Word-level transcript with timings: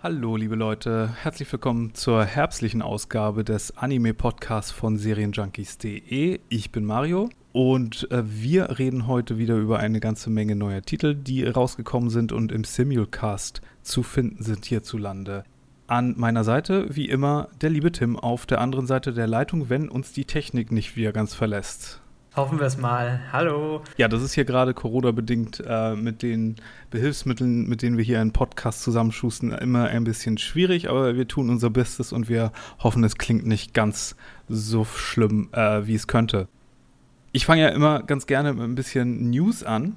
Hallo, 0.00 0.36
liebe 0.36 0.54
Leute. 0.54 1.10
Herzlich 1.24 1.50
willkommen 1.50 1.92
zur 1.92 2.24
herbstlichen 2.24 2.82
Ausgabe 2.82 3.42
des 3.42 3.76
Anime-Podcasts 3.76 4.70
von 4.70 4.96
Serienjunkies.de. 4.96 6.38
Ich 6.48 6.70
bin 6.70 6.84
Mario 6.84 7.30
und 7.50 8.08
äh, 8.12 8.22
wir 8.24 8.78
reden 8.78 9.08
heute 9.08 9.38
wieder 9.38 9.56
über 9.56 9.80
eine 9.80 9.98
ganze 9.98 10.30
Menge 10.30 10.54
neuer 10.54 10.82
Titel, 10.82 11.16
die 11.16 11.44
rausgekommen 11.44 12.10
sind 12.10 12.30
und 12.30 12.52
im 12.52 12.62
Simulcast 12.62 13.60
zu 13.82 14.04
finden 14.04 14.44
sind 14.44 14.66
hierzulande. 14.66 15.42
An 15.88 16.14
meiner 16.16 16.44
Seite, 16.44 16.94
wie 16.94 17.08
immer, 17.08 17.48
der 17.60 17.70
liebe 17.70 17.90
Tim 17.90 18.16
auf 18.16 18.46
der 18.46 18.60
anderen 18.60 18.86
Seite 18.86 19.12
der 19.12 19.26
Leitung, 19.26 19.68
wenn 19.68 19.88
uns 19.88 20.12
die 20.12 20.26
Technik 20.26 20.70
nicht 20.70 20.94
wieder 20.94 21.10
ganz 21.10 21.34
verlässt. 21.34 22.00
Hoffen 22.38 22.60
wir 22.60 22.68
es 22.68 22.78
mal. 22.78 23.18
Hallo. 23.32 23.82
Ja, 23.96 24.06
das 24.06 24.22
ist 24.22 24.32
hier 24.32 24.44
gerade 24.44 24.72
Corona-bedingt 24.72 25.60
äh, 25.66 25.96
mit 25.96 26.22
den 26.22 26.54
Behilfsmitteln, 26.88 27.68
mit 27.68 27.82
denen 27.82 27.96
wir 27.96 28.04
hier 28.04 28.20
einen 28.20 28.32
Podcast 28.32 28.82
zusammenschusten, 28.82 29.50
immer 29.50 29.88
ein 29.88 30.04
bisschen 30.04 30.38
schwierig, 30.38 30.88
aber 30.88 31.16
wir 31.16 31.26
tun 31.26 31.50
unser 31.50 31.68
Bestes 31.68 32.12
und 32.12 32.28
wir 32.28 32.52
hoffen, 32.78 33.02
es 33.02 33.16
klingt 33.16 33.44
nicht 33.44 33.74
ganz 33.74 34.14
so 34.48 34.84
schlimm, 34.84 35.48
äh, 35.50 35.84
wie 35.88 35.96
es 35.96 36.06
könnte. 36.06 36.46
Ich 37.32 37.44
fange 37.44 37.62
ja 37.62 37.70
immer 37.70 38.04
ganz 38.04 38.28
gerne 38.28 38.52
mit 38.52 38.62
ein 38.62 38.76
bisschen 38.76 39.30
News 39.30 39.64
an, 39.64 39.96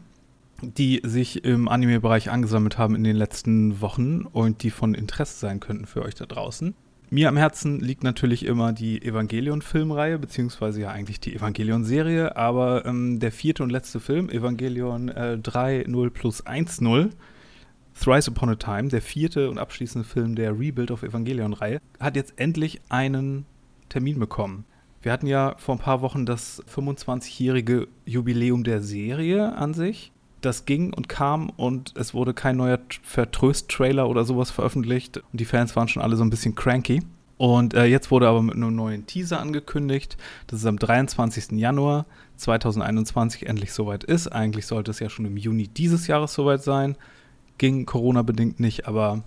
die 0.64 1.00
sich 1.04 1.46
im 1.46 1.68
Anime-Bereich 1.68 2.32
angesammelt 2.32 2.76
haben 2.80 2.96
in 2.96 3.04
den 3.04 3.18
letzten 3.18 3.82
Wochen 3.82 4.24
und 4.24 4.64
die 4.64 4.72
von 4.72 4.96
Interesse 4.96 5.38
sein 5.38 5.60
könnten 5.60 5.86
für 5.86 6.02
euch 6.02 6.16
da 6.16 6.26
draußen. 6.26 6.74
Mir 7.14 7.28
am 7.28 7.36
Herzen 7.36 7.82
liegt 7.82 8.06
natürlich 8.06 8.46
immer 8.46 8.72
die 8.72 9.02
Evangelion-Filmreihe, 9.02 10.18
beziehungsweise 10.18 10.80
ja 10.80 10.92
eigentlich 10.92 11.20
die 11.20 11.36
Evangelion-Serie, 11.36 12.38
aber 12.38 12.86
ähm, 12.86 13.20
der 13.20 13.34
vierte 13.34 13.64
und 13.64 13.70
letzte 13.70 14.00
Film, 14.00 14.30
Evangelion 14.30 15.10
äh, 15.10 15.38
3.0 15.44 16.10
plus 16.12 16.46
1.0, 16.46 17.10
Thrice 18.00 18.30
Upon 18.30 18.52
a 18.52 18.56
Time, 18.56 18.88
der 18.88 19.02
vierte 19.02 19.50
und 19.50 19.58
abschließende 19.58 20.08
Film 20.08 20.36
der 20.36 20.58
Rebuild 20.58 20.90
of 20.90 21.04
Evangelion-Reihe, 21.04 21.82
hat 22.00 22.16
jetzt 22.16 22.40
endlich 22.40 22.80
einen 22.88 23.46
Termin 23.90 24.18
bekommen. 24.18 24.64
Wir 25.02 25.12
hatten 25.12 25.28
ja 25.28 25.56
vor 25.58 25.76
ein 25.76 25.80
paar 25.80 26.00
Wochen 26.00 26.26
das 26.26 26.64
25-jährige 26.74 27.90
Jubiläum 28.06 28.64
der 28.64 28.82
Serie 28.82 29.54
an 29.58 29.74
sich 29.74 30.14
das 30.42 30.66
ging 30.66 30.94
und 30.94 31.10
kam 31.10 31.50
und 31.50 31.94
es 31.96 32.14
wurde 32.14 32.34
kein 32.34 32.58
neuer 32.58 32.80
Vertröst-Trailer 33.04 34.10
oder 34.10 34.26
sowas 34.26 34.52
veröffentlicht 34.52 35.18
und 35.18 35.40
die 35.40 35.46
Fans 35.46 35.76
waren 35.76 35.88
schon 35.88 36.02
alle 36.02 36.16
so 36.16 36.24
ein 36.24 36.30
bisschen 36.30 36.56
cranky. 36.56 37.02
Und 37.38 37.74
äh, 37.74 37.86
jetzt 37.86 38.12
wurde 38.12 38.28
aber 38.28 38.44
mit 38.44 38.54
einem 38.54 38.76
neuen 38.76 39.08
Teaser 39.08 39.40
angekündigt, 39.40 40.16
dass 40.46 40.60
es 40.60 40.66
am 40.68 40.78
23. 40.78 41.54
Januar 41.54 42.06
2021 42.38 43.48
endlich 43.48 43.74
soweit 43.74 44.04
ist. 44.04 44.28
Eigentlich 44.28 44.68
sollte 44.68 44.92
es 44.92 45.00
ja 45.00 45.10
schon 45.10 45.26
im 45.26 45.38
Juni 45.38 45.68
dieses 45.68 46.06
Jahres 46.06 46.36
soweit 46.36 46.62
sein. 46.62 46.98
Ging 47.58 47.88
Corona-bedingt 47.88 48.60
nicht, 48.60 48.88
aber 48.88 49.24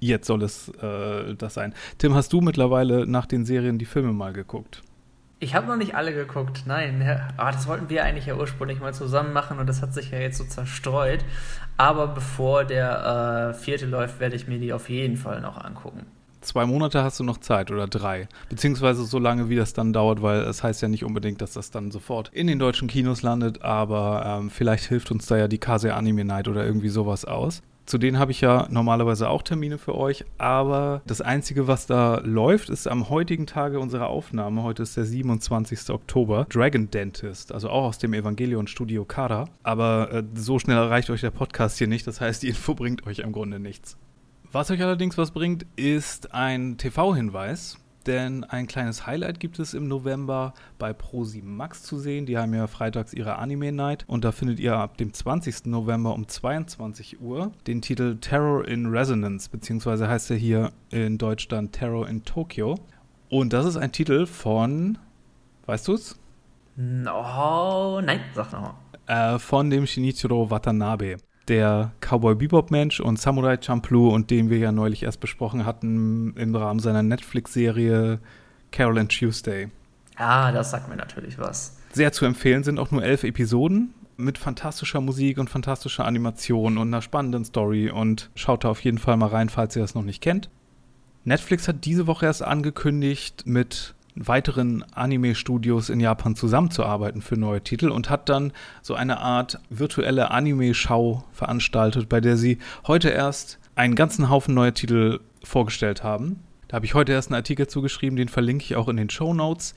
jetzt 0.00 0.26
soll 0.26 0.42
es 0.42 0.70
äh, 0.80 1.34
das 1.34 1.52
sein. 1.52 1.74
Tim, 1.98 2.14
hast 2.14 2.32
du 2.32 2.40
mittlerweile 2.40 3.06
nach 3.06 3.26
den 3.26 3.44
Serien 3.44 3.76
die 3.76 3.84
Filme 3.84 4.14
mal 4.14 4.32
geguckt? 4.32 4.82
Ich 5.40 5.54
habe 5.54 5.68
noch 5.68 5.76
nicht 5.76 5.94
alle 5.94 6.12
geguckt, 6.12 6.64
nein. 6.66 7.00
Ja. 7.00 7.28
Ah, 7.36 7.52
das 7.52 7.68
wollten 7.68 7.88
wir 7.88 8.04
eigentlich 8.04 8.26
ja 8.26 8.34
ursprünglich 8.34 8.80
mal 8.80 8.92
zusammen 8.92 9.32
machen 9.32 9.58
und 9.60 9.68
das 9.68 9.82
hat 9.82 9.94
sich 9.94 10.10
ja 10.10 10.18
jetzt 10.18 10.38
so 10.38 10.44
zerstreut. 10.44 11.24
Aber 11.76 12.08
bevor 12.08 12.64
der 12.64 13.52
äh, 13.52 13.54
vierte 13.54 13.86
läuft, 13.86 14.18
werde 14.18 14.34
ich 14.34 14.48
mir 14.48 14.58
die 14.58 14.72
auf 14.72 14.88
jeden 14.88 15.16
Fall 15.16 15.40
noch 15.40 15.56
angucken. 15.62 16.06
Zwei 16.40 16.66
Monate 16.66 17.02
hast 17.02 17.20
du 17.20 17.24
noch 17.24 17.38
Zeit 17.38 17.70
oder 17.70 17.86
drei. 17.86 18.28
Beziehungsweise 18.48 19.04
so 19.04 19.18
lange, 19.18 19.48
wie 19.48 19.56
das 19.56 19.74
dann 19.74 19.92
dauert, 19.92 20.22
weil 20.22 20.40
es 20.40 20.62
heißt 20.62 20.82
ja 20.82 20.88
nicht 20.88 21.04
unbedingt, 21.04 21.40
dass 21.40 21.52
das 21.52 21.70
dann 21.70 21.90
sofort 21.90 22.30
in 22.32 22.46
den 22.46 22.58
deutschen 22.58 22.88
Kinos 22.88 23.22
landet, 23.22 23.62
aber 23.62 24.24
ähm, 24.24 24.50
vielleicht 24.50 24.84
hilft 24.84 25.10
uns 25.10 25.26
da 25.26 25.36
ja 25.36 25.48
die 25.48 25.58
Kase 25.58 25.94
Anime 25.94 26.24
Night 26.24 26.48
oder 26.48 26.64
irgendwie 26.64 26.88
sowas 26.88 27.24
aus. 27.24 27.62
Zu 27.88 27.96
denen 27.96 28.18
habe 28.18 28.32
ich 28.32 28.42
ja 28.42 28.68
normalerweise 28.68 29.30
auch 29.30 29.40
Termine 29.40 29.78
für 29.78 29.94
euch, 29.94 30.26
aber 30.36 31.00
das 31.06 31.22
Einzige, 31.22 31.68
was 31.68 31.86
da 31.86 32.20
läuft, 32.22 32.68
ist 32.68 32.86
am 32.86 33.08
heutigen 33.08 33.46
Tage 33.46 33.80
unserer 33.80 34.08
Aufnahme, 34.08 34.62
heute 34.62 34.82
ist 34.82 34.98
der 34.98 35.06
27. 35.06 35.88
Oktober, 35.88 36.46
Dragon 36.50 36.90
Dentist, 36.90 37.50
also 37.50 37.70
auch 37.70 37.84
aus 37.84 37.96
dem 37.96 38.12
Evangelion 38.12 38.66
Studio 38.66 39.06
Kara. 39.06 39.48
Aber 39.62 40.12
äh, 40.12 40.22
so 40.34 40.58
schnell 40.58 40.76
erreicht 40.76 41.08
euch 41.08 41.22
der 41.22 41.30
Podcast 41.30 41.78
hier 41.78 41.86
nicht, 41.86 42.06
das 42.06 42.20
heißt, 42.20 42.42
die 42.42 42.48
Info 42.48 42.74
bringt 42.74 43.06
euch 43.06 43.20
im 43.20 43.32
Grunde 43.32 43.58
nichts. 43.58 43.96
Was 44.52 44.70
euch 44.70 44.82
allerdings 44.82 45.16
was 45.16 45.30
bringt, 45.30 45.64
ist 45.76 46.34
ein 46.34 46.76
TV-Hinweis 46.76 47.78
denn 48.08 48.42
ein 48.44 48.66
kleines 48.66 49.06
Highlight 49.06 49.38
gibt 49.38 49.58
es 49.58 49.74
im 49.74 49.86
November 49.86 50.54
bei 50.78 50.90
Pro7 50.92 51.44
Max 51.44 51.82
zu 51.82 51.98
sehen. 51.98 52.26
Die 52.26 52.38
haben 52.38 52.54
ja 52.54 52.66
freitags 52.66 53.12
ihre 53.12 53.36
Anime 53.36 53.70
Night 53.70 54.04
und 54.08 54.24
da 54.24 54.32
findet 54.32 54.58
ihr 54.58 54.76
ab 54.76 54.96
dem 54.96 55.12
20. 55.12 55.66
November 55.66 56.14
um 56.14 56.26
22 56.26 57.20
Uhr 57.20 57.52
den 57.66 57.82
Titel 57.82 58.16
Terror 58.16 58.66
in 58.66 58.86
Resonance, 58.86 59.50
beziehungsweise 59.50 60.08
heißt 60.08 60.30
er 60.30 60.36
hier 60.38 60.72
in 60.90 61.18
Deutschland 61.18 61.72
Terror 61.72 62.08
in 62.08 62.24
Tokyo. 62.24 62.76
Und 63.28 63.52
das 63.52 63.66
ist 63.66 63.76
ein 63.76 63.92
Titel 63.92 64.26
von, 64.26 64.98
weißt 65.66 65.88
du 65.88 65.92
es? 65.92 66.18
No, 66.76 68.00
nein, 68.00 68.20
sag 68.34 68.52
nochmal. 68.52 68.74
Äh, 69.06 69.38
von 69.38 69.68
dem 69.68 69.86
Shinichiro 69.86 70.50
Watanabe 70.50 71.18
der 71.48 71.92
Cowboy 72.00 72.34
Bebop 72.34 72.70
Mensch 72.70 73.00
und 73.00 73.18
Samurai 73.18 73.58
Champloo 73.60 74.10
und 74.10 74.30
den 74.30 74.50
wir 74.50 74.58
ja 74.58 74.72
neulich 74.72 75.02
erst 75.02 75.20
besprochen 75.20 75.64
hatten 75.64 76.34
im 76.36 76.54
Rahmen 76.54 76.80
seiner 76.80 77.02
Netflix-Serie 77.02 78.20
Carol 78.70 78.98
and 78.98 79.16
Tuesday. 79.16 79.68
Ah, 80.16 80.52
das 80.52 80.70
sagt 80.70 80.88
mir 80.88 80.96
natürlich 80.96 81.38
was. 81.38 81.78
Sehr 81.92 82.12
zu 82.12 82.24
empfehlen 82.24 82.64
sind 82.64 82.78
auch 82.78 82.90
nur 82.90 83.02
elf 83.02 83.24
Episoden 83.24 83.94
mit 84.16 84.36
fantastischer 84.36 85.00
Musik 85.00 85.38
und 85.38 85.48
fantastischer 85.48 86.04
Animation 86.04 86.76
und 86.76 86.88
einer 86.88 87.02
spannenden 87.02 87.44
Story 87.44 87.90
und 87.90 88.30
schaut 88.34 88.64
da 88.64 88.68
auf 88.68 88.80
jeden 88.80 88.98
Fall 88.98 89.16
mal 89.16 89.28
rein, 89.28 89.48
falls 89.48 89.76
ihr 89.76 89.82
das 89.82 89.94
noch 89.94 90.02
nicht 90.02 90.20
kennt. 90.20 90.50
Netflix 91.24 91.68
hat 91.68 91.84
diese 91.84 92.06
Woche 92.06 92.26
erst 92.26 92.42
angekündigt, 92.42 93.44
mit 93.46 93.94
weiteren 94.26 94.84
Anime-Studios 94.92 95.90
in 95.90 96.00
Japan 96.00 96.34
zusammenzuarbeiten 96.34 97.22
für 97.22 97.36
neue 97.36 97.62
Titel 97.62 97.88
und 97.88 98.10
hat 98.10 98.28
dann 98.28 98.52
so 98.82 98.94
eine 98.94 99.20
Art 99.20 99.60
virtuelle 99.70 100.30
Anime-Schau 100.30 101.24
veranstaltet, 101.32 102.08
bei 102.08 102.20
der 102.20 102.36
sie 102.36 102.58
heute 102.86 103.10
erst 103.10 103.58
einen 103.74 103.94
ganzen 103.94 104.28
Haufen 104.28 104.54
neuer 104.54 104.74
Titel 104.74 105.20
vorgestellt 105.44 106.02
haben. 106.02 106.40
Da 106.68 106.76
habe 106.76 106.86
ich 106.86 106.94
heute 106.94 107.12
erst 107.12 107.30
einen 107.30 107.36
Artikel 107.36 107.66
zugeschrieben, 107.66 108.16
den 108.16 108.28
verlinke 108.28 108.64
ich 108.64 108.76
auch 108.76 108.88
in 108.88 108.96
den 108.96 109.10
Show 109.10 109.32
Notes. 109.32 109.74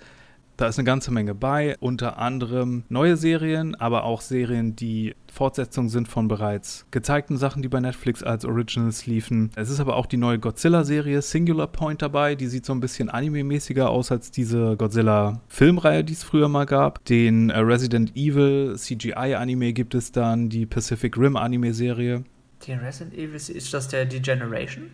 Da 0.57 0.67
ist 0.67 0.77
eine 0.77 0.85
ganze 0.85 1.11
Menge 1.11 1.33
bei, 1.33 1.75
unter 1.79 2.17
anderem 2.19 2.83
neue 2.89 3.17
Serien, 3.17 3.73
aber 3.75 4.03
auch 4.03 4.21
Serien, 4.21 4.75
die 4.75 5.15
Fortsetzungen 5.31 5.89
sind 5.89 6.07
von 6.07 6.27
bereits 6.27 6.85
gezeigten 6.91 7.37
Sachen, 7.37 7.61
die 7.61 7.67
bei 7.67 7.79
Netflix 7.79 8.21
als 8.21 8.45
Originals 8.45 9.05
liefen. 9.05 9.49
Es 9.55 9.69
ist 9.69 9.79
aber 9.79 9.95
auch 9.95 10.05
die 10.05 10.17
neue 10.17 10.39
Godzilla-Serie 10.39 11.21
Singular 11.21 11.67
Point 11.67 12.01
dabei, 12.01 12.35
die 12.35 12.47
sieht 12.47 12.65
so 12.65 12.73
ein 12.73 12.79
bisschen 12.79 13.09
anime-mäßiger 13.09 13.89
aus 13.89 14.11
als 14.11 14.29
diese 14.29 14.77
Godzilla-Filmreihe, 14.77 16.03
die 16.03 16.13
es 16.13 16.23
früher 16.23 16.47
mal 16.47 16.65
gab. 16.65 17.03
Den 17.05 17.49
äh, 17.49 17.59
Resident 17.59 18.15
Evil 18.15 18.75
CGI-Anime 18.77 19.73
gibt 19.73 19.95
es 19.95 20.11
dann, 20.11 20.49
die 20.49 20.65
Pacific 20.65 21.17
Rim 21.17 21.37
Anime-Serie. 21.37 22.23
Den 22.67 22.79
Resident 22.79 23.17
Evil, 23.17 23.35
ist 23.35 23.73
das 23.73 23.87
der 23.87 24.05
Degeneration? 24.05 24.91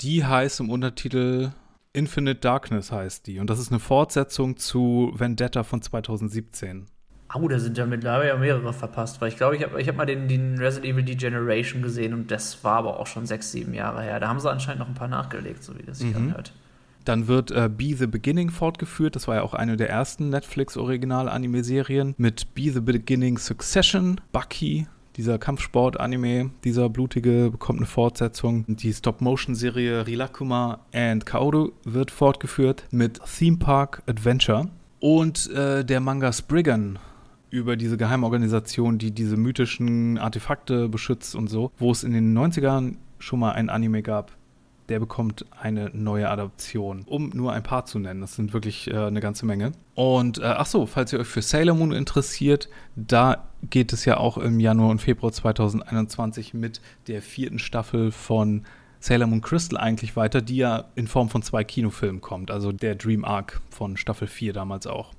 Die 0.00 0.24
heißt 0.24 0.60
im 0.60 0.70
Untertitel 0.70 1.52
Infinite 1.92 2.40
Darkness 2.40 2.92
heißt 2.92 3.26
die. 3.26 3.40
Und 3.40 3.50
das 3.50 3.58
ist 3.58 3.70
eine 3.70 3.80
Fortsetzung 3.80 4.56
zu 4.56 5.12
Vendetta 5.14 5.64
von 5.64 5.82
2017. 5.82 6.86
Au, 7.28 7.42
oh, 7.42 7.48
da 7.48 7.58
sind 7.60 7.78
ja 7.78 7.86
mittlerweile 7.86 8.28
ja 8.28 8.36
mehrere 8.36 8.72
verpasst, 8.72 9.20
weil 9.20 9.28
ich 9.28 9.36
glaube, 9.36 9.56
ich 9.56 9.62
habe 9.62 9.80
ich 9.80 9.88
hab 9.88 9.96
mal 9.96 10.06
den, 10.06 10.26
den 10.26 10.58
Resident 10.58 10.92
Evil 10.92 11.04
Degeneration 11.04 11.80
gesehen 11.80 12.12
und 12.12 12.30
das 12.30 12.64
war 12.64 12.78
aber 12.78 12.98
auch 12.98 13.06
schon 13.06 13.24
sechs, 13.24 13.52
sieben 13.52 13.72
Jahre 13.72 14.02
her. 14.02 14.18
Da 14.18 14.28
haben 14.28 14.40
sie 14.40 14.50
anscheinend 14.50 14.80
noch 14.80 14.88
ein 14.88 14.94
paar 14.94 15.08
nachgelegt, 15.08 15.62
so 15.62 15.78
wie 15.78 15.82
das 15.84 15.98
sich 15.98 16.10
mhm. 16.10 16.28
anhört. 16.28 16.52
Dann 17.04 17.28
wird 17.28 17.50
äh, 17.50 17.68
Be 17.68 17.94
the 17.94 18.06
Beginning 18.06 18.50
fortgeführt. 18.50 19.16
Das 19.16 19.26
war 19.28 19.36
ja 19.36 19.42
auch 19.42 19.54
eine 19.54 19.76
der 19.76 19.88
ersten 19.88 20.28
Netflix-Original-Anime-Serien 20.28 22.14
mit 22.18 22.54
Be 22.54 22.70
the 22.70 22.80
Beginning 22.80 23.38
Succession, 23.38 24.20
Bucky, 24.32 24.86
dieser 25.20 25.38
Kampfsport-Anime, 25.38 26.48
dieser 26.64 26.88
blutige, 26.88 27.50
bekommt 27.50 27.78
eine 27.78 27.86
Fortsetzung. 27.86 28.64
Die 28.66 28.90
Stop-Motion-Serie 28.90 30.06
Rilakuma 30.06 30.78
and 30.94 31.26
Kaoru 31.26 31.72
wird 31.84 32.10
fortgeführt 32.10 32.84
mit 32.90 33.20
Theme 33.38 33.58
Park 33.58 34.02
Adventure. 34.06 34.70
Und 34.98 35.50
äh, 35.50 35.84
der 35.84 36.00
Manga 36.00 36.32
Spriggan 36.32 36.98
über 37.50 37.76
diese 37.76 37.98
Geheimorganisation, 37.98 38.96
die 38.96 39.10
diese 39.10 39.36
mythischen 39.36 40.16
Artefakte 40.16 40.88
beschützt 40.88 41.34
und 41.34 41.48
so, 41.48 41.70
wo 41.76 41.90
es 41.90 42.02
in 42.02 42.12
den 42.12 42.34
90ern 42.36 42.94
schon 43.18 43.40
mal 43.40 43.52
ein 43.52 43.68
Anime 43.68 44.02
gab, 44.02 44.32
der 44.90 44.98
bekommt 44.98 45.46
eine 45.58 45.90
neue 45.94 46.28
Adaption. 46.28 47.04
Um 47.06 47.30
nur 47.30 47.52
ein 47.52 47.62
paar 47.62 47.86
zu 47.86 47.98
nennen, 48.00 48.20
das 48.20 48.34
sind 48.34 48.52
wirklich 48.52 48.90
äh, 48.90 48.96
eine 48.96 49.20
ganze 49.20 49.46
Menge. 49.46 49.72
Und 49.94 50.38
äh, 50.38 50.42
ach 50.44 50.66
so, 50.66 50.84
falls 50.84 51.12
ihr 51.12 51.20
euch 51.20 51.28
für 51.28 51.42
Sailor 51.42 51.76
Moon 51.76 51.92
interessiert, 51.92 52.68
da 52.96 53.48
geht 53.62 53.92
es 53.92 54.04
ja 54.04 54.16
auch 54.16 54.36
im 54.36 54.58
Januar 54.58 54.90
und 54.90 55.00
Februar 55.00 55.32
2021 55.32 56.54
mit 56.54 56.80
der 57.06 57.22
vierten 57.22 57.60
Staffel 57.60 58.10
von 58.10 58.64
Sailor 58.98 59.28
Moon 59.28 59.40
Crystal 59.40 59.78
eigentlich 59.78 60.16
weiter, 60.16 60.42
die 60.42 60.56
ja 60.56 60.86
in 60.96 61.06
Form 61.06 61.28
von 61.28 61.42
zwei 61.42 61.62
Kinofilmen 61.62 62.20
kommt, 62.20 62.50
also 62.50 62.72
der 62.72 62.96
Dream 62.96 63.24
Arc 63.24 63.60
von 63.70 63.96
Staffel 63.96 64.26
4 64.28 64.52
damals 64.52 64.86
auch. 64.86 65.14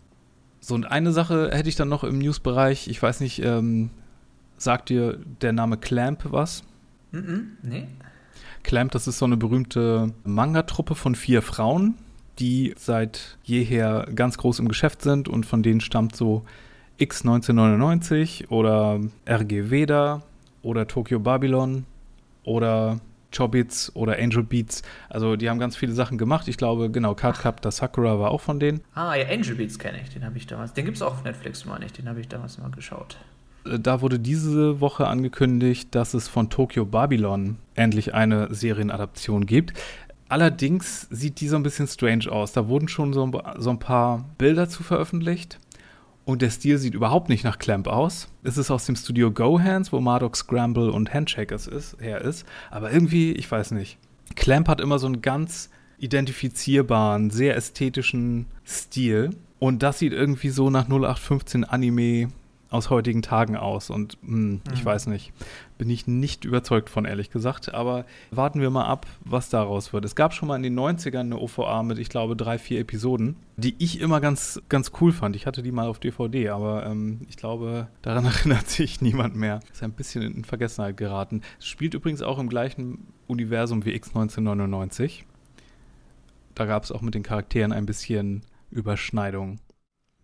So, 0.60 0.76
und 0.76 0.86
eine 0.86 1.14
Sache 1.14 1.50
hätte 1.54 1.70
ich 1.70 1.76
dann 1.76 1.90
noch 1.90 2.04
im 2.04 2.20
Newsbereich, 2.20 2.88
ich 2.90 3.02
weiß 3.02 3.22
nicht, 3.22 3.42
ähm, 3.44 3.90
sagt 4.58 4.90
dir 4.90 5.18
der 5.42 5.54
Name 5.54 5.78
Clamp 5.78 6.26
was? 6.26 6.64
Mm 7.12 7.18
-mm, 7.18 7.44
nee. 7.64 7.88
Clamp, 8.64 8.92
das 8.92 9.08
ist 9.08 9.18
so 9.18 9.26
eine 9.26 9.38
berühmte 9.38 10.14
Manga-Truppe 10.24 10.96
von 10.96 11.16
vier 11.16 11.42
Frauen, 11.42 11.96
die 12.40 12.74
seit 12.78 13.38
jeher 13.44 14.08
ganz 14.16 14.38
groß 14.38 14.60
im 14.60 14.68
Geschäft 14.68 15.02
sind 15.02 15.28
und 15.28 15.46
von 15.46 15.64
denen 15.64 15.82
stammt 15.82 16.16
so 16.16 16.44
X 16.98 17.22
1999 17.22 18.52
oder 18.52 19.00
RG 19.28 19.70
Veda 19.70 20.24
oder 20.62 20.88
Tokyo 20.88 21.20
Babylon 21.20 21.86
oder 22.44 23.00
Chobits 23.36 23.96
oder 23.96 24.18
Angel 24.20 24.44
Beats. 24.44 24.84
Also 25.10 25.36
die 25.36 25.50
haben 25.50 25.60
ganz 25.60 25.76
viele 25.76 25.94
Sachen 25.94 26.18
gemacht. 26.18 26.48
Ich 26.48 26.58
glaube, 26.58 26.92
genau, 26.92 27.16
Card 27.16 27.40
Cup, 27.40 27.62
das 27.62 27.78
Sakura 27.78 28.20
war 28.20 28.32
auch 28.32 28.42
von 28.42 28.60
denen. 28.60 28.82
Ah, 28.94 29.16
ja, 29.16 29.28
Angel 29.28 29.56
Beats 29.56 29.80
kenne 29.80 30.02
ich. 30.02 30.10
Den 30.10 30.26
habe 30.26 30.38
ich 30.38 30.48
damals. 30.48 30.74
Den 30.74 30.86
gibt 30.86 30.98
es 30.98 31.02
auch 31.02 31.14
auf 31.14 31.24
Netflix, 31.24 31.66
meine 31.66 31.86
ich. 31.86 31.94
Den 31.94 32.08
habe 32.10 32.20
ich 32.20 32.28
damals 32.28 32.58
mal 32.58 32.70
geschaut. 32.72 33.18
Äh, 33.66 33.80
da 33.80 34.02
wurde 34.02 34.20
diese 34.20 34.80
Woche 34.80 35.08
angekündigt, 35.08 35.94
dass 35.96 36.14
es 36.14 36.28
von 36.28 36.50
Tokyo 36.50 36.86
Babylon 36.86 37.58
endlich 37.76 38.14
eine 38.14 38.54
Serienadaption 38.54 39.46
gibt. 39.46 39.74
Allerdings 40.30 41.08
sieht 41.10 41.42
die 41.42 41.50
so 41.50 41.58
ein 41.58 41.64
bisschen 41.64 41.88
strange 41.88 42.32
aus. 42.32 42.54
Da 42.54 42.70
wurden 42.70 42.88
schon 42.88 43.12
so 43.12 43.26
ein, 43.26 43.80
paar 43.80 44.26
Bilder 44.38 44.70
zu 44.70 44.82
veröffentlicht. 44.82 45.60
Und 46.24 46.42
der 46.42 46.52
Stil 46.52 46.78
sieht 46.78 46.94
überhaupt 46.94 47.28
nicht 47.28 47.44
nach 47.44 47.60
Clamp 47.60 47.88
aus. 47.88 48.30
Es 48.42 48.58
ist 48.58 48.72
aus 48.72 48.86
dem 48.86 48.96
Studio 48.96 49.32
Gohands, 49.32 49.92
wo 49.92 50.00
Marduk 50.00 50.38
Scramble 50.38 50.90
und 50.92 51.14
Handshakers 51.14 51.68
ist, 51.68 52.00
her 52.00 52.22
ist. 52.22 52.46
Aber 52.70 52.94
irgendwie, 52.94 53.34
ich 53.34 53.52
weiß 53.52 53.72
nicht. 53.72 53.98
Clamp 54.36 54.70
hat 54.70 54.80
immer 54.80 55.00
so 55.00 55.08
einen 55.08 55.22
ganz 55.22 55.70
identifizierbaren, 55.98 57.30
sehr 57.30 57.58
ästhetischen 57.58 58.46
Stil. 58.66 59.32
Und 59.60 59.84
das 59.84 60.00
sieht 60.00 60.14
irgendwie 60.14 60.50
so 60.50 60.70
nach 60.70 60.86
0815 60.86 61.66
Anime 61.66 62.30
aus 62.72 62.90
heutigen 62.90 63.22
Tagen 63.22 63.56
aus. 63.56 63.90
Und 63.90 64.18
mh, 64.24 64.30
hm, 64.30 64.62
ich 64.74 64.82
mhm. 64.82 64.86
weiß 64.86 65.08
nicht, 65.08 65.34
bin 65.78 65.90
ich 65.90 66.08
nicht 66.08 66.46
überzeugt 66.46 66.90
von, 66.90 67.06
ehrlich 67.06 67.30
gesagt. 67.30 67.74
Aber 67.74 68.06
warten 68.32 68.62
wir 68.62 68.70
mal 68.70 68.86
ab, 68.86 69.06
was 69.24 69.50
daraus 69.50 69.94
wird. 69.94 70.06
Es 70.06 70.16
gab 70.16 70.34
schon 70.34 70.48
mal 70.48 70.56
in 70.56 70.64
den 70.64 70.80
90ern 70.80 71.20
eine 71.20 71.38
OVA 71.38 71.84
mit, 71.84 72.00
ich 72.00 72.10
glaube, 72.10 72.36
drei, 72.36 72.58
vier 72.58 72.80
Episoden, 72.80 73.36
die 73.58 73.76
ich 73.78 74.00
immer 74.00 74.22
ganz, 74.22 74.62
ganz 74.70 74.92
cool 75.02 75.12
fand. 75.12 75.36
Ich 75.36 75.46
hatte 75.46 75.62
die 75.62 75.72
mal 75.72 75.88
auf 75.88 76.00
DVD, 76.00 76.50
aber 76.50 76.86
ähm, 76.86 77.22
ich 77.30 77.36
glaube, 77.36 77.88
daran 78.02 78.26
erinnert 78.26 78.70
sich 78.70 79.02
niemand 79.02 79.36
mehr. 79.36 79.60
Ist 79.72 79.84
ein 79.84 79.92
bisschen 79.92 80.24
in 80.24 80.46
Vergessenheit 80.46 80.96
geraten. 80.96 81.42
Es 81.60 81.68
spielt 81.68 81.94
übrigens 81.94 82.22
auch 82.22 82.40
im 82.40 82.50
gleichen 82.50 83.08
Universum 83.28 83.84
wie 83.86 83.94
X1999. 83.94 85.24
Da 86.56 86.66
gab 86.66 86.84
es 86.84 86.92
auch 86.92 87.02
mit 87.02 87.16
den 87.16 87.24
Charakteren 87.24 87.74
ein 87.74 87.86
bisschen 87.86 88.44
Überschneidung. 88.72 89.60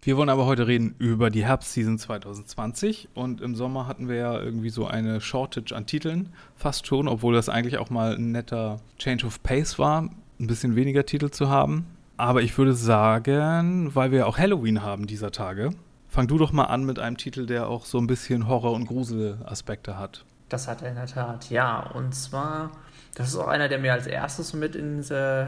Wir 0.08 0.16
wollen 0.16 0.30
aber 0.30 0.46
heute 0.46 0.68
reden 0.68 0.96
über 1.00 1.30
die 1.30 1.44
Herbstseason 1.44 2.00
2020 2.00 3.10
und 3.14 3.42
im 3.42 3.56
Sommer 3.56 3.88
hatten 3.88 4.08
wir 4.08 4.16
ja 4.16 4.40
irgendwie 4.40 4.70
so 4.70 4.88
eine 4.88 5.20
Shortage 5.20 5.76
an 5.76 5.86
Titeln, 5.86 6.30
fast 6.56 6.88
schon, 6.88 7.10
obwohl 7.10 7.34
das 7.34 7.50
eigentlich 7.50 7.78
auch 7.78 7.90
mal 7.90 8.16
ein 8.16 8.32
netter 8.32 8.80
Change 8.98 9.26
of 9.26 9.44
Pace 9.44 9.78
war, 9.78 10.04
ein 10.40 10.48
bisschen 10.48 10.78
weniger 10.78 11.06
Titel 11.06 11.30
zu 11.30 11.50
haben. 11.50 11.88
Aber 12.16 12.42
ich 12.42 12.58
würde 12.58 12.74
sagen, 12.74 13.94
weil 13.96 14.12
wir 14.12 14.28
auch 14.28 14.38
Halloween 14.38 14.82
haben 14.82 15.08
dieser 15.08 15.32
Tage, 15.32 15.72
fang 16.08 16.28
du 16.28 16.38
doch 16.38 16.54
mal 16.54 16.68
an 16.68 16.86
mit 16.86 17.00
einem 17.00 17.18
Titel, 17.18 17.46
der 17.46 17.68
auch 17.68 17.84
so 17.84 17.98
ein 17.98 18.08
bisschen 18.08 18.48
Horror- 18.48 18.76
und 18.76 18.86
Gruselaspekte 18.86 20.00
hat. 20.00 20.24
Das 20.48 20.70
hat 20.70 20.84
er 20.84 20.88
in 20.88 20.96
der 20.96 21.08
Tat, 21.08 21.50
ja. 21.50 21.82
Und 21.82 22.16
zwar, 22.16 22.72
das 23.16 23.28
ist 23.28 23.36
auch 23.36 23.50
einer, 23.50 23.68
der 23.68 23.80
mir 23.80 23.92
als 23.92 24.08
erstes 24.08 24.54
mit 24.54 24.74
ins, 24.78 25.12
äh, 25.12 25.48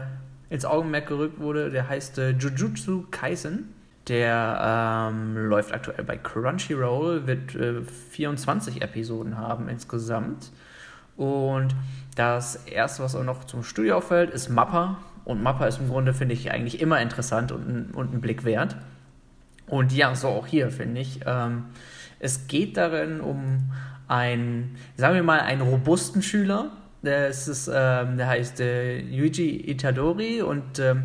ins 0.50 0.66
Augenmerk 0.66 1.06
gerückt 1.06 1.40
wurde. 1.40 1.70
Der 1.70 1.88
heißt 1.88 2.18
äh, 2.18 2.32
Jujutsu 2.32 3.06
Kaisen. 3.10 3.79
Der 4.10 5.08
ähm, 5.12 5.36
läuft 5.36 5.72
aktuell 5.72 6.02
bei 6.02 6.16
Crunchyroll, 6.16 7.28
wird 7.28 7.54
äh, 7.54 7.82
24 8.10 8.82
Episoden 8.82 9.38
haben 9.38 9.68
insgesamt. 9.68 10.50
Und 11.16 11.76
das 12.16 12.56
erste, 12.66 13.04
was 13.04 13.14
auch 13.14 13.22
noch 13.22 13.44
zum 13.44 13.62
Studio 13.62 13.98
auffällt, 13.98 14.30
ist 14.30 14.48
Mappa. 14.48 14.98
Und 15.24 15.44
Mappa 15.44 15.66
ist 15.66 15.78
im 15.78 15.88
Grunde, 15.88 16.12
finde 16.12 16.34
ich, 16.34 16.50
eigentlich 16.50 16.80
immer 16.80 17.00
interessant 17.00 17.52
und, 17.52 17.92
und 17.94 18.12
ein 18.12 18.20
Blick 18.20 18.44
wert. 18.44 18.74
Und 19.68 19.92
ja, 19.92 20.12
so 20.16 20.26
auch 20.26 20.48
hier, 20.48 20.72
finde 20.72 21.02
ich. 21.02 21.20
Ähm, 21.24 21.66
es 22.18 22.48
geht 22.48 22.76
darin 22.76 23.20
um 23.20 23.70
einen, 24.08 24.76
sagen 24.96 25.14
wir 25.14 25.22
mal, 25.22 25.38
einen 25.38 25.60
robusten 25.60 26.20
Schüler. 26.20 26.72
Der, 27.02 27.28
ist, 27.28 27.70
ähm, 27.72 28.16
der 28.16 28.26
heißt 28.26 28.58
äh, 28.58 28.98
Yuji 28.98 29.70
Itadori 29.70 30.42
und 30.42 30.80
ähm, 30.80 31.04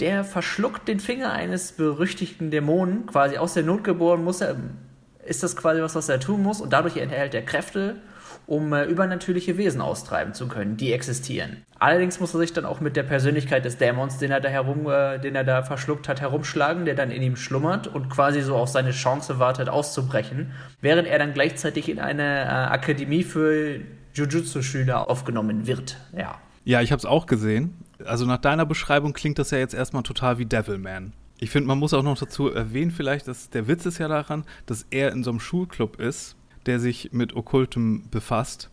der 0.00 0.24
verschluckt 0.24 0.88
den 0.88 1.00
Finger 1.00 1.32
eines 1.32 1.72
berüchtigten 1.72 2.50
Dämonen, 2.50 3.06
quasi 3.06 3.36
aus 3.36 3.54
der 3.54 3.62
Not 3.62 3.84
geboren, 3.84 4.24
muss 4.24 4.40
er, 4.40 4.56
ist 5.24 5.42
das 5.42 5.56
quasi 5.56 5.82
was, 5.82 5.94
was 5.94 6.08
er 6.08 6.20
tun 6.20 6.42
muss 6.42 6.60
und 6.60 6.72
dadurch 6.72 6.96
erhält 6.96 7.34
er 7.34 7.42
Kräfte, 7.42 7.96
um 8.46 8.72
äh, 8.72 8.84
übernatürliche 8.84 9.58
Wesen 9.58 9.80
austreiben 9.80 10.34
zu 10.34 10.48
können, 10.48 10.76
die 10.76 10.92
existieren. 10.92 11.58
Allerdings 11.78 12.18
muss 12.18 12.34
er 12.34 12.40
sich 12.40 12.52
dann 12.52 12.64
auch 12.64 12.80
mit 12.80 12.96
der 12.96 13.04
Persönlichkeit 13.04 13.64
des 13.64 13.76
Dämons, 13.76 14.18
den 14.18 14.32
er 14.32 14.40
da 14.40 14.48
herum, 14.48 14.90
äh, 14.90 15.18
den 15.18 15.36
er 15.36 15.44
da 15.44 15.62
verschluckt 15.62 16.08
hat, 16.08 16.20
herumschlagen, 16.20 16.84
der 16.84 16.94
dann 16.94 17.10
in 17.10 17.22
ihm 17.22 17.36
schlummert 17.36 17.86
und 17.86 18.08
quasi 18.08 18.40
so 18.40 18.56
auf 18.56 18.68
seine 18.68 18.90
Chance 18.90 19.38
wartet, 19.38 19.68
auszubrechen, 19.68 20.52
während 20.80 21.06
er 21.06 21.18
dann 21.18 21.32
gleichzeitig 21.32 21.88
in 21.88 22.00
eine 22.00 22.42
äh, 22.42 22.46
Akademie 22.46 23.22
für 23.22 23.80
Jujutsu-Schüler 24.14 25.08
aufgenommen 25.08 25.66
wird. 25.66 25.96
Ja. 26.16 26.38
Ja, 26.64 26.80
ich 26.80 26.90
habe 26.92 26.98
es 26.98 27.06
auch 27.06 27.26
gesehen 27.26 27.74
also 28.04 28.26
nach 28.26 28.38
deiner 28.38 28.66
Beschreibung 28.66 29.12
klingt 29.12 29.38
das 29.38 29.50
ja 29.50 29.58
jetzt 29.58 29.74
erstmal 29.74 30.02
total 30.02 30.38
wie 30.38 30.46
Devilman. 30.46 31.12
Ich 31.38 31.50
finde, 31.50 31.68
man 31.68 31.78
muss 31.78 31.94
auch 31.94 32.02
noch 32.02 32.18
dazu 32.18 32.50
erwähnen, 32.50 32.90
vielleicht, 32.90 33.26
dass 33.26 33.48
der 33.50 33.66
Witz 33.66 33.86
ist 33.86 33.98
ja 33.98 34.08
daran, 34.08 34.44
dass 34.66 34.86
er 34.90 35.12
in 35.12 35.24
so 35.24 35.30
einem 35.30 35.40
Schulclub 35.40 35.98
ist, 35.98 36.36
der 36.66 36.80
sich 36.80 37.12
mit 37.12 37.34
Okkultem 37.34 38.04
befasst. 38.10 38.70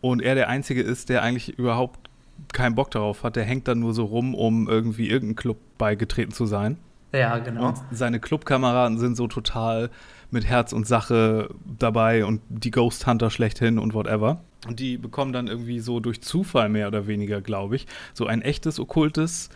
Und 0.00 0.22
er 0.22 0.36
der 0.36 0.48
Einzige 0.48 0.82
ist, 0.82 1.08
der 1.08 1.22
eigentlich 1.22 1.58
überhaupt 1.58 2.08
keinen 2.52 2.74
Bock 2.74 2.90
darauf 2.90 3.24
hat. 3.24 3.36
Der 3.36 3.44
hängt 3.44 3.66
dann 3.66 3.80
nur 3.80 3.92
so 3.92 4.04
rum, 4.04 4.34
um 4.34 4.68
irgendwie 4.68 5.08
irgendeinem 5.08 5.36
Club 5.36 5.58
beigetreten 5.78 6.32
zu 6.32 6.46
sein. 6.46 6.78
Ja, 7.12 7.38
genau. 7.38 7.68
Und 7.68 7.78
seine 7.90 8.20
Clubkameraden 8.20 8.98
sind 8.98 9.16
so 9.16 9.26
total 9.26 9.90
mit 10.30 10.44
Herz 10.44 10.72
und 10.72 10.86
Sache 10.86 11.50
dabei 11.78 12.24
und 12.24 12.40
die 12.48 12.70
Ghost 12.70 13.06
Hunter 13.06 13.30
schlechthin 13.30 13.78
und 13.78 13.94
whatever. 13.94 14.40
Und 14.66 14.80
die 14.80 14.98
bekommen 14.98 15.32
dann 15.32 15.46
irgendwie 15.46 15.80
so 15.80 16.00
durch 16.00 16.20
Zufall 16.20 16.68
mehr 16.68 16.88
oder 16.88 17.06
weniger, 17.06 17.40
glaube 17.40 17.76
ich, 17.76 17.86
so 18.14 18.26
ein 18.26 18.42
echtes 18.42 18.80
okkultes 18.80 19.50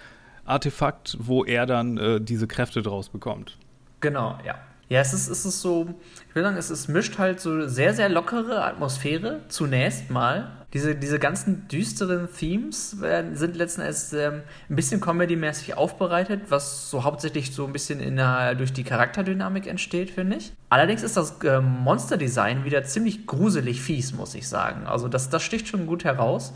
Artefakt, 0.45 1.17
wo 1.21 1.45
er 1.45 1.67
dann 1.67 1.99
äh, 1.99 2.21
diese 2.21 2.47
Kräfte 2.47 2.83
draus 2.83 3.09
bekommt. 3.09 3.59
Genau, 4.01 4.39
ja. 4.45 4.57
Ja, 4.91 4.99
es 4.99 5.13
ist, 5.13 5.29
es 5.29 5.47
ist 5.47 5.61
so, 5.61 5.95
ich 6.29 6.35
will 6.35 6.43
sagen, 6.43 6.57
es 6.57 6.69
ist, 6.69 6.89
mischt 6.89 7.17
halt 7.17 7.39
so 7.39 7.69
sehr, 7.69 7.95
sehr 7.95 8.09
lockere 8.09 8.65
Atmosphäre, 8.65 9.39
zunächst 9.47 10.11
mal. 10.11 10.51
Diese, 10.73 10.97
diese 10.97 11.21
ganzen 11.21 11.69
düsteren 11.69 12.29
Themes 12.37 13.01
werden, 13.01 13.37
sind 13.37 13.55
letzten 13.55 13.83
Endes 13.83 14.13
ähm, 14.13 14.43
ein 14.69 14.75
bisschen 14.75 15.01
comedy-mäßig 15.01 15.77
aufbereitet, 15.77 16.43
was 16.49 16.91
so 16.91 17.05
hauptsächlich 17.05 17.55
so 17.55 17.67
ein 17.67 17.73
bisschen 17.73 18.01
in 18.01 18.17
der, 18.17 18.57
durch 18.57 18.73
die 18.73 18.83
Charakterdynamik 18.83 19.69
entsteht, 19.69 20.11
finde 20.11 20.39
ich. 20.39 20.53
Allerdings 20.71 21.05
ist 21.05 21.17
das 21.17 21.39
äh, 21.45 21.61
Monster-Design 21.61 22.65
wieder 22.65 22.83
ziemlich 22.83 23.29
gruselig 23.29 23.81
fies, 23.81 24.13
muss 24.13 24.35
ich 24.35 24.49
sagen. 24.49 24.89
Also 24.89 25.07
das, 25.07 25.31
das 25.31 25.45
sticht 25.45 25.69
schon 25.69 25.87
gut 25.87 26.03
heraus 26.03 26.53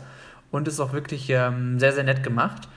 und 0.51 0.67
ist 0.67 0.81
auch 0.81 0.91
wirklich 0.91 1.29
ähm, 1.29 1.79
sehr, 1.79 1.93
sehr 1.93 2.03
nett 2.03 2.21
gemacht. 2.21 2.67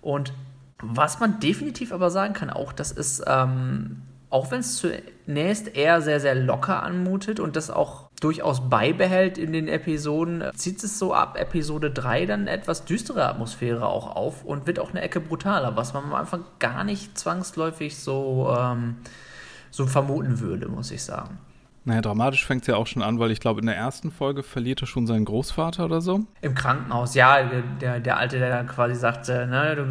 Und 0.00 0.32
was 0.80 1.18
man 1.18 1.40
definitiv 1.40 1.92
aber 1.92 2.08
sagen 2.10 2.34
kann, 2.34 2.50
auch, 2.50 2.72
das 2.72 2.92
ist 2.92 3.24
ähm, 3.26 4.02
auch 4.30 4.50
wenn 4.50 4.60
es 4.60 4.76
zunächst 4.76 5.74
eher 5.74 6.02
sehr, 6.02 6.20
sehr 6.20 6.34
locker 6.34 6.82
anmutet 6.82 7.40
und 7.40 7.56
das 7.56 7.70
auch 7.70 8.08
durchaus 8.20 8.68
beibehält 8.68 9.38
in 9.38 9.52
den 9.52 9.68
Episoden, 9.68 10.44
zieht 10.54 10.82
es 10.82 10.98
so 10.98 11.14
ab 11.14 11.38
Episode 11.38 11.90
3 11.90 12.26
dann 12.26 12.46
etwas 12.46 12.84
düstere 12.84 13.26
Atmosphäre 13.26 13.86
auch 13.86 14.16
auf 14.16 14.44
und 14.44 14.66
wird 14.66 14.80
auch 14.80 14.90
eine 14.90 15.00
Ecke 15.00 15.20
brutaler, 15.20 15.76
was 15.76 15.94
man 15.94 16.04
am 16.04 16.14
Anfang 16.14 16.44
gar 16.58 16.84
nicht 16.84 17.16
zwangsläufig 17.18 17.96
so, 17.96 18.54
ähm, 18.58 18.96
so 19.70 19.86
vermuten 19.86 20.40
würde, 20.40 20.68
muss 20.68 20.90
ich 20.90 21.02
sagen. 21.02 21.38
Naja, 21.88 22.02
dramatisch 22.02 22.44
fängt 22.44 22.64
es 22.64 22.66
ja 22.66 22.76
auch 22.76 22.86
schon 22.86 23.00
an, 23.00 23.18
weil 23.18 23.30
ich 23.30 23.40
glaube, 23.40 23.60
in 23.60 23.66
der 23.66 23.74
ersten 23.74 24.10
Folge 24.10 24.42
verliert 24.42 24.82
er 24.82 24.86
schon 24.86 25.06
seinen 25.06 25.24
Großvater 25.24 25.86
oder 25.86 26.02
so. 26.02 26.20
Im 26.42 26.54
Krankenhaus, 26.54 27.14
ja. 27.14 27.42
Der, 27.80 27.98
der 27.98 28.18
Alte, 28.18 28.38
der 28.38 28.50
dann 28.50 28.66
quasi 28.66 28.94
sagt, 28.94 29.30
äh, 29.30 29.46
ne, 29.46 29.74
du, 29.74 29.86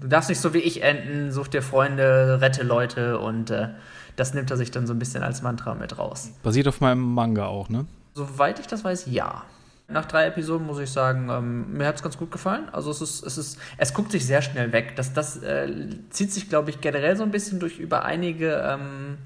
du, 0.00 0.06
darfst 0.06 0.28
nicht 0.28 0.40
so 0.40 0.54
wie 0.54 0.60
ich 0.60 0.84
enden, 0.84 1.32
such 1.32 1.48
dir 1.48 1.60
Freunde, 1.60 2.40
rette 2.40 2.62
Leute 2.62 3.18
und 3.18 3.50
äh, 3.50 3.70
das 4.14 4.32
nimmt 4.32 4.52
er 4.52 4.56
sich 4.56 4.70
dann 4.70 4.86
so 4.86 4.94
ein 4.94 5.00
bisschen 5.00 5.24
als 5.24 5.42
Mantra 5.42 5.74
mit 5.74 5.98
raus. 5.98 6.30
Basiert 6.44 6.68
auf 6.68 6.80
meinem 6.80 7.00
Manga 7.00 7.46
auch, 7.46 7.68
ne? 7.68 7.86
Soweit 8.14 8.60
ich 8.60 8.68
das 8.68 8.84
weiß, 8.84 9.06
ja. 9.10 9.42
Nach 9.88 10.04
drei 10.04 10.26
Episoden 10.26 10.64
muss 10.64 10.78
ich 10.78 10.90
sagen, 10.90 11.28
ähm, 11.30 11.72
mir 11.72 11.88
hat 11.88 11.96
es 11.96 12.04
ganz 12.04 12.16
gut 12.16 12.30
gefallen. 12.30 12.68
Also 12.70 12.92
es 12.92 13.02
ist, 13.02 13.26
es 13.26 13.38
ist, 13.38 13.58
es 13.76 13.92
guckt 13.92 14.12
sich 14.12 14.24
sehr 14.24 14.40
schnell 14.40 14.70
weg. 14.70 14.94
Das, 14.94 15.12
das 15.12 15.42
äh, 15.42 15.68
zieht 16.10 16.32
sich, 16.32 16.48
glaube 16.48 16.70
ich, 16.70 16.80
generell 16.80 17.16
so 17.16 17.24
ein 17.24 17.32
bisschen 17.32 17.58
durch 17.58 17.80
über 17.80 18.04
einige, 18.04 18.52
ähm, 18.64 19.18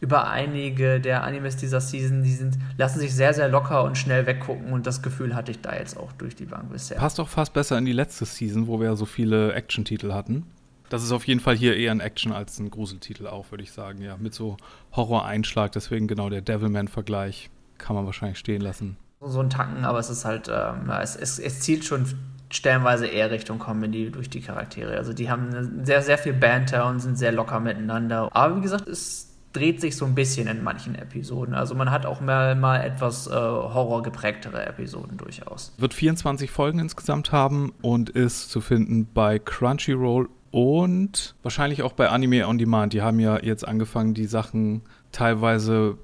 über 0.00 0.28
einige 0.28 1.00
der 1.00 1.24
Animes 1.24 1.56
dieser 1.56 1.80
Season. 1.80 2.22
Die 2.22 2.32
sind, 2.32 2.58
lassen 2.76 3.00
sich 3.00 3.14
sehr, 3.14 3.34
sehr 3.34 3.48
locker 3.48 3.84
und 3.84 3.96
schnell 3.96 4.26
weggucken 4.26 4.72
und 4.72 4.86
das 4.86 5.02
Gefühl 5.02 5.34
hatte 5.34 5.50
ich 5.50 5.60
da 5.60 5.74
jetzt 5.74 5.96
auch 5.96 6.12
durch 6.12 6.34
die 6.36 6.44
Bank 6.44 6.70
bisher. 6.70 6.98
Passt 6.98 7.20
auch 7.20 7.28
fast 7.28 7.52
besser 7.52 7.78
in 7.78 7.84
die 7.84 7.92
letzte 7.92 8.24
Season, 8.24 8.66
wo 8.66 8.80
wir 8.80 8.96
so 8.96 9.06
viele 9.06 9.52
Action-Titel 9.54 10.12
hatten. 10.12 10.46
Das 10.88 11.02
ist 11.02 11.10
auf 11.10 11.26
jeden 11.26 11.40
Fall 11.40 11.56
hier 11.56 11.76
eher 11.76 11.90
ein 11.90 12.00
Action 12.00 12.32
als 12.32 12.58
ein 12.60 12.70
Gruseltitel 12.70 13.26
auch, 13.26 13.50
würde 13.50 13.64
ich 13.64 13.72
sagen, 13.72 14.02
ja. 14.02 14.16
Mit 14.18 14.34
so 14.34 14.56
Horror-Einschlag, 14.92 15.72
deswegen 15.72 16.06
genau 16.06 16.30
der 16.30 16.42
Devilman-Vergleich 16.42 17.50
kann 17.78 17.96
man 17.96 18.06
wahrscheinlich 18.06 18.38
stehen 18.38 18.60
lassen 18.60 18.96
so 19.20 19.40
ein 19.40 19.50
Tacken, 19.50 19.84
aber 19.84 19.98
es 19.98 20.10
ist 20.10 20.24
halt, 20.24 20.50
ähm, 20.52 20.90
es, 21.02 21.16
es, 21.16 21.38
es, 21.38 21.60
zielt 21.60 21.84
schon 21.84 22.06
stellenweise 22.50 23.06
eher 23.06 23.30
Richtung 23.30 23.58
Comedy 23.58 24.10
durch 24.10 24.30
die 24.30 24.40
Charaktere. 24.40 24.96
Also 24.96 25.12
die 25.12 25.30
haben 25.30 25.84
sehr, 25.84 26.02
sehr 26.02 26.18
viel 26.18 26.32
Banter 26.32 26.86
und 26.86 27.00
sind 27.00 27.18
sehr 27.18 27.32
locker 27.32 27.58
miteinander. 27.60 28.28
Aber 28.32 28.56
wie 28.56 28.60
gesagt, 28.60 28.88
es 28.88 29.25
dreht 29.56 29.80
sich 29.80 29.96
so 29.96 30.04
ein 30.04 30.14
bisschen 30.14 30.46
in 30.46 30.62
manchen 30.62 30.94
Episoden. 30.94 31.54
Also 31.54 31.74
man 31.74 31.90
hat 31.90 32.06
auch 32.06 32.20
mal, 32.20 32.54
mal 32.54 32.80
etwas 32.80 33.26
äh, 33.26 33.30
horrorgeprägtere 33.30 34.66
Episoden 34.66 35.16
durchaus. 35.16 35.72
Wird 35.78 35.94
24 35.94 36.50
Folgen 36.50 36.78
insgesamt 36.78 37.32
haben 37.32 37.72
und 37.82 38.10
ist 38.10 38.50
zu 38.50 38.60
finden 38.60 39.08
bei 39.12 39.38
Crunchyroll 39.38 40.28
und 40.50 41.34
wahrscheinlich 41.42 41.82
auch 41.82 41.92
bei 41.92 42.08
Anime 42.08 42.46
On 42.46 42.58
Demand. 42.58 42.92
Die 42.92 43.02
haben 43.02 43.20
ja 43.20 43.42
jetzt 43.42 43.66
angefangen, 43.66 44.14
die 44.14 44.26
Sachen 44.26 44.82
teilweise 45.12 45.98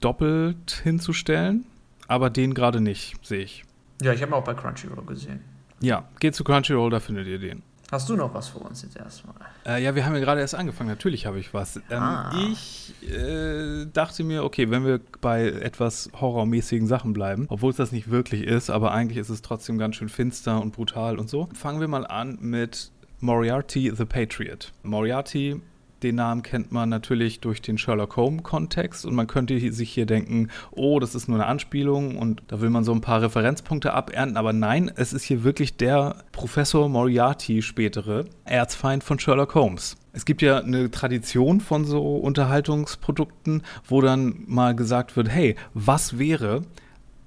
doppelt 0.00 0.80
hinzustellen 0.82 1.64
aber 2.12 2.28
den 2.28 2.52
gerade 2.52 2.80
nicht, 2.80 3.14
sehe 3.24 3.40
ich. 3.40 3.64
Ja, 4.02 4.12
ich 4.12 4.22
habe 4.22 4.36
auch 4.36 4.44
bei 4.44 4.52
Crunchyroll 4.52 5.04
gesehen. 5.06 5.40
Ja, 5.80 6.04
geht 6.20 6.34
zu 6.34 6.44
Crunchyroll, 6.44 6.90
da 6.90 7.00
findet 7.00 7.26
ihr 7.26 7.38
den. 7.38 7.62
Hast 7.92 8.08
du 8.08 8.16
noch 8.16 8.32
was 8.32 8.48
für 8.48 8.58
uns 8.58 8.80
jetzt 8.80 8.96
erstmal? 8.96 9.34
Äh, 9.66 9.84
ja, 9.84 9.94
wir 9.94 10.06
haben 10.06 10.14
ja 10.14 10.20
gerade 10.20 10.40
erst 10.40 10.54
angefangen. 10.54 10.88
Natürlich 10.88 11.26
habe 11.26 11.38
ich 11.38 11.52
was. 11.52 11.76
Ähm, 11.76 11.82
ah. 11.90 12.32
Ich 12.50 12.94
äh, 13.06 13.84
dachte 13.84 14.24
mir, 14.24 14.44
okay, 14.44 14.70
wenn 14.70 14.86
wir 14.86 14.98
bei 15.20 15.48
etwas 15.48 16.08
horrormäßigen 16.18 16.86
Sachen 16.86 17.12
bleiben, 17.12 17.44
obwohl 17.50 17.70
es 17.70 17.76
das 17.76 17.92
nicht 17.92 18.10
wirklich 18.10 18.44
ist, 18.44 18.70
aber 18.70 18.92
eigentlich 18.92 19.18
ist 19.18 19.28
es 19.28 19.42
trotzdem 19.42 19.76
ganz 19.76 19.96
schön 19.96 20.08
finster 20.08 20.62
und 20.62 20.72
brutal 20.72 21.18
und 21.18 21.28
so, 21.28 21.50
fangen 21.52 21.80
wir 21.80 21.88
mal 21.88 22.06
an 22.06 22.38
mit 22.40 22.90
Moriarty 23.20 23.92
the 23.94 24.06
Patriot. 24.06 24.72
Moriarty 24.82 25.60
den 26.02 26.16
Namen 26.16 26.42
kennt 26.42 26.72
man 26.72 26.88
natürlich 26.88 27.40
durch 27.40 27.62
den 27.62 27.78
Sherlock 27.78 28.16
Holmes-Kontext 28.16 29.06
und 29.06 29.14
man 29.14 29.26
könnte 29.26 29.58
sich 29.72 29.90
hier 29.90 30.06
denken, 30.06 30.48
oh, 30.70 31.00
das 31.00 31.14
ist 31.14 31.28
nur 31.28 31.38
eine 31.38 31.46
Anspielung 31.46 32.16
und 32.16 32.42
da 32.48 32.60
will 32.60 32.70
man 32.70 32.84
so 32.84 32.92
ein 32.92 33.00
paar 33.00 33.22
Referenzpunkte 33.22 33.92
abernten, 33.92 34.36
aber 34.36 34.52
nein, 34.52 34.90
es 34.94 35.12
ist 35.12 35.24
hier 35.24 35.44
wirklich 35.44 35.76
der 35.76 36.16
Professor 36.32 36.88
Moriarty, 36.88 37.62
spätere 37.62 38.24
Erzfeind 38.44 39.04
von 39.04 39.18
Sherlock 39.18 39.54
Holmes. 39.54 39.96
Es 40.12 40.24
gibt 40.26 40.42
ja 40.42 40.58
eine 40.58 40.90
Tradition 40.90 41.60
von 41.60 41.84
so 41.84 42.16
Unterhaltungsprodukten, 42.16 43.62
wo 43.86 44.02
dann 44.02 44.44
mal 44.46 44.74
gesagt 44.74 45.16
wird, 45.16 45.30
hey, 45.30 45.56
was 45.72 46.18
wäre, 46.18 46.62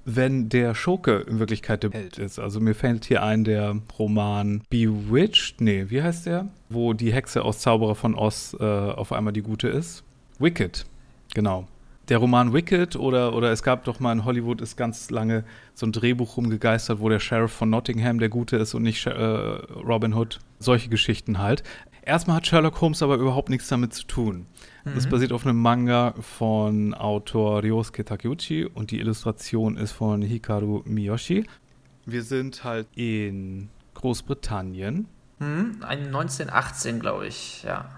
wenn 0.06 0.50
der 0.50 0.76
Schurke 0.76 1.26
in 1.28 1.40
Wirklichkeit 1.40 1.84
der 1.84 1.92
Held 1.92 2.20
ist. 2.20 2.40
Also 2.40 2.60
mir 2.60 2.76
fällt 2.76 3.06
hier 3.06 3.24
ein 3.24 3.44
der 3.44 3.76
Roman 3.98 4.62
Bewitched, 4.70 5.60
nee, 5.60 5.86
wie 5.90 6.02
heißt 6.02 6.28
der? 6.28 6.48
Wo 6.70 6.94
die 6.94 7.12
Hexe 7.12 7.44
aus 7.44 7.60
Zauberer 7.60 7.96
von 7.96 8.16
Oz 8.16 8.56
äh, 8.60 8.64
auf 8.64 9.12
einmal 9.12 9.34
die 9.34 9.42
Gute 9.42 9.68
ist. 9.68 10.04
Wicked, 10.40 10.86
genau. 11.34 11.68
Der 12.10 12.20
Roman 12.20 12.54
Wicked 12.54 12.96
oder, 12.96 13.34
oder 13.34 13.52
es 13.52 13.64
gab 13.64 13.84
doch 13.86 14.00
mal 14.00 14.12
in 14.12 14.26
Hollywood 14.26 14.62
ist 14.62 14.78
ganz 14.78 15.10
lange 15.10 15.44
so 15.74 15.88
ein 15.88 15.92
Drehbuch 15.92 16.38
rumgegeistert, 16.38 17.00
wo 17.00 17.10
der 17.10 17.20
Sheriff 17.20 17.52
von 17.52 17.72
Nottingham 17.72 18.20
der 18.20 18.30
Gute 18.30 18.58
ist 18.58 18.76
und 18.76 18.84
nicht 18.84 19.08
äh, 19.08 19.12
Robin 19.12 20.14
Hood. 20.14 20.40
Solche 20.60 20.90
Geschichten 20.90 21.40
halt. 21.40 21.64
Erstmal 22.04 22.38
hat 22.38 22.48
Sherlock 22.48 22.80
Holmes 22.80 23.02
aber 23.02 23.16
überhaupt 23.16 23.50
nichts 23.50 23.68
damit 23.68 23.94
zu 23.94 24.06
tun. 24.06 24.46
Das 24.94 25.06
mhm. 25.06 25.10
basiert 25.10 25.32
auf 25.32 25.46
einem 25.46 25.60
Manga 25.60 26.14
von 26.22 26.94
Autor 26.94 27.64
Ryosuke 27.64 28.06
Takeuchi 28.06 28.66
und 28.66 28.92
die 28.92 29.00
Illustration 29.00 29.78
ist 29.78 29.94
von 29.94 30.22
Hikaru 30.22 30.84
Miyoshi. 30.86 31.46
Wir 32.06 32.22
sind 32.22 32.64
halt 32.64 32.88
in 32.96 33.70
Großbritannien. 33.96 35.08
Mhm, 35.40 35.78
1918, 35.82 37.00
glaube 37.00 37.28
ich, 37.28 37.64
ja. 37.64 37.90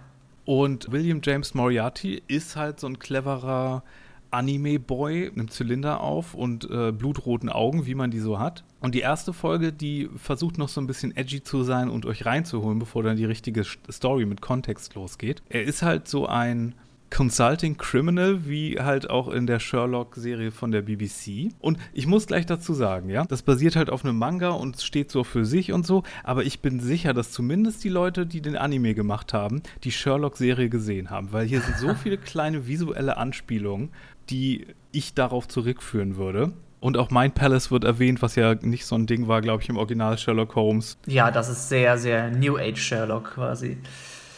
Und 0.46 0.89
William 0.89 1.20
James 1.22 1.53
Moriarty 1.53 2.24
ist 2.27 2.56
halt 2.56 2.79
so 2.79 2.88
ein 2.88 3.00
cleverer 3.00 3.84
Anime-Boy, 4.31 5.29
einem 5.29 5.50
Zylinder 5.50 6.01
auf 6.01 6.34
und 6.34 6.69
äh, 6.69 6.91
blutroten 6.91 7.50
Augen, 7.50 7.86
wie 7.86 7.96
man 7.96 8.12
die 8.12 8.19
so 8.19 8.39
hat. 8.39 8.63
Und 8.79 8.96
die 8.96 9.00
erste 9.00 9.34
Folge, 9.34 9.74
die 9.74 10.10
versucht 10.17 10.57
noch 10.57 10.69
so 10.69 10.81
ein 10.81 10.88
bisschen 10.88 11.15
edgy 11.15 11.41
zu 11.41 11.63
sein 11.63 11.89
und 11.89 12.05
euch 12.05 12.25
reinzuholen, 12.25 12.79
bevor 12.79 13.03
dann 13.03 13.17
die 13.17 13.25
richtige 13.25 13.63
Story 13.63 14.25
mit 14.25 14.41
Kontext 14.41 14.96
losgeht. 14.96 15.41
Er 15.50 15.63
ist 15.63 15.81
halt 15.81 16.07
so 16.07 16.27
ein 16.27 16.75
Consulting 17.10 17.77
Criminal, 17.77 18.48
wie 18.48 18.79
halt 18.79 19.10
auch 19.10 19.29
in 19.29 19.48
der 19.48 19.60
Sherlock-Serie 19.60 20.51
von 20.51 20.72
der 20.72 20.81
BBC. 20.81 21.51
Und 21.60 21.77
ich 21.93 22.05
muss 22.05 22.27
gleich 22.27 22.46
dazu 22.46 22.74
sagen, 22.74 23.10
ja, 23.10 23.24
das 23.25 23.43
basiert 23.43 23.75
halt 23.75 23.89
auf 23.89 24.03
einem 24.03 24.17
Manga 24.17 24.50
und 24.50 24.81
steht 24.81 25.10
so 25.10 25.24
für 25.24 25.46
sich 25.46 25.72
und 25.72 25.86
so, 25.86 26.03
aber 26.24 26.43
ich 26.43 26.60
bin 26.60 26.79
sicher, 26.79 27.13
dass 27.13 27.31
zumindest 27.31 27.84
die 27.84 27.89
Leute, 27.89 28.25
die 28.25 28.41
den 28.41 28.57
Anime 28.57 28.93
gemacht 28.93 29.34
haben, 29.34 29.63
die 29.84 29.91
Sherlock-Serie 29.91 30.69
gesehen 30.69 31.10
haben, 31.10 31.31
weil 31.31 31.48
hier 31.48 31.62
sind 31.62 31.77
so 31.77 31.93
viele 32.03 32.17
kleine 32.17 32.67
visuelle 32.67 33.17
Anspielungen, 33.17 33.89
die 34.29 34.67
ich 34.91 35.13
darauf 35.13 35.48
zurückführen 35.48 36.17
würde. 36.17 36.53
Und 36.79 36.98
auch 36.98 37.10
Mind 37.10 37.36
Palace 37.36 37.72
wird 37.72 37.84
erwähnt, 37.84 38.22
was 38.22 38.36
ja 38.36 38.55
nicht 38.55 38.86
so 38.86 38.96
ein 38.96 39.07
Ding 39.07 39.27
war, 39.27 39.41
glaube 39.41 39.63
ich, 39.63 39.69
im 39.69 39.77
Original 39.77 40.17
Sherlock 40.17 40.55
Holmes. 40.55 40.98
Ja, 41.07 41.31
das 41.31 41.50
ist 41.50 41.69
sehr, 41.69 41.98
sehr 41.98 42.29
New 42.29 42.57
Age 42.57 42.79
Sherlock 42.79 43.34
quasi. 43.36 43.77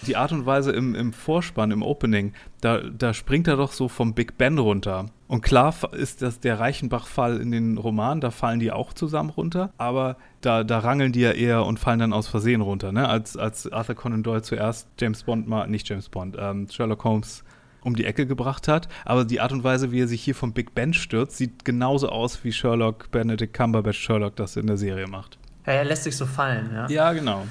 Die 0.08 0.16
Art 0.16 0.32
und 0.32 0.46
Weise 0.46 0.72
im, 0.72 0.96
im 0.96 1.12
Vorspann, 1.12 1.72
im 1.72 1.84
Opening, 1.84 2.32
da, 2.62 2.80
da 2.80 3.14
springt 3.14 3.50
er 3.50 3.58
doch 3.58 3.74
so 3.74 3.90
vom 3.90 4.14
Big 4.14 4.38
Ben 4.38 4.58
runter. 4.58 5.08
Und 5.28 5.42
klar 5.42 5.76
ist 5.92 6.22
das 6.22 6.40
der 6.40 6.60
Reichenbach-Fall 6.60 7.42
in 7.42 7.52
den 7.52 7.78
Romanen, 7.78 8.22
da 8.22 8.32
fallen 8.32 8.62
die 8.62 8.72
auch 8.72 8.94
zusammen 8.94 9.30
runter, 9.30 9.74
aber 9.78 10.16
da, 10.40 10.64
da 10.64 10.80
rangeln 10.80 11.12
die 11.12 11.20
ja 11.20 11.32
eher 11.32 11.66
und 11.66 11.80
fallen 11.80 12.00
dann 12.00 12.14
aus 12.14 12.30
Versehen 12.30 12.62
runter, 12.62 12.94
ne? 12.94 13.10
Als, 13.10 13.36
als 13.36 13.70
Arthur 13.72 13.96
Conan 13.96 14.24
Doyle 14.24 14.42
zuerst 14.42 14.88
James 14.98 15.24
Bond 15.24 15.50
mal, 15.50 15.68
nicht 15.68 15.90
James 15.90 16.08
Bond, 16.08 16.38
ähm, 16.40 16.68
Sherlock 16.72 17.04
Holmes 17.04 17.44
um 17.84 17.96
die 17.96 18.06
Ecke 18.06 18.26
gebracht 18.26 18.68
hat. 18.68 18.88
Aber 19.06 19.26
die 19.26 19.40
Art 19.40 19.52
und 19.52 19.64
Weise, 19.64 19.92
wie 19.92 20.02
er 20.02 20.08
sich 20.08 20.24
hier 20.24 20.36
vom 20.36 20.54
Big 20.54 20.76
Ben 20.76 20.94
stürzt, 20.94 21.38
sieht 21.38 21.66
genauso 21.66 22.10
aus, 22.10 22.44
wie 22.44 22.52
Sherlock, 22.52 23.12
Benedict 23.12 23.54
Cumberbatch 23.54 24.00
Sherlock 24.00 24.36
das 24.36 24.56
in 24.56 24.68
der 24.68 24.78
Serie 24.78 25.08
macht. 25.08 25.38
Ja, 25.66 25.74
er 25.74 25.86
lässt 25.86 26.04
sich 26.04 26.18
so 26.18 26.26
fallen, 26.26 26.72
ja. 26.74 26.90
Ja, 26.90 27.14
genau. 27.14 27.46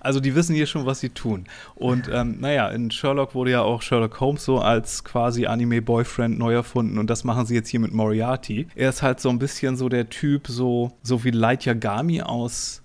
Also 0.00 0.18
die 0.18 0.34
wissen 0.34 0.54
hier 0.54 0.66
schon, 0.66 0.86
was 0.86 1.00
sie 1.00 1.10
tun. 1.10 1.44
Und 1.74 2.08
ähm, 2.12 2.40
naja, 2.40 2.68
in 2.68 2.90
Sherlock 2.90 3.34
wurde 3.34 3.52
ja 3.52 3.62
auch 3.62 3.82
Sherlock 3.82 4.18
Holmes 4.18 4.44
so 4.44 4.58
als 4.58 5.04
quasi 5.04 5.46
Anime-Boyfriend 5.46 6.38
neu 6.38 6.54
erfunden 6.54 6.98
und 6.98 7.08
das 7.08 7.22
machen 7.22 7.44
sie 7.44 7.54
jetzt 7.54 7.68
hier 7.68 7.80
mit 7.80 7.92
Moriarty. 7.92 8.66
Er 8.74 8.88
ist 8.88 9.02
halt 9.02 9.20
so 9.20 9.28
ein 9.28 9.38
bisschen 9.38 9.76
so 9.76 9.88
der 9.88 10.08
Typ, 10.08 10.48
so, 10.48 10.92
so 11.02 11.22
wie 11.24 11.30
Light 11.30 11.66
Yagami 11.66 12.22
aus, 12.22 12.82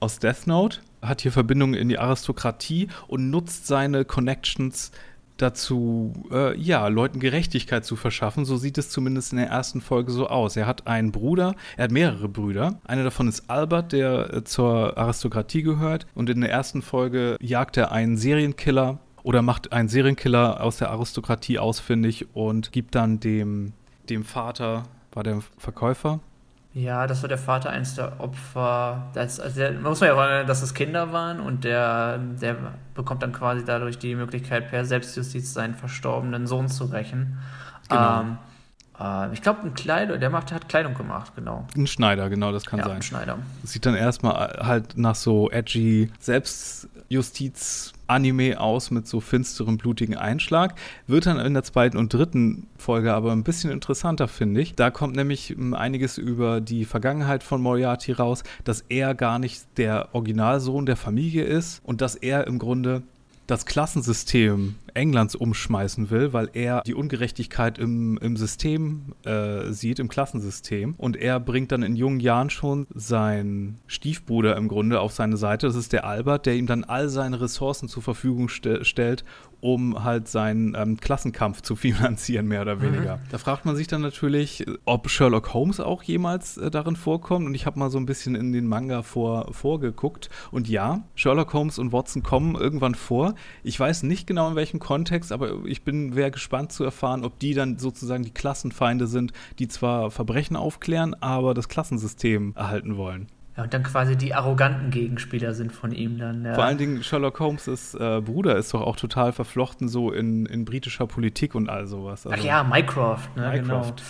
aus 0.00 0.18
Death 0.18 0.46
Note, 0.46 0.78
hat 1.02 1.20
hier 1.20 1.32
Verbindungen 1.32 1.74
in 1.74 1.90
die 1.90 1.98
Aristokratie 1.98 2.88
und 3.06 3.30
nutzt 3.30 3.66
seine 3.66 4.04
Connections 4.04 4.90
dazu, 5.38 6.12
äh, 6.30 6.58
ja, 6.58 6.88
Leuten 6.88 7.20
Gerechtigkeit 7.20 7.84
zu 7.84 7.96
verschaffen. 7.96 8.44
So 8.44 8.56
sieht 8.56 8.76
es 8.76 8.90
zumindest 8.90 9.32
in 9.32 9.38
der 9.38 9.48
ersten 9.48 9.80
Folge 9.80 10.12
so 10.12 10.28
aus. 10.28 10.56
Er 10.56 10.66
hat 10.66 10.86
einen 10.86 11.12
Bruder, 11.12 11.54
er 11.76 11.84
hat 11.84 11.90
mehrere 11.90 12.28
Brüder. 12.28 12.80
Einer 12.84 13.04
davon 13.04 13.28
ist 13.28 13.48
Albert, 13.48 13.92
der 13.92 14.34
äh, 14.34 14.44
zur 14.44 14.98
Aristokratie 14.98 15.62
gehört. 15.62 16.06
Und 16.14 16.28
in 16.28 16.40
der 16.40 16.50
ersten 16.50 16.82
Folge 16.82 17.36
jagt 17.40 17.76
er 17.76 17.92
einen 17.92 18.16
Serienkiller 18.16 18.98
oder 19.22 19.42
macht 19.42 19.72
einen 19.72 19.88
Serienkiller 19.88 20.62
aus 20.62 20.78
der 20.78 20.90
Aristokratie 20.90 21.58
ausfindig 21.58 22.26
und 22.34 22.72
gibt 22.72 22.94
dann 22.94 23.20
dem, 23.20 23.72
dem 24.08 24.24
Vater, 24.24 24.84
war 25.12 25.22
der 25.22 25.42
Verkäufer, 25.56 26.20
ja, 26.74 27.06
das 27.06 27.22
war 27.22 27.28
der 27.28 27.38
Vater 27.38 27.70
eines 27.70 27.94
der 27.94 28.20
Opfer. 28.20 29.10
Das, 29.14 29.40
also 29.40 29.58
der, 29.58 29.72
muss 29.72 30.00
man 30.00 30.10
ja 30.10 30.16
erinnern, 30.16 30.46
dass 30.46 30.62
es 30.62 30.74
Kinder 30.74 31.12
waren 31.12 31.40
und 31.40 31.64
der, 31.64 32.18
der 32.18 32.56
bekommt 32.94 33.22
dann 33.22 33.32
quasi 33.32 33.64
dadurch 33.64 33.98
die 33.98 34.14
Möglichkeit, 34.14 34.70
per 34.70 34.84
Selbstjustiz 34.84 35.54
seinen 35.54 35.74
verstorbenen 35.74 36.46
Sohn 36.46 36.68
zu 36.68 36.84
rächen. 36.84 37.38
Genau. 37.88 38.20
Ähm, 38.20 38.38
äh, 39.00 39.32
ich 39.32 39.42
glaube, 39.42 39.62
ein 39.62 39.74
Kleider, 39.74 40.18
der 40.18 40.30
macht, 40.30 40.52
hat 40.52 40.68
Kleidung 40.68 40.94
gemacht, 40.94 41.32
genau. 41.34 41.66
Ein 41.76 41.86
Schneider, 41.86 42.28
genau, 42.28 42.52
das 42.52 42.66
kann 42.66 42.80
ja, 42.80 42.86
sein. 42.86 42.96
Ein 42.96 43.02
Schneider. 43.02 43.38
Sieht 43.64 43.86
dann 43.86 43.94
erstmal 43.94 44.58
halt 44.60 44.96
nach 44.98 45.14
so 45.14 45.50
edgy 45.50 46.12
Selbstjustiz 46.20 47.92
Anime 48.08 48.60
aus 48.60 48.90
mit 48.90 49.06
so 49.06 49.20
finsterem, 49.20 49.78
blutigen 49.78 50.16
Einschlag. 50.16 50.74
Wird 51.06 51.26
dann 51.26 51.38
in 51.38 51.54
der 51.54 51.62
zweiten 51.62 51.96
und 51.96 52.12
dritten 52.12 52.66
Folge 52.76 53.14
aber 53.14 53.32
ein 53.32 53.44
bisschen 53.44 53.70
interessanter, 53.70 54.26
finde 54.26 54.60
ich. 54.60 54.74
Da 54.74 54.90
kommt 54.90 55.14
nämlich 55.14 55.50
hm, 55.50 55.74
einiges 55.74 56.18
über 56.18 56.60
die 56.60 56.84
Vergangenheit 56.84 57.42
von 57.42 57.62
Moriarty 57.62 58.12
raus, 58.12 58.42
dass 58.64 58.84
er 58.88 59.14
gar 59.14 59.38
nicht 59.38 59.62
der 59.76 60.08
Originalsohn 60.12 60.86
der 60.86 60.96
Familie 60.96 61.44
ist 61.44 61.80
und 61.84 62.00
dass 62.00 62.16
er 62.16 62.46
im 62.46 62.58
Grunde 62.58 63.02
das 63.46 63.64
Klassensystem 63.64 64.74
Englands 64.98 65.36
umschmeißen 65.36 66.10
will, 66.10 66.32
weil 66.32 66.50
er 66.52 66.82
die 66.82 66.94
Ungerechtigkeit 66.94 67.78
im, 67.78 68.18
im 68.18 68.36
System 68.36 69.14
äh, 69.24 69.70
sieht, 69.70 70.00
im 70.00 70.08
Klassensystem. 70.08 70.94
Und 70.98 71.16
er 71.16 71.38
bringt 71.38 71.70
dann 71.70 71.84
in 71.84 71.94
jungen 71.94 72.18
Jahren 72.18 72.50
schon 72.50 72.88
seinen 72.92 73.78
Stiefbruder 73.86 74.56
im 74.56 74.66
Grunde 74.66 75.00
auf 75.00 75.12
seine 75.12 75.36
Seite. 75.36 75.68
Das 75.68 75.76
ist 75.76 75.92
der 75.92 76.04
Albert, 76.04 76.46
der 76.46 76.56
ihm 76.56 76.66
dann 76.66 76.82
all 76.82 77.08
seine 77.08 77.40
Ressourcen 77.40 77.88
zur 77.88 78.02
Verfügung 78.02 78.48
st 78.48 78.84
stellt, 78.84 79.24
um 79.60 80.04
halt 80.04 80.28
seinen 80.28 80.74
ähm, 80.74 80.98
Klassenkampf 80.98 81.62
zu 81.62 81.76
finanzieren, 81.76 82.46
mehr 82.46 82.62
oder 82.62 82.80
weniger. 82.82 83.16
Mhm. 83.16 83.20
Da 83.30 83.38
fragt 83.38 83.64
man 83.64 83.76
sich 83.76 83.86
dann 83.86 84.02
natürlich, 84.02 84.66
ob 84.84 85.08
Sherlock 85.08 85.54
Holmes 85.54 85.80
auch 85.80 86.02
jemals 86.02 86.56
äh, 86.56 86.70
darin 86.70 86.96
vorkommt. 86.96 87.46
Und 87.46 87.54
ich 87.54 87.66
habe 87.66 87.78
mal 87.78 87.90
so 87.90 87.98
ein 87.98 88.06
bisschen 88.06 88.34
in 88.34 88.52
den 88.52 88.66
Manga 88.66 89.02
vor, 89.02 89.52
vorgeguckt. 89.52 90.28
Und 90.50 90.68
ja, 90.68 91.02
Sherlock 91.14 91.52
Holmes 91.52 91.78
und 91.78 91.92
Watson 91.92 92.22
kommen 92.22 92.56
irgendwann 92.56 92.94
vor. 92.94 93.34
Ich 93.62 93.78
weiß 93.78 94.02
nicht 94.02 94.26
genau 94.26 94.48
in 94.48 94.56
welchem 94.56 94.80
Kontext, 94.88 95.32
aber 95.32 95.66
ich 95.66 95.82
bin 95.82 96.14
sehr 96.14 96.30
gespannt 96.30 96.72
zu 96.72 96.82
erfahren, 96.82 97.22
ob 97.22 97.38
die 97.38 97.52
dann 97.52 97.76
sozusagen 97.76 98.22
die 98.22 98.30
Klassenfeinde 98.30 99.06
sind, 99.06 99.34
die 99.58 99.68
zwar 99.68 100.10
Verbrechen 100.10 100.56
aufklären, 100.56 101.14
aber 101.20 101.52
das 101.52 101.68
Klassensystem 101.68 102.54
erhalten 102.56 102.96
wollen. 102.96 103.26
Ja, 103.54 103.64
und 103.64 103.74
dann 103.74 103.82
quasi 103.82 104.16
die 104.16 104.32
arroganten 104.32 104.90
Gegenspieler 104.90 105.52
sind 105.52 105.72
von 105.72 105.92
ihm 105.92 106.16
dann. 106.16 106.42
Ja. 106.42 106.54
Vor 106.54 106.64
allen 106.64 106.78
Dingen 106.78 107.02
Sherlock 107.02 107.38
Holmes' 107.38 107.92
äh, 108.00 108.22
Bruder 108.24 108.56
ist 108.56 108.72
doch 108.72 108.80
auch 108.80 108.96
total 108.96 109.32
verflochten 109.32 109.88
so 109.88 110.10
in, 110.10 110.46
in 110.46 110.64
britischer 110.64 111.06
Politik 111.06 111.54
und 111.54 111.68
all 111.68 111.86
sowas. 111.86 112.26
Also, 112.26 112.38
Ach 112.40 112.42
ja, 112.42 112.64
Mycroft, 112.64 113.36
ne, 113.36 113.50
Mycroft. 113.50 113.96
genau. 113.96 114.08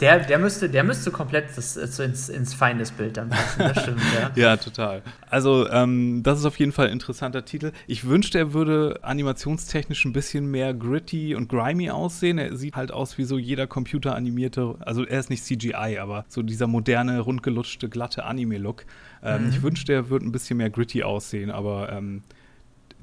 Der, 0.00 0.20
der, 0.20 0.38
müsste, 0.38 0.68
der 0.68 0.84
müsste 0.84 1.10
komplett 1.10 1.56
das, 1.56 1.72
das 1.72 1.98
ins, 1.98 2.28
ins 2.28 2.52
Feindesbild 2.52 3.16
dann 3.16 3.30
passen, 3.30 3.58
das 3.60 3.82
stimmt, 3.82 4.02
ja. 4.14 4.30
ja, 4.42 4.56
total. 4.58 5.02
Also, 5.30 5.66
ähm, 5.70 6.22
das 6.22 6.38
ist 6.38 6.44
auf 6.44 6.58
jeden 6.58 6.72
Fall 6.72 6.88
ein 6.88 6.92
interessanter 6.92 7.46
Titel. 7.46 7.72
Ich 7.86 8.06
wünschte, 8.06 8.36
er 8.38 8.52
würde 8.52 8.98
animationstechnisch 9.00 10.04
ein 10.04 10.12
bisschen 10.12 10.50
mehr 10.50 10.74
gritty 10.74 11.34
und 11.34 11.48
grimy 11.48 11.88
aussehen. 11.88 12.36
Er 12.36 12.54
sieht 12.56 12.76
halt 12.76 12.92
aus 12.92 13.16
wie 13.16 13.24
so 13.24 13.38
jeder 13.38 13.66
computeranimierte, 13.66 14.74
also 14.80 15.06
er 15.06 15.18
ist 15.18 15.30
nicht 15.30 15.44
CGI, 15.44 15.98
aber 15.98 16.26
so 16.28 16.42
dieser 16.42 16.66
moderne, 16.66 17.20
rundgelutschte, 17.20 17.88
glatte 17.88 18.24
Anime-Look. 18.24 18.84
Ähm, 19.22 19.44
mhm. 19.44 19.48
Ich 19.48 19.62
wünschte, 19.62 19.94
er 19.94 20.10
würde 20.10 20.26
ein 20.26 20.32
bisschen 20.32 20.58
mehr 20.58 20.68
gritty 20.68 21.04
aussehen, 21.04 21.50
aber 21.50 21.90
ähm, 21.90 22.22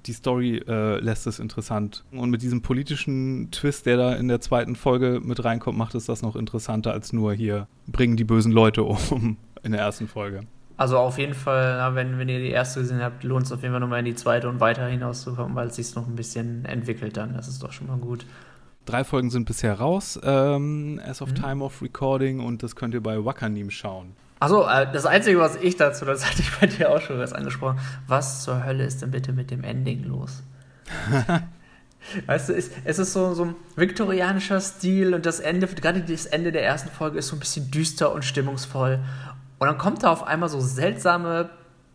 die 0.05 0.13
Story 0.13 0.57
äh, 0.67 0.99
lässt 0.99 1.27
es 1.27 1.39
interessant. 1.39 2.03
Und 2.11 2.29
mit 2.29 2.41
diesem 2.41 2.61
politischen 2.61 3.49
Twist, 3.51 3.85
der 3.85 3.97
da 3.97 4.13
in 4.15 4.27
der 4.27 4.41
zweiten 4.41 4.75
Folge 4.75 5.21
mit 5.23 5.43
reinkommt, 5.43 5.77
macht 5.77 5.95
es 5.95 6.05
das 6.05 6.21
noch 6.21 6.35
interessanter 6.35 6.91
als 6.91 7.13
nur 7.13 7.33
hier 7.33 7.67
bringen 7.87 8.17
die 8.17 8.23
bösen 8.23 8.51
Leute 8.51 8.83
um 9.11 9.37
in 9.63 9.71
der 9.71 9.81
ersten 9.81 10.07
Folge. 10.07 10.45
Also 10.75 10.97
auf 10.97 11.17
jeden 11.19 11.35
Fall, 11.35 11.77
na, 11.77 11.95
wenn, 11.95 12.17
wenn 12.17 12.29
ihr 12.29 12.39
die 12.39 12.49
erste 12.49 12.81
gesehen 12.81 13.01
habt, 13.01 13.23
lohnt 13.23 13.45
es 13.45 13.51
auf 13.51 13.61
jeden 13.61 13.73
Fall 13.73 13.79
nochmal 13.79 13.99
in 13.99 14.05
die 14.05 14.15
zweite 14.15 14.49
und 14.49 14.59
weiter 14.59 14.87
hinauszukommen, 14.87 15.55
weil 15.55 15.67
es 15.67 15.75
sich 15.75 15.93
noch 15.95 16.07
ein 16.07 16.15
bisschen 16.15 16.65
entwickelt 16.65 17.15
dann. 17.15 17.33
Das 17.33 17.47
ist 17.47 17.61
doch 17.61 17.71
schon 17.71 17.87
mal 17.87 17.97
gut. 17.97 18.25
Drei 18.85 19.03
Folgen 19.03 19.29
sind 19.29 19.45
bisher 19.45 19.75
raus, 19.75 20.19
ähm, 20.23 20.99
as 21.05 21.21
of 21.21 21.29
mhm. 21.29 21.35
time 21.35 21.63
of 21.63 21.81
recording, 21.81 22.41
und 22.41 22.63
das 22.63 22.75
könnt 22.75 22.93
ihr 22.93 23.01
bei 23.01 23.23
Wakanim 23.23 23.69
schauen. 23.69 24.15
Achso, 24.43 24.67
äh, 24.67 24.91
das 24.91 25.05
Einzige, 25.05 25.39
was 25.39 25.55
ich 25.55 25.77
dazu, 25.77 26.03
das 26.03 26.29
hatte 26.29 26.41
ich 26.41 26.51
bei 26.59 26.67
dir 26.67 26.91
auch 26.91 26.99
schon 26.99 27.17
was 27.17 27.31
angesprochen, 27.31 27.79
was 28.07 28.43
zur 28.43 28.65
Hölle 28.65 28.83
ist 28.83 29.01
denn 29.01 29.09
bitte 29.09 29.31
mit 29.31 29.51
dem 29.51 29.63
Ending 29.63 30.03
los? 30.03 30.43
weißt 32.25 32.49
du, 32.49 32.53
es, 32.53 32.69
es 32.83 32.99
ist 32.99 33.13
so, 33.13 33.33
so 33.35 33.45
ein 33.45 33.55
viktorianischer 33.77 34.59
Stil 34.59 35.13
und 35.13 35.25
das 35.25 35.39
Ende, 35.39 35.67
gerade 35.67 36.01
das 36.01 36.25
Ende 36.25 36.51
der 36.51 36.65
ersten 36.65 36.89
Folge 36.89 37.19
ist 37.19 37.29
so 37.29 37.37
ein 37.37 37.39
bisschen 37.39 37.71
düster 37.71 38.11
und 38.11 38.25
stimmungsvoll. 38.25 38.99
Und 39.59 39.67
dann 39.67 39.77
kommt 39.77 40.03
da 40.03 40.11
auf 40.11 40.27
einmal 40.27 40.49
so 40.49 40.59
seltsame 40.59 41.49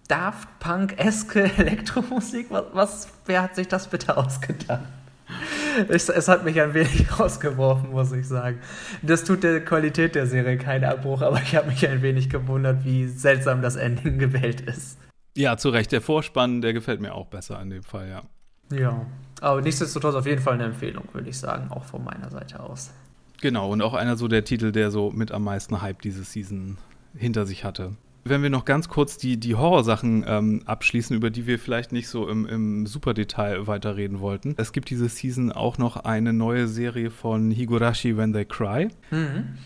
Daft 0.08 0.48
Punk-eske 0.58 1.42
Elektromusik. 1.58 2.46
Was, 2.48 2.64
was, 2.72 3.08
wer 3.26 3.42
hat 3.42 3.56
sich 3.56 3.68
das 3.68 3.88
bitte 3.88 4.16
ausgedacht? 4.16 4.86
Es, 5.88 6.08
es, 6.08 6.28
hat 6.28 6.44
mich 6.44 6.60
ein 6.60 6.74
wenig 6.74 7.06
rausgeworfen, 7.18 7.90
muss 7.90 8.12
ich 8.12 8.26
sagen. 8.26 8.58
Das 9.02 9.24
tut 9.24 9.42
der 9.42 9.64
Qualität 9.64 10.14
der 10.14 10.26
Serie 10.26 10.58
keinen 10.58 10.84
Abbruch, 10.84 11.22
aber 11.22 11.40
ich 11.42 11.54
habe 11.56 11.68
mich 11.68 11.86
ein 11.88 12.02
wenig 12.02 12.30
gewundert, 12.30 12.84
wie 12.84 13.06
seltsam 13.06 13.62
das 13.62 13.76
Ending 13.76 14.18
gewählt 14.18 14.60
ist. 14.60 14.98
Ja, 15.36 15.56
zu 15.56 15.70
Recht. 15.70 15.92
Der 15.92 16.00
Vorspann, 16.00 16.60
der 16.60 16.72
gefällt 16.72 17.00
mir 17.00 17.14
auch 17.14 17.26
besser 17.26 17.60
in 17.62 17.70
dem 17.70 17.82
Fall, 17.82 18.08
ja. 18.08 18.22
Ja, 18.76 19.06
aber 19.40 19.62
nichtsdestotrotz 19.62 20.14
auf 20.14 20.26
jeden 20.26 20.42
Fall 20.42 20.54
eine 20.54 20.64
Empfehlung, 20.64 21.04
würde 21.12 21.30
ich 21.30 21.38
sagen, 21.38 21.70
auch 21.70 21.84
von 21.84 22.04
meiner 22.04 22.30
Seite 22.30 22.60
aus. 22.60 22.90
Genau, 23.40 23.70
und 23.70 23.80
auch 23.80 23.94
einer 23.94 24.16
so 24.16 24.28
der 24.28 24.44
Titel, 24.44 24.72
der 24.72 24.90
so 24.90 25.10
mit 25.10 25.32
am 25.32 25.44
meisten 25.44 25.80
Hype 25.80 26.02
diese 26.02 26.24
Season 26.24 26.76
hinter 27.14 27.46
sich 27.46 27.64
hatte 27.64 27.96
wenn 28.28 28.42
wir 28.42 28.50
noch 28.50 28.64
ganz 28.64 28.88
kurz 28.88 29.16
die, 29.16 29.38
die 29.38 29.54
Horrorsachen 29.54 30.24
ähm, 30.26 30.62
abschließen, 30.66 31.16
über 31.16 31.30
die 31.30 31.46
wir 31.46 31.58
vielleicht 31.58 31.92
nicht 31.92 32.08
so 32.08 32.28
im, 32.28 32.46
im 32.46 32.86
Superdetail 32.86 33.66
weiterreden 33.66 34.20
wollten. 34.20 34.54
Es 34.56 34.72
gibt 34.72 34.90
diese 34.90 35.08
Season 35.08 35.52
auch 35.52 35.78
noch 35.78 35.96
eine 35.96 36.32
neue 36.32 36.68
Serie 36.68 37.10
von 37.10 37.50
Higurashi 37.50 38.16
When 38.16 38.32
They 38.32 38.44
Cry. 38.44 38.88
Mhm. 39.10 39.58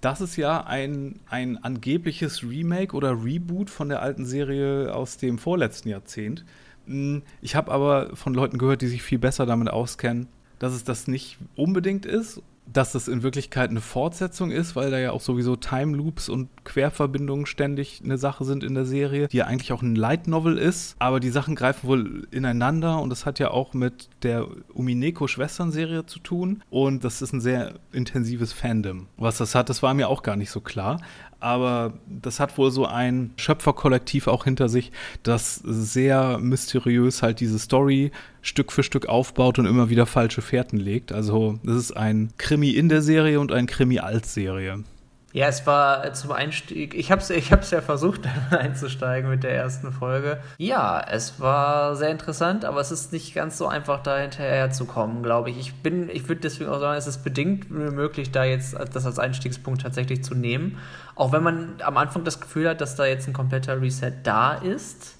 Das 0.00 0.20
ist 0.20 0.36
ja 0.36 0.64
ein, 0.64 1.18
ein 1.28 1.62
angebliches 1.62 2.44
Remake 2.44 2.94
oder 2.94 3.24
Reboot 3.24 3.68
von 3.68 3.88
der 3.88 4.00
alten 4.00 4.24
Serie 4.24 4.94
aus 4.94 5.16
dem 5.16 5.38
vorletzten 5.38 5.88
Jahrzehnt. 5.88 6.44
Hm, 6.86 7.22
ich 7.42 7.56
habe 7.56 7.72
aber 7.72 8.14
von 8.14 8.32
Leuten 8.32 8.58
gehört, 8.58 8.82
die 8.82 8.86
sich 8.86 9.02
viel 9.02 9.18
besser 9.18 9.44
damit 9.44 9.68
auskennen, 9.68 10.28
dass 10.58 10.72
es 10.72 10.84
das 10.84 11.08
nicht 11.08 11.38
unbedingt 11.56 12.06
ist 12.06 12.42
dass 12.72 12.94
es 12.94 13.08
in 13.08 13.22
Wirklichkeit 13.22 13.70
eine 13.70 13.80
Fortsetzung 13.80 14.50
ist, 14.50 14.76
weil 14.76 14.90
da 14.90 14.98
ja 14.98 15.12
auch 15.12 15.20
sowieso 15.20 15.56
Time 15.56 15.96
Loops 15.96 16.28
und 16.28 16.48
Querverbindungen 16.64 17.46
ständig 17.46 18.00
eine 18.04 18.18
Sache 18.18 18.44
sind 18.44 18.62
in 18.62 18.74
der 18.74 18.84
Serie, 18.84 19.28
die 19.28 19.38
ja 19.38 19.46
eigentlich 19.46 19.72
auch 19.72 19.82
ein 19.82 19.94
Light 19.94 20.28
Novel 20.28 20.58
ist, 20.58 20.96
aber 20.98 21.20
die 21.20 21.30
Sachen 21.30 21.54
greifen 21.54 21.88
wohl 21.88 22.28
ineinander 22.30 23.00
und 23.00 23.10
das 23.10 23.26
hat 23.26 23.38
ja 23.38 23.50
auch 23.50 23.74
mit 23.74 24.08
der 24.22 24.46
Umineko-Schwestern-Serie 24.74 26.06
zu 26.06 26.18
tun. 26.18 26.62
Und 26.70 27.04
das 27.04 27.22
ist 27.22 27.32
ein 27.32 27.40
sehr 27.40 27.74
intensives 27.92 28.52
Fandom. 28.52 29.06
Was 29.16 29.38
das 29.38 29.54
hat, 29.54 29.68
das 29.68 29.82
war 29.82 29.94
mir 29.94 30.08
auch 30.08 30.22
gar 30.22 30.36
nicht 30.36 30.50
so 30.50 30.60
klar, 30.60 31.00
aber 31.40 31.94
das 32.06 32.40
hat 32.40 32.58
wohl 32.58 32.70
so 32.70 32.86
ein 32.86 33.32
Schöpferkollektiv 33.36 34.26
auch 34.26 34.44
hinter 34.44 34.68
sich, 34.68 34.92
das 35.22 35.56
sehr 35.56 36.38
mysteriös 36.38 37.22
halt 37.22 37.40
diese 37.40 37.58
Story 37.58 38.10
Stück 38.42 38.72
für 38.72 38.82
Stück 38.82 39.06
aufbaut 39.06 39.58
und 39.58 39.66
immer 39.66 39.90
wieder 39.90 40.06
falsche 40.06 40.42
Fährten 40.42 40.78
legt. 40.78 41.12
Also 41.12 41.58
das 41.62 41.76
ist 41.76 41.96
ein 41.96 42.30
Krimi 42.38 42.70
in 42.70 42.88
der 42.88 43.02
Serie 43.02 43.40
und 43.40 43.52
ein 43.52 43.66
Krimi 43.66 43.98
als 43.98 44.34
Serie. 44.34 44.84
Ja, 45.32 45.46
es 45.46 45.66
war 45.66 46.14
zum 46.14 46.32
Einstieg, 46.32 46.94
ich 46.94 47.12
habe 47.12 47.20
es 47.20 47.28
ich 47.28 47.52
hab's 47.52 47.70
ja 47.70 47.82
versucht, 47.82 48.22
einzusteigen 48.50 49.28
mit 49.28 49.42
der 49.42 49.54
ersten 49.54 49.92
Folge. 49.92 50.40
Ja, 50.56 51.04
es 51.06 51.38
war 51.38 51.96
sehr 51.96 52.08
interessant, 52.10 52.64
aber 52.64 52.80
es 52.80 52.90
ist 52.90 53.12
nicht 53.12 53.34
ganz 53.34 53.58
so 53.58 53.66
einfach, 53.66 54.02
da 54.02 54.16
hinterher 54.16 54.70
zu 54.70 54.86
kommen, 54.86 55.22
glaube 55.22 55.50
ich. 55.50 55.58
Ich 55.58 55.74
bin, 55.82 56.08
ich 56.08 56.28
würde 56.28 56.40
deswegen 56.40 56.70
auch 56.70 56.80
sagen, 56.80 56.96
es 56.96 57.06
ist 57.06 57.24
bedingt 57.24 57.70
möglich, 57.70 58.30
da 58.30 58.44
jetzt 58.44 58.74
das 58.94 59.04
als 59.04 59.18
Einstiegspunkt 59.18 59.82
tatsächlich 59.82 60.24
zu 60.24 60.34
nehmen. 60.34 60.78
Auch 61.14 61.30
wenn 61.32 61.42
man 61.42 61.74
am 61.84 61.98
Anfang 61.98 62.24
das 62.24 62.40
Gefühl 62.40 62.66
hat, 62.66 62.80
dass 62.80 62.96
da 62.96 63.04
jetzt 63.04 63.28
ein 63.28 63.34
kompletter 63.34 63.82
Reset 63.82 64.12
da 64.22 64.54
ist 64.54 65.17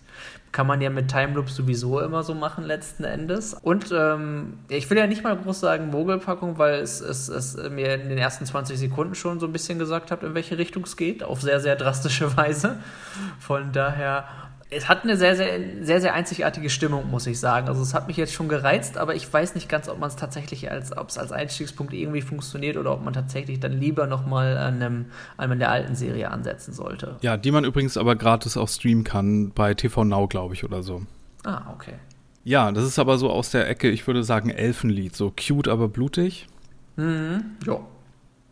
kann 0.58 0.66
man 0.66 0.80
ja 0.80 0.90
mit 0.90 1.08
Time 1.08 1.34
Loop 1.34 1.50
sowieso 1.50 2.00
immer 2.00 2.24
so 2.24 2.34
machen, 2.34 2.64
letzten 2.64 3.04
Endes. 3.04 3.54
Und 3.54 3.92
ähm, 3.92 4.54
ich 4.68 4.90
will 4.90 4.98
ja 4.98 5.06
nicht 5.06 5.22
mal 5.22 5.36
groß 5.36 5.60
sagen 5.60 5.86
Mogelpackung, 5.86 6.58
weil 6.58 6.80
es, 6.80 7.00
es, 7.00 7.28
es 7.28 7.56
mir 7.70 7.94
in 7.94 8.08
den 8.08 8.18
ersten 8.18 8.44
20 8.44 8.76
Sekunden 8.76 9.14
schon 9.14 9.38
so 9.38 9.46
ein 9.46 9.52
bisschen 9.52 9.78
gesagt 9.78 10.10
hat, 10.10 10.24
in 10.24 10.34
welche 10.34 10.58
Richtung 10.58 10.82
es 10.82 10.96
geht, 10.96 11.22
auf 11.22 11.40
sehr, 11.40 11.60
sehr 11.60 11.76
drastische 11.76 12.36
Weise. 12.36 12.74
Von 13.38 13.70
daher 13.70 14.24
es 14.70 14.88
hat 14.88 15.04
eine 15.04 15.16
sehr, 15.16 15.34
sehr, 15.34 15.60
sehr, 15.80 16.00
sehr 16.00 16.14
einzigartige 16.14 16.68
Stimmung, 16.68 17.10
muss 17.10 17.26
ich 17.26 17.40
sagen. 17.40 17.68
Also 17.68 17.80
es 17.80 17.94
hat 17.94 18.06
mich 18.06 18.18
jetzt 18.18 18.34
schon 18.34 18.48
gereizt, 18.48 18.98
aber 18.98 19.14
ich 19.14 19.32
weiß 19.32 19.54
nicht 19.54 19.68
ganz, 19.68 19.88
ob 19.88 19.98
man 19.98 20.08
es 20.10 20.16
tatsächlich 20.16 20.70
als, 20.70 20.94
ob 20.96 21.08
es 21.08 21.16
als 21.16 21.32
Einstiegspunkt 21.32 21.94
irgendwie 21.94 22.20
funktioniert 22.20 22.76
oder 22.76 22.92
ob 22.92 23.02
man 23.02 23.14
tatsächlich 23.14 23.60
dann 23.60 23.72
lieber 23.72 24.06
nochmal 24.06 24.58
an 24.58 24.74
einem, 24.74 25.06
einem 25.38 25.58
der 25.58 25.70
alten 25.70 25.94
Serie 25.94 26.30
ansetzen 26.30 26.74
sollte. 26.74 27.16
Ja, 27.22 27.38
die 27.38 27.50
man 27.50 27.64
übrigens 27.64 27.96
aber 27.96 28.14
gratis 28.14 28.58
auch 28.58 28.68
streamen 28.68 29.04
kann 29.04 29.52
bei 29.52 29.72
TV 29.72 30.04
Now, 30.04 30.28
glaube 30.28 30.52
ich, 30.52 30.64
oder 30.64 30.82
so. 30.82 31.02
Ah, 31.44 31.62
okay. 31.72 31.94
Ja, 32.44 32.70
das 32.70 32.84
ist 32.84 32.98
aber 32.98 33.16
so 33.16 33.30
aus 33.30 33.50
der 33.50 33.68
Ecke, 33.68 33.88
ich 33.88 34.06
würde 34.06 34.22
sagen, 34.22 34.50
Elfenlied. 34.50 35.16
So 35.16 35.32
cute, 35.32 35.68
aber 35.68 35.88
blutig. 35.88 36.46
Mhm, 36.96 37.44
ja. 37.66 37.80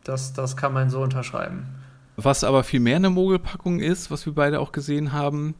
Das, 0.04 0.32
das 0.32 0.56
kann 0.56 0.72
man 0.72 0.88
so 0.88 1.02
unterschreiben. 1.02 1.66
Was 2.16 2.44
aber 2.44 2.64
viel 2.64 2.80
mehr 2.80 2.96
eine 2.96 3.10
Mogelpackung 3.10 3.80
ist, 3.80 4.10
was 4.10 4.24
wir 4.24 4.34
beide 4.34 4.60
auch 4.60 4.72
gesehen 4.72 5.12
haben, 5.12 5.54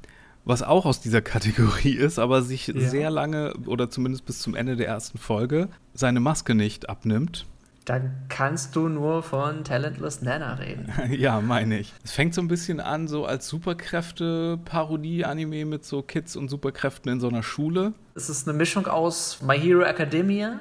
was 0.47 0.63
auch 0.63 0.87
aus 0.87 1.01
dieser 1.01 1.21
Kategorie 1.21 1.95
ist, 1.95 2.19
aber 2.19 2.41
sich 2.41 2.69
ja. 2.69 2.81
sehr 2.81 3.11
lange 3.11 3.53
oder 3.67 3.91
zumindest 3.91 4.25
bis 4.25 4.41
zum 4.41 4.55
Ende 4.55 4.77
der 4.77 4.87
ersten 4.87 5.19
Folge 5.19 5.69
seine 5.93 6.21
Maske 6.21 6.55
nicht 6.55 6.89
abnimmt. 6.89 7.45
Dann 7.85 8.15
kannst 8.29 8.75
du 8.75 8.89
nur 8.89 9.23
von 9.23 9.65
Talentless 9.65 10.23
Nana 10.23 10.55
reden. 10.55 10.91
ja, 11.11 11.39
meine 11.41 11.79
ich. 11.79 11.93
Es 12.05 12.13
fängt 12.13 12.33
so 12.35 12.41
ein 12.41 12.49
bisschen 12.49 12.81
an, 12.81 13.07
so 13.07 13.27
als 13.27 13.47
Superkräfte-Parodie-Anime 13.49 15.67
mit 15.67 15.85
so 15.85 16.01
Kids 16.03 16.35
und 16.37 16.49
Superkräften 16.49 17.13
in 17.13 17.21
so 17.21 17.29
einer 17.29 17.45
Schule. 17.45 17.93
Es 18.15 18.29
ist 18.29 18.49
eine 18.49 18.59
Mischung 18.59 18.89
aus 18.89 19.41
My 19.43 19.57
Hero 19.59 19.83
Academia, 19.83 20.59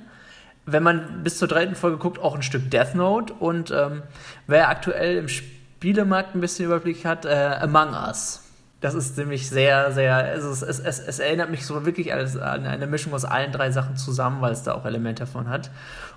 wenn 0.67 0.83
man 0.83 1.23
bis 1.23 1.39
zur 1.39 1.47
dritten 1.47 1.73
Folge 1.75 1.97
guckt, 1.97 2.19
auch 2.19 2.35
ein 2.35 2.43
Stück 2.43 2.69
Death 2.69 2.93
Note 2.93 3.33
und 3.33 3.71
ähm, 3.71 4.03
wer 4.45 4.69
aktuell 4.69 5.17
im 5.17 5.27
Spielemarkt 5.27 6.35
ein 6.35 6.41
bisschen 6.41 6.65
Überblick 6.65 7.05
hat, 7.05 7.25
äh, 7.25 7.57
Among 7.59 7.93
Us. 7.93 8.44
Das 8.81 8.93
ist 8.93 9.17
nämlich 9.17 9.49
sehr, 9.49 9.91
sehr, 9.93 10.33
es, 10.35 10.43
ist, 10.43 10.61
es, 10.61 10.79
es, 10.79 10.99
es 10.99 11.19
erinnert 11.19 11.49
mich 11.49 11.65
so 11.65 11.85
wirklich 11.85 12.13
an 12.13 12.65
eine 12.65 12.87
Mischung 12.87 13.13
aus 13.13 13.25
allen 13.25 13.51
drei 13.51 13.71
Sachen 13.71 13.95
zusammen, 13.95 14.41
weil 14.41 14.51
es 14.51 14.63
da 14.63 14.73
auch 14.73 14.85
Elemente 14.85 15.23
davon 15.23 15.49
hat. 15.49 15.71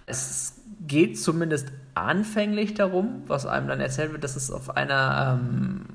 Es 0.07 0.55
geht 0.87 1.19
zumindest 1.19 1.69
anfänglich 1.95 2.75
darum, 2.75 3.23
was 3.27 3.47
einem 3.47 3.69
dann 3.69 3.81
erzählt 3.81 4.13
wird, 4.13 4.25
dass 4.25 4.37
es 4.37 4.51
auf 4.51 4.77
einer, 4.77 5.39
ähm, 5.41 5.87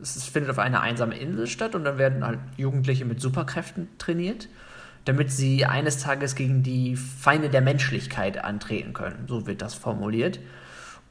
es 0.00 0.24
findet 0.24 0.50
auf 0.50 0.58
einer 0.58 0.80
einsamen 0.80 1.16
Insel 1.16 1.46
statt 1.46 1.74
und 1.74 1.84
dann 1.84 1.98
werden 1.98 2.24
halt 2.24 2.40
Jugendliche 2.56 3.04
mit 3.04 3.20
Superkräften 3.20 3.88
trainiert, 3.98 4.48
damit 5.04 5.30
sie 5.30 5.64
eines 5.64 5.98
Tages 5.98 6.34
gegen 6.34 6.62
die 6.62 6.96
Feinde 6.96 7.48
der 7.48 7.62
Menschlichkeit 7.62 8.44
antreten 8.44 8.92
können. 8.92 9.24
So 9.28 9.46
wird 9.46 9.62
das 9.62 9.74
formuliert. 9.74 10.40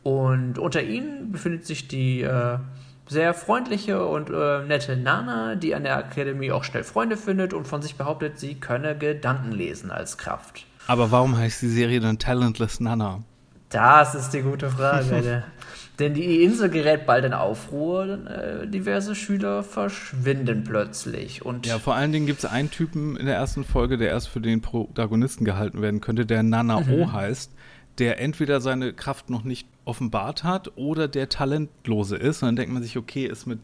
Und 0.04 0.58
unter 0.58 0.84
ihnen 0.84 1.32
befindet 1.32 1.66
sich 1.66 1.88
die 1.88 2.22
äh, 2.22 2.60
sehr 3.08 3.34
freundliche 3.34 4.06
und 4.06 4.30
äh, 4.30 4.64
nette 4.64 4.98
Nana, 4.98 5.56
die 5.56 5.76
an 5.76 5.84
der 5.84 5.98
Akademie 5.98 6.52
auch 6.52 6.64
schnell 6.64 6.84
Freunde 6.84 7.18
findet 7.18 7.54
und 7.54 7.68
von 7.68 7.82
sich 7.82 7.96
behauptet, 7.96 8.40
sie 8.40 8.56
könne 8.56 8.98
Gedanken 8.98 9.52
lesen 9.52 9.92
als 9.92 10.18
Kraft. 10.18 10.66
Aber 10.88 11.12
warum 11.12 11.38
heißt 11.38 11.62
die 11.62 11.70
Serie 11.70 12.00
dann 12.00 12.20
Talentless 12.20 12.80
Nana? 12.80 13.24
Das 13.70 14.16
ist 14.16 14.30
die 14.32 14.42
gute 14.42 14.70
Frage. 14.70 15.44
Denn 16.00 16.14
die 16.14 16.44
Insel 16.44 16.70
gerät 16.70 17.08
bald 17.08 17.26
in 17.26 17.34
Aufruhr, 17.34 18.20
äh, 18.28 18.68
diverse 18.68 19.16
Schüler 19.16 19.64
verschwinden 19.64 20.64
plötzlich. 20.64 21.44
Und 21.44 21.66
ja, 21.66 21.80
vor 21.80 21.96
allen 21.96 22.12
Dingen 22.12 22.28
gibt 22.28 22.40
es 22.40 22.46
einen 22.46 22.70
Typen 22.70 23.18
in 23.18 23.26
der 23.26 23.36
ersten 23.36 23.64
Folge, 23.64 23.98
der 23.98 24.10
erst 24.10 24.30
für 24.30 24.40
den 24.40 24.62
Protagonisten 24.62 25.44
gehalten 25.44 25.82
werden 25.82 26.00
könnte, 26.00 26.28
der 26.28 26.44
Nana 26.44 26.82
mhm. 26.82 26.94
O 26.94 27.12
heißt, 27.12 27.52
der 28.00 28.20
entweder 28.20 28.62
seine 28.62 28.94
Kraft 28.94 29.30
noch 29.30 29.44
nicht 29.44 29.68
offenbart 29.86 30.44
hat 30.44 30.72
oder 30.76 31.08
der 31.08 31.30
talentlose 31.30 32.16
ist. 32.16 32.44
Und 32.44 32.50
dann 32.50 32.56
denkt 32.56 32.74
man 32.74 32.84
sich, 32.84 32.98
okay, 32.98 33.26
ist 33.26 33.46
mit 33.46 33.60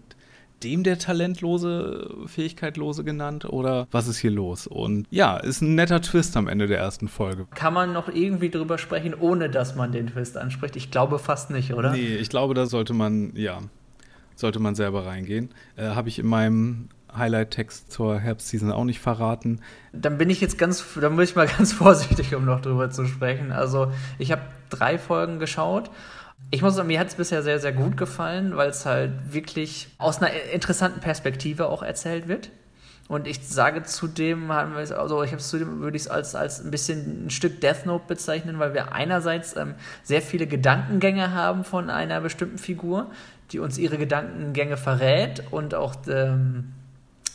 dem 0.64 0.84
der 0.84 0.98
talentlose, 0.98 2.10
fähigkeitlose 2.26 3.04
genannt 3.04 3.46
oder 3.46 3.88
was 3.92 4.08
ist 4.08 4.18
hier 4.18 4.32
los? 4.32 4.66
Und 4.66 5.08
ja, 5.10 5.38
ist 5.38 5.62
ein 5.62 5.76
netter 5.76 6.02
Twist 6.02 6.38
am 6.38 6.48
Ende 6.48 6.68
der 6.68 6.78
ersten 6.80 7.08
Folge. 7.08 7.48
Kann 7.54 7.74
man 7.74 7.92
noch 7.94 8.08
irgendwie 8.08 8.50
drüber 8.50 8.78
sprechen, 8.78 9.14
ohne 9.14 9.50
dass 9.50 9.76
man 9.76 9.92
den 9.92 10.08
Twist 10.08 10.38
anspricht? 10.38 10.76
Ich 10.76 10.90
glaube 10.90 11.20
fast 11.20 11.52
nicht, 11.52 11.74
oder? 11.74 11.92
Nee, 11.92 12.16
ich 12.16 12.30
glaube, 12.30 12.54
da 12.54 12.66
sollte 12.66 12.94
man, 12.94 13.36
ja, 13.36 13.60
sollte 14.36 14.60
man 14.60 14.76
selber 14.76 15.06
reingehen. 15.06 15.50
Äh, 15.76 15.90
Habe 15.90 16.10
ich 16.10 16.20
in 16.20 16.28
meinem 16.28 16.90
Highlight-Text 17.16 17.92
zur 17.92 18.20
Herbstseason 18.20 18.72
auch 18.72 18.84
nicht 18.84 19.00
verraten. 19.00 19.62
Dann 19.92 20.18
bin 20.18 20.30
ich 20.30 20.42
jetzt 20.42 20.58
ganz, 20.58 20.84
dann 21.00 21.16
bin 21.16 21.24
ich 21.24 21.36
mal 21.36 21.48
ganz 21.58 21.74
vorsichtig, 21.74 22.36
um 22.36 22.46
noch 22.46 22.62
drüber 22.62 22.90
zu 22.90 23.06
sprechen. 23.06 23.52
Also, 23.52 23.92
ich 24.20 24.32
habe 24.32 24.42
drei 24.70 24.98
Folgen 24.98 25.40
geschaut 25.40 25.90
ich 26.52 26.62
muss 26.62 26.76
sagen, 26.76 26.88
mir 26.88 27.00
hat 27.00 27.08
es 27.08 27.16
bisher 27.16 27.42
sehr, 27.42 27.60
sehr 27.60 27.72
gut 27.72 27.98
gefallen, 27.98 28.56
weil 28.56 28.70
es 28.70 28.86
halt 28.86 29.34
wirklich 29.34 29.88
aus 29.98 30.22
einer 30.22 30.32
interessanten 30.54 31.00
Perspektive 31.00 31.68
auch 31.68 31.82
erzählt 31.82 32.28
wird. 32.28 32.52
Und 33.10 33.28
ich 33.28 33.46
sage 33.46 33.84
zudem, 33.84 34.50
also 34.50 35.24
ich 35.24 35.32
habe 35.32 35.42
zudem, 35.42 35.82
würde 35.82 35.98
ich 35.98 36.04
es 36.04 36.08
als, 36.08 36.36
als 36.36 36.64
ein 36.64 36.72
bisschen 36.72 37.26
ein 37.26 37.30
Stück 37.32 37.60
Death 37.60 37.86
Note 37.86 38.06
bezeichnen, 38.08 38.60
weil 38.60 38.74
wir 38.74 38.94
einerseits 38.94 39.58
ähm, 39.58 39.76
sehr 40.04 40.22
viele 40.22 40.48
Gedankengänge 40.48 41.34
haben 41.34 41.64
von 41.64 41.90
einer 41.90 42.22
bestimmten 42.22 42.58
Figur, 42.58 43.12
die 43.52 43.60
uns 43.60 43.78
ihre 43.78 43.98
Gedankengänge 43.98 44.78
verrät 44.78 45.44
und 45.52 45.76
auch 45.76 45.96
ähm, 46.08 46.72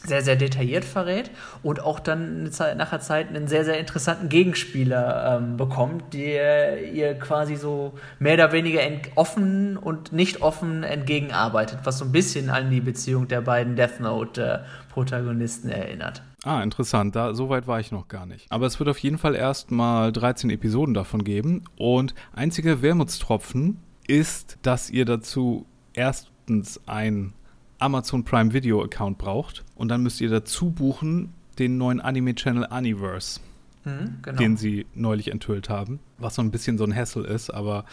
sehr, 0.04 0.22
sehr 0.22 0.37
detailliert 0.37 0.84
verrät 0.84 1.30
und 1.62 1.80
auch 1.80 2.00
dann 2.00 2.50
Zeit, 2.52 2.76
nachher 2.76 3.00
Zeit 3.00 3.28
einen 3.28 3.48
sehr, 3.48 3.64
sehr 3.64 3.78
interessanten 3.78 4.28
Gegenspieler 4.28 5.38
ähm, 5.38 5.56
bekommt, 5.56 6.14
der 6.14 6.90
ihr 6.92 7.14
quasi 7.14 7.56
so 7.56 7.94
mehr 8.18 8.34
oder 8.34 8.52
weniger 8.52 8.80
offen 9.16 9.76
und 9.76 10.12
nicht 10.12 10.40
offen 10.42 10.82
entgegenarbeitet, 10.82 11.80
was 11.84 11.98
so 11.98 12.04
ein 12.04 12.12
bisschen 12.12 12.50
an 12.50 12.70
die 12.70 12.80
Beziehung 12.80 13.28
der 13.28 13.40
beiden 13.40 13.76
Death 13.76 14.00
Note-Protagonisten 14.00 15.70
äh, 15.70 15.78
erinnert. 15.78 16.22
Ah, 16.44 16.62
interessant. 16.62 17.16
Da, 17.16 17.34
so 17.34 17.48
weit 17.48 17.66
war 17.66 17.80
ich 17.80 17.90
noch 17.90 18.08
gar 18.08 18.24
nicht. 18.24 18.46
Aber 18.50 18.66
es 18.66 18.78
wird 18.78 18.88
auf 18.88 18.98
jeden 18.98 19.18
Fall 19.18 19.34
erst 19.34 19.70
mal 19.70 20.12
13 20.12 20.50
Episoden 20.50 20.94
davon 20.94 21.24
geben. 21.24 21.64
Und 21.76 22.14
einziger 22.32 22.80
Wermutstropfen 22.80 23.78
ist, 24.06 24.58
dass 24.62 24.88
ihr 24.88 25.04
dazu 25.04 25.66
erstens 25.94 26.80
ein 26.87 27.34
Amazon 27.78 28.24
Prime 28.24 28.52
Video 28.52 28.82
Account 28.82 29.18
braucht. 29.18 29.64
Und 29.74 29.88
dann 29.88 30.02
müsst 30.02 30.20
ihr 30.20 30.30
dazu 30.30 30.70
buchen 30.70 31.32
den 31.58 31.76
neuen 31.76 32.00
Anime-Channel 32.00 32.68
Universe, 32.70 33.40
mhm, 33.84 34.18
genau. 34.22 34.38
den 34.38 34.56
sie 34.56 34.86
neulich 34.94 35.30
enthüllt 35.30 35.68
haben. 35.68 35.98
Was 36.18 36.36
so 36.36 36.42
ein 36.42 36.50
bisschen 36.50 36.78
so 36.78 36.84
ein 36.84 36.94
Hassel 36.94 37.24
ist, 37.24 37.50
aber 37.50 37.84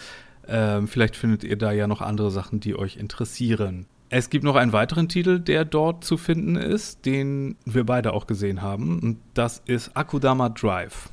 äh, 0.47 0.81
vielleicht 0.85 1.15
findet 1.15 1.43
ihr 1.43 1.57
da 1.57 1.71
ja 1.71 1.87
noch 1.87 2.01
andere 2.01 2.31
Sachen, 2.31 2.59
die 2.59 2.75
euch 2.75 2.97
interessieren. 2.97 3.87
Es 4.09 4.29
gibt 4.29 4.43
noch 4.43 4.55
einen 4.55 4.71
weiteren 4.71 5.09
Titel, 5.09 5.39
der 5.39 5.65
dort 5.65 6.03
zu 6.03 6.17
finden 6.17 6.55
ist, 6.55 7.05
den 7.05 7.55
wir 7.65 7.85
beide 7.85 8.13
auch 8.13 8.27
gesehen 8.27 8.61
haben. 8.61 8.99
Und 8.99 9.17
das 9.33 9.63
ist 9.65 9.97
Akudama 9.97 10.49
Drive. 10.49 11.09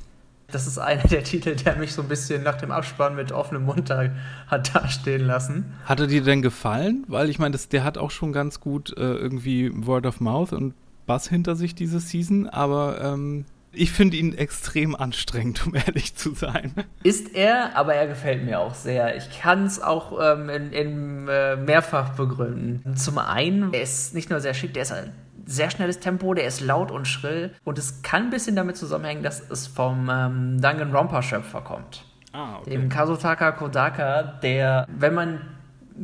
Das 0.53 0.67
ist 0.67 0.77
einer 0.77 1.03
der 1.03 1.23
Titel, 1.23 1.55
der 1.55 1.75
mich 1.77 1.93
so 1.93 2.03
ein 2.03 2.07
bisschen 2.07 2.43
nach 2.43 2.55
dem 2.55 2.71
Abspann 2.71 3.15
mit 3.15 3.31
offenem 3.31 3.65
Mund 3.65 3.89
hat 3.89 4.75
dastehen 4.75 5.25
lassen. 5.25 5.73
Hat 5.85 5.99
er 5.99 6.07
dir 6.07 6.21
denn 6.21 6.43
gefallen? 6.43 7.05
Weil 7.07 7.29
ich 7.29 7.39
meine, 7.39 7.57
der 7.57 7.83
hat 7.83 7.97
auch 7.97 8.11
schon 8.11 8.31
ganz 8.33 8.59
gut 8.59 8.95
äh, 8.95 9.01
irgendwie 9.01 9.71
Word 9.73 10.05
of 10.05 10.21
Mouth 10.21 10.53
und 10.53 10.75
Bass 11.07 11.27
hinter 11.27 11.55
sich 11.55 11.73
diese 11.73 11.99
Season, 11.99 12.47
aber 12.47 13.01
ähm, 13.01 13.45
ich 13.71 13.91
finde 13.91 14.17
ihn 14.17 14.37
extrem 14.37 14.95
anstrengend, 14.95 15.65
um 15.65 15.73
ehrlich 15.73 16.15
zu 16.15 16.35
sein. 16.35 16.73
Ist 17.01 17.33
er, 17.33 17.75
aber 17.75 17.95
er 17.95 18.07
gefällt 18.07 18.45
mir 18.45 18.59
auch 18.59 18.75
sehr. 18.75 19.17
Ich 19.17 19.41
kann 19.41 19.65
es 19.65 19.81
auch 19.81 20.19
ähm, 20.21 20.49
in, 20.49 20.71
in 20.71 21.27
äh, 21.27 21.55
mehrfach 21.55 22.09
begründen. 22.11 22.95
Zum 22.95 23.17
einen, 23.17 23.73
er 23.73 23.81
ist 23.81 24.13
nicht 24.13 24.29
nur 24.29 24.39
sehr 24.39 24.53
schick, 24.53 24.73
der 24.75 24.83
ist 24.83 24.91
ein 24.91 25.11
sehr 25.45 25.69
schnelles 25.69 25.99
Tempo, 25.99 26.33
der 26.33 26.45
ist 26.45 26.61
laut 26.61 26.91
und 26.91 27.07
schrill. 27.07 27.51
Und 27.63 27.77
es 27.77 28.01
kann 28.01 28.23
ein 28.23 28.29
bisschen 28.29 28.55
damit 28.55 28.77
zusammenhängen, 28.77 29.23
dass 29.23 29.49
es 29.49 29.67
vom 29.67 30.09
ähm, 30.11 30.61
Danganronpa-Schöpfer 30.61 31.61
kommt. 31.61 32.05
Ah, 32.31 32.57
okay. 32.59 32.71
Dem 32.71 32.89
Kazutaka 32.89 33.51
Kodaka, 33.51 34.23
der, 34.41 34.87
wenn 34.89 35.13
man 35.13 35.41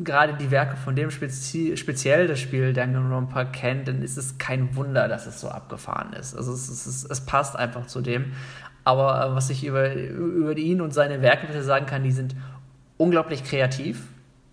gerade 0.03 0.33
die 0.33 0.51
Werke 0.51 0.77
von 0.77 0.95
dem 0.95 1.09
spezi 1.09 1.75
speziell 1.75 2.27
das 2.27 2.39
Spiel 2.39 2.73
Danganronpa 2.73 3.45
kennt, 3.45 3.87
dann 3.87 4.03
ist 4.03 4.17
es 4.17 4.37
kein 4.37 4.75
Wunder, 4.75 5.07
dass 5.07 5.25
es 5.25 5.41
so 5.41 5.49
abgefahren 5.49 6.13
ist. 6.13 6.35
Also 6.35 6.53
es, 6.53 6.69
es, 6.69 7.05
es 7.05 7.21
passt 7.21 7.55
einfach 7.55 7.87
zu 7.87 8.01
dem. 8.01 8.33
Aber 8.83 9.25
äh, 9.25 9.35
was 9.35 9.49
ich 9.49 9.65
über, 9.65 9.93
über 9.93 10.55
ihn 10.57 10.81
und 10.81 10.93
seine 10.93 11.21
Werke 11.21 11.61
sagen 11.63 11.85
kann, 11.85 12.03
die 12.03 12.11
sind 12.11 12.35
unglaublich 12.97 13.43
kreativ 13.43 14.03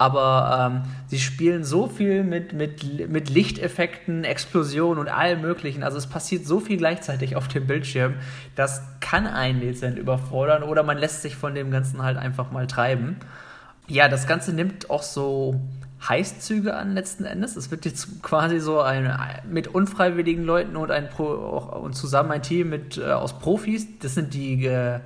aber 0.00 0.70
ähm, 0.72 0.82
sie 1.08 1.18
spielen 1.18 1.62
so 1.62 1.86
viel 1.86 2.24
mit, 2.24 2.54
mit, 2.54 3.10
mit 3.10 3.28
Lichteffekten, 3.28 4.24
Explosionen 4.24 4.98
und 4.98 5.08
allem 5.08 5.42
Möglichen. 5.42 5.82
Also 5.82 5.98
es 5.98 6.06
passiert 6.06 6.46
so 6.46 6.58
viel 6.58 6.78
gleichzeitig 6.78 7.36
auf 7.36 7.48
dem 7.48 7.66
Bildschirm, 7.66 8.14
das 8.56 8.80
kann 9.00 9.26
einen 9.26 9.60
dezent 9.60 9.98
überfordern 9.98 10.62
oder 10.62 10.84
man 10.84 10.96
lässt 10.96 11.20
sich 11.20 11.36
von 11.36 11.54
dem 11.54 11.70
Ganzen 11.70 12.02
halt 12.02 12.16
einfach 12.16 12.50
mal 12.50 12.66
treiben. 12.66 13.16
Ja, 13.88 14.08
das 14.08 14.26
Ganze 14.26 14.54
nimmt 14.54 14.88
auch 14.88 15.02
so 15.02 15.60
Heißzüge 16.08 16.74
an 16.74 16.94
letzten 16.94 17.24
Endes. 17.24 17.56
Es 17.56 17.70
wird 17.70 17.84
jetzt 17.84 18.22
quasi 18.22 18.58
so 18.58 18.80
ein 18.80 19.14
mit 19.50 19.68
unfreiwilligen 19.68 20.44
Leuten 20.44 20.76
und 20.76 20.90
ein 20.90 21.10
Pro, 21.10 21.26
und 21.82 21.92
zusammen 21.92 22.30
ein 22.30 22.42
Team 22.42 22.70
mit 22.70 22.96
äh, 22.96 23.12
aus 23.12 23.38
Profis. 23.38 23.86
Das 23.98 24.14
sind 24.14 24.32
die 24.32 24.64
äh, 24.64 25.00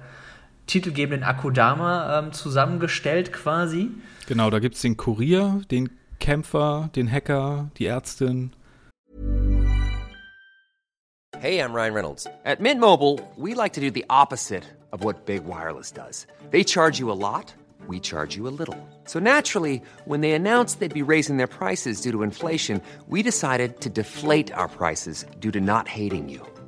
titelgebenden 0.67 1.25
Akudama 1.25 2.19
ähm, 2.19 2.33
zusammengestellt 2.33 3.33
quasi. 3.33 3.91
Genau, 4.27 4.51
da 4.51 4.59
gibt 4.59 4.77
es 4.77 4.83
den 4.83 4.97
Kurier, 4.97 5.61
den 5.71 5.91
Kämpfer, 6.19 6.91
den 6.97 7.11
Hacker, 7.11 7.71
die 7.79 7.87
Ärztin. 7.87 8.53
Hey, 11.39 11.59
I'm 11.59 11.75
Ryan 11.75 11.93
Reynolds. 11.93 12.27
At 12.45 12.61
Mint 12.61 12.81
Mobile, 12.81 13.21
we 13.37 13.55
like 13.55 13.75
to 13.75 13.81
do 13.81 13.91
the 13.91 14.07
opposite 14.09 14.65
of 14.93 15.05
what 15.05 15.27
Big 15.27 15.45
Wireless 15.45 15.91
does. 15.91 16.27
They 16.51 16.65
charge 16.65 16.99
you 16.99 17.11
a 17.11 17.19
lot, 17.19 17.53
we 17.87 18.01
charge 18.01 18.35
you 18.35 18.49
a 18.49 18.55
little. 18.57 18.79
So 19.05 19.19
naturally, 19.19 19.83
when 20.07 20.23
they 20.23 20.33
announced 20.33 20.81
they'd 20.81 20.95
be 20.95 21.03
raising 21.03 21.37
their 21.37 21.49
prices 21.49 22.01
due 22.01 22.13
to 22.13 22.23
inflation, 22.23 22.81
we 23.09 23.23
decided 23.23 23.81
to 23.83 23.91
deflate 23.91 24.53
our 24.57 24.69
prices 24.69 25.27
due 25.41 25.51
to 25.51 25.61
not 25.61 25.87
hating 25.87 26.31
you. 26.31 26.47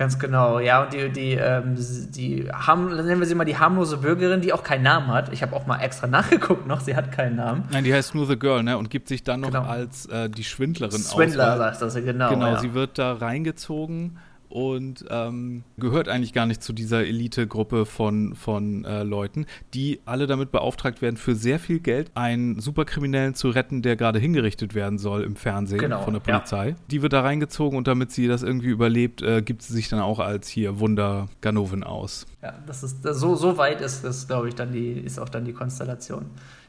Ganz 0.00 0.18
genau, 0.18 0.60
ja, 0.60 0.82
und 0.82 0.94
die, 0.94 1.10
die, 1.10 1.32
ähm, 1.34 1.74
die 1.76 2.48
haben, 2.50 2.88
nennen 2.88 3.20
wir 3.20 3.26
sie 3.26 3.34
mal 3.34 3.44
die 3.44 3.58
harmlose 3.58 3.98
Bürgerin, 3.98 4.40
die 4.40 4.50
auch 4.54 4.62
keinen 4.62 4.82
Namen 4.82 5.08
hat. 5.08 5.30
Ich 5.30 5.42
habe 5.42 5.54
auch 5.54 5.66
mal 5.66 5.78
extra 5.80 6.06
nachgeguckt 6.06 6.66
noch, 6.66 6.80
sie 6.80 6.96
hat 6.96 7.12
keinen 7.12 7.36
Namen. 7.36 7.64
Nein, 7.70 7.84
die 7.84 7.92
heißt 7.92 8.14
nur 8.14 8.26
The 8.26 8.38
Girl, 8.38 8.62
ne? 8.62 8.78
Und 8.78 8.88
gibt 8.88 9.08
sich 9.08 9.24
dann 9.24 9.40
noch 9.40 9.48
Genau. 9.48 9.64
als 9.64 10.06
äh, 10.06 10.30
die 10.30 10.42
Schwindlerin 10.42 11.02
Swindler, 11.02 11.52
aus. 11.52 11.58
weil- 11.58 11.74
sagt 11.74 11.82
das, 11.82 11.94
genau. 11.96 12.30
Genau, 12.30 12.46
ja. 12.46 12.58
sie 12.60 12.72
wird 12.72 12.98
da 12.98 13.12
reingezogen 13.12 14.16
und 14.50 15.04
ähm, 15.10 15.62
gehört 15.78 16.08
eigentlich 16.08 16.32
gar 16.32 16.44
nicht 16.44 16.62
zu 16.62 16.72
dieser 16.72 17.06
Elite-Gruppe 17.06 17.86
von, 17.86 18.34
von 18.34 18.84
äh, 18.84 19.04
Leuten, 19.04 19.46
die 19.74 20.00
alle 20.04 20.26
damit 20.26 20.50
beauftragt 20.50 21.00
werden, 21.00 21.16
für 21.16 21.34
sehr 21.34 21.58
viel 21.58 21.78
Geld 21.78 22.10
einen 22.14 22.60
Superkriminellen 22.60 23.34
zu 23.34 23.48
retten, 23.50 23.80
der 23.80 23.96
gerade 23.96 24.18
hingerichtet 24.18 24.74
werden 24.74 24.98
soll 24.98 25.22
im 25.22 25.36
Fernsehen 25.36 25.78
Genau, 25.78 26.02
von 26.02 26.14
der 26.14 26.22
ja. 26.26 26.38
Polizei. 26.38 26.74
Die 26.90 27.00
wird 27.00 27.12
da 27.12 27.20
reingezogen 27.20 27.78
und 27.78 27.86
damit 27.86 28.10
sie 28.10 28.26
das 28.26 28.42
irgendwie 28.42 28.68
überlebt, 28.68 29.22
äh, 29.22 29.40
gibt 29.40 29.62
sie 29.62 29.72
sich 29.72 29.88
dann 29.88 30.00
auch 30.00 30.18
als 30.18 30.48
hier 30.48 30.80
Wunder 30.80 31.28
Ganoven 31.40 31.84
aus. 31.84 32.26
Ja, 32.42 32.54
das 32.66 32.82
ist 32.82 33.04
das, 33.04 33.18
so, 33.18 33.36
so 33.36 33.56
weit 33.56 33.80
ist 33.80 34.04
das, 34.04 34.26
glaube 34.26 34.48
ich, 34.48 34.56
dann 34.56 34.72
die, 34.72 34.92
ist 34.92 35.20
auch 35.20 35.28
dann 35.28 35.44
die 35.44 35.52
Konstellation, 35.52 36.26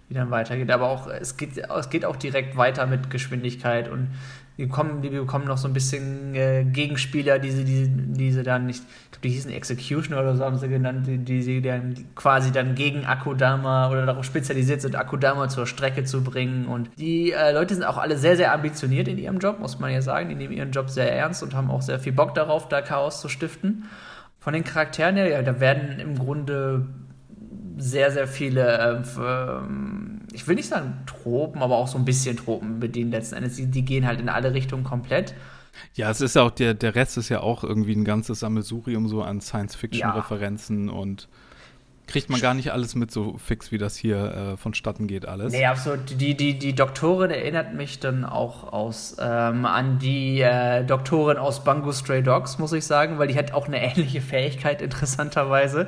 die 0.09 0.13
dann 0.13 0.29
weitergeht. 0.29 0.69
Aber 0.69 0.89
auch 0.89 1.07
es 1.07 1.35
geht, 1.35 1.57
es 1.57 1.89
geht 1.89 2.05
auch 2.05 2.15
direkt 2.15 2.57
weiter 2.57 2.85
mit 2.85 3.09
Geschwindigkeit 3.09 3.89
und 3.89 4.09
die 4.57 4.65
bekommen, 4.65 5.01
die 5.01 5.09
bekommen 5.09 5.45
noch 5.45 5.57
so 5.57 5.67
ein 5.67 5.73
bisschen 5.73 6.35
äh, 6.35 6.63
Gegenspieler, 6.65 7.39
die 7.39 7.51
sie, 7.51 7.63
die, 7.63 7.87
die 7.87 8.31
sie 8.31 8.43
dann 8.43 8.65
nicht, 8.65 8.83
ich 8.83 9.11
glaube, 9.11 9.23
die 9.23 9.29
hießen 9.29 9.51
Execution 9.51 10.17
oder 10.17 10.35
so 10.35 10.43
haben 10.43 10.57
sie 10.57 10.67
genannt, 10.67 11.07
die, 11.07 11.17
die 11.17 11.41
sie 11.41 11.61
dann 11.61 11.95
quasi 12.15 12.51
dann 12.51 12.75
gegen 12.75 13.05
Akudama 13.05 13.89
oder 13.89 14.05
darauf 14.05 14.25
spezialisiert 14.25 14.81
sind, 14.81 14.95
Akudama 14.95 15.47
zur 15.47 15.65
Strecke 15.65 16.03
zu 16.03 16.23
bringen. 16.23 16.67
Und 16.67 16.89
die 16.97 17.31
äh, 17.31 17.53
Leute 17.53 17.75
sind 17.75 17.83
auch 17.85 17.97
alle 17.97 18.17
sehr, 18.17 18.35
sehr 18.35 18.53
ambitioniert 18.53 19.07
in 19.07 19.17
ihrem 19.17 19.39
Job, 19.39 19.59
muss 19.59 19.79
man 19.79 19.91
ja 19.91 20.01
sagen. 20.01 20.29
Die 20.29 20.35
nehmen 20.35 20.53
ihren 20.53 20.71
Job 20.71 20.89
sehr 20.89 21.11
ernst 21.15 21.43
und 21.43 21.55
haben 21.55 21.71
auch 21.71 21.81
sehr 21.81 21.99
viel 21.99 22.13
Bock 22.13 22.35
darauf, 22.35 22.67
da 22.67 22.81
Chaos 22.81 23.21
zu 23.21 23.29
stiften. 23.29 23.85
Von 24.39 24.53
den 24.53 24.63
Charakteren 24.63 25.15
her, 25.15 25.29
ja, 25.29 25.41
da 25.43 25.59
werden 25.59 25.99
im 25.99 26.17
Grunde 26.17 26.87
sehr, 27.77 28.11
sehr 28.11 28.27
viele, 28.27 28.77
äh, 28.77 29.01
ähm, 29.19 30.20
ich 30.33 30.47
will 30.47 30.55
nicht 30.55 30.69
sagen 30.69 31.03
Tropen, 31.05 31.61
aber 31.61 31.77
auch 31.77 31.87
so 31.87 31.97
ein 31.97 32.05
bisschen 32.05 32.37
Tropen 32.37 32.79
bedient 32.79 33.11
letzten 33.11 33.35
Endes. 33.35 33.55
Die, 33.55 33.65
die 33.65 33.83
gehen 33.83 34.05
halt 34.05 34.19
in 34.19 34.29
alle 34.29 34.53
Richtungen 34.53 34.83
komplett. 34.83 35.33
Ja, 35.93 36.09
es 36.09 36.21
ist 36.21 36.35
ja 36.35 36.43
auch, 36.43 36.51
der, 36.51 36.73
der 36.73 36.95
Rest 36.95 37.17
ist 37.17 37.29
ja 37.29 37.41
auch 37.41 37.63
irgendwie 37.63 37.95
ein 37.95 38.05
ganzes 38.05 38.41
Sammelsurium 38.41 39.07
so 39.07 39.21
an 39.23 39.41
Science-Fiction-Referenzen 39.41 40.89
und 40.89 41.27
kriegt 42.07 42.29
man 42.29 42.41
gar 42.41 42.53
nicht 42.53 42.71
alles 42.71 42.95
mit, 42.95 43.11
so 43.11 43.37
fix 43.37 43.71
wie 43.71 43.77
das 43.77 43.95
hier 43.95 44.53
äh, 44.53 44.57
vonstatten 44.57 45.07
geht 45.07 45.25
alles. 45.25 45.53
Nee, 45.53 45.65
absolut. 45.65 46.19
Die, 46.19 46.35
die, 46.35 46.57
die 46.57 46.73
Doktorin 46.73 47.31
erinnert 47.31 47.73
mich 47.73 47.99
dann 47.99 48.25
auch 48.25 48.71
aus, 48.71 49.15
ähm, 49.19 49.65
an 49.65 49.99
die 49.99 50.41
äh, 50.41 50.83
Doktorin 50.83 51.37
aus 51.37 51.63
Bungo 51.63 51.91
Stray 51.91 52.21
Dogs, 52.21 52.59
muss 52.59 52.73
ich 52.73 52.85
sagen, 52.85 53.17
weil 53.19 53.27
die 53.27 53.35
hat 53.35 53.53
auch 53.53 53.67
eine 53.67 53.81
ähnliche 53.81 54.21
Fähigkeit, 54.21 54.81
interessanterweise. 54.81 55.87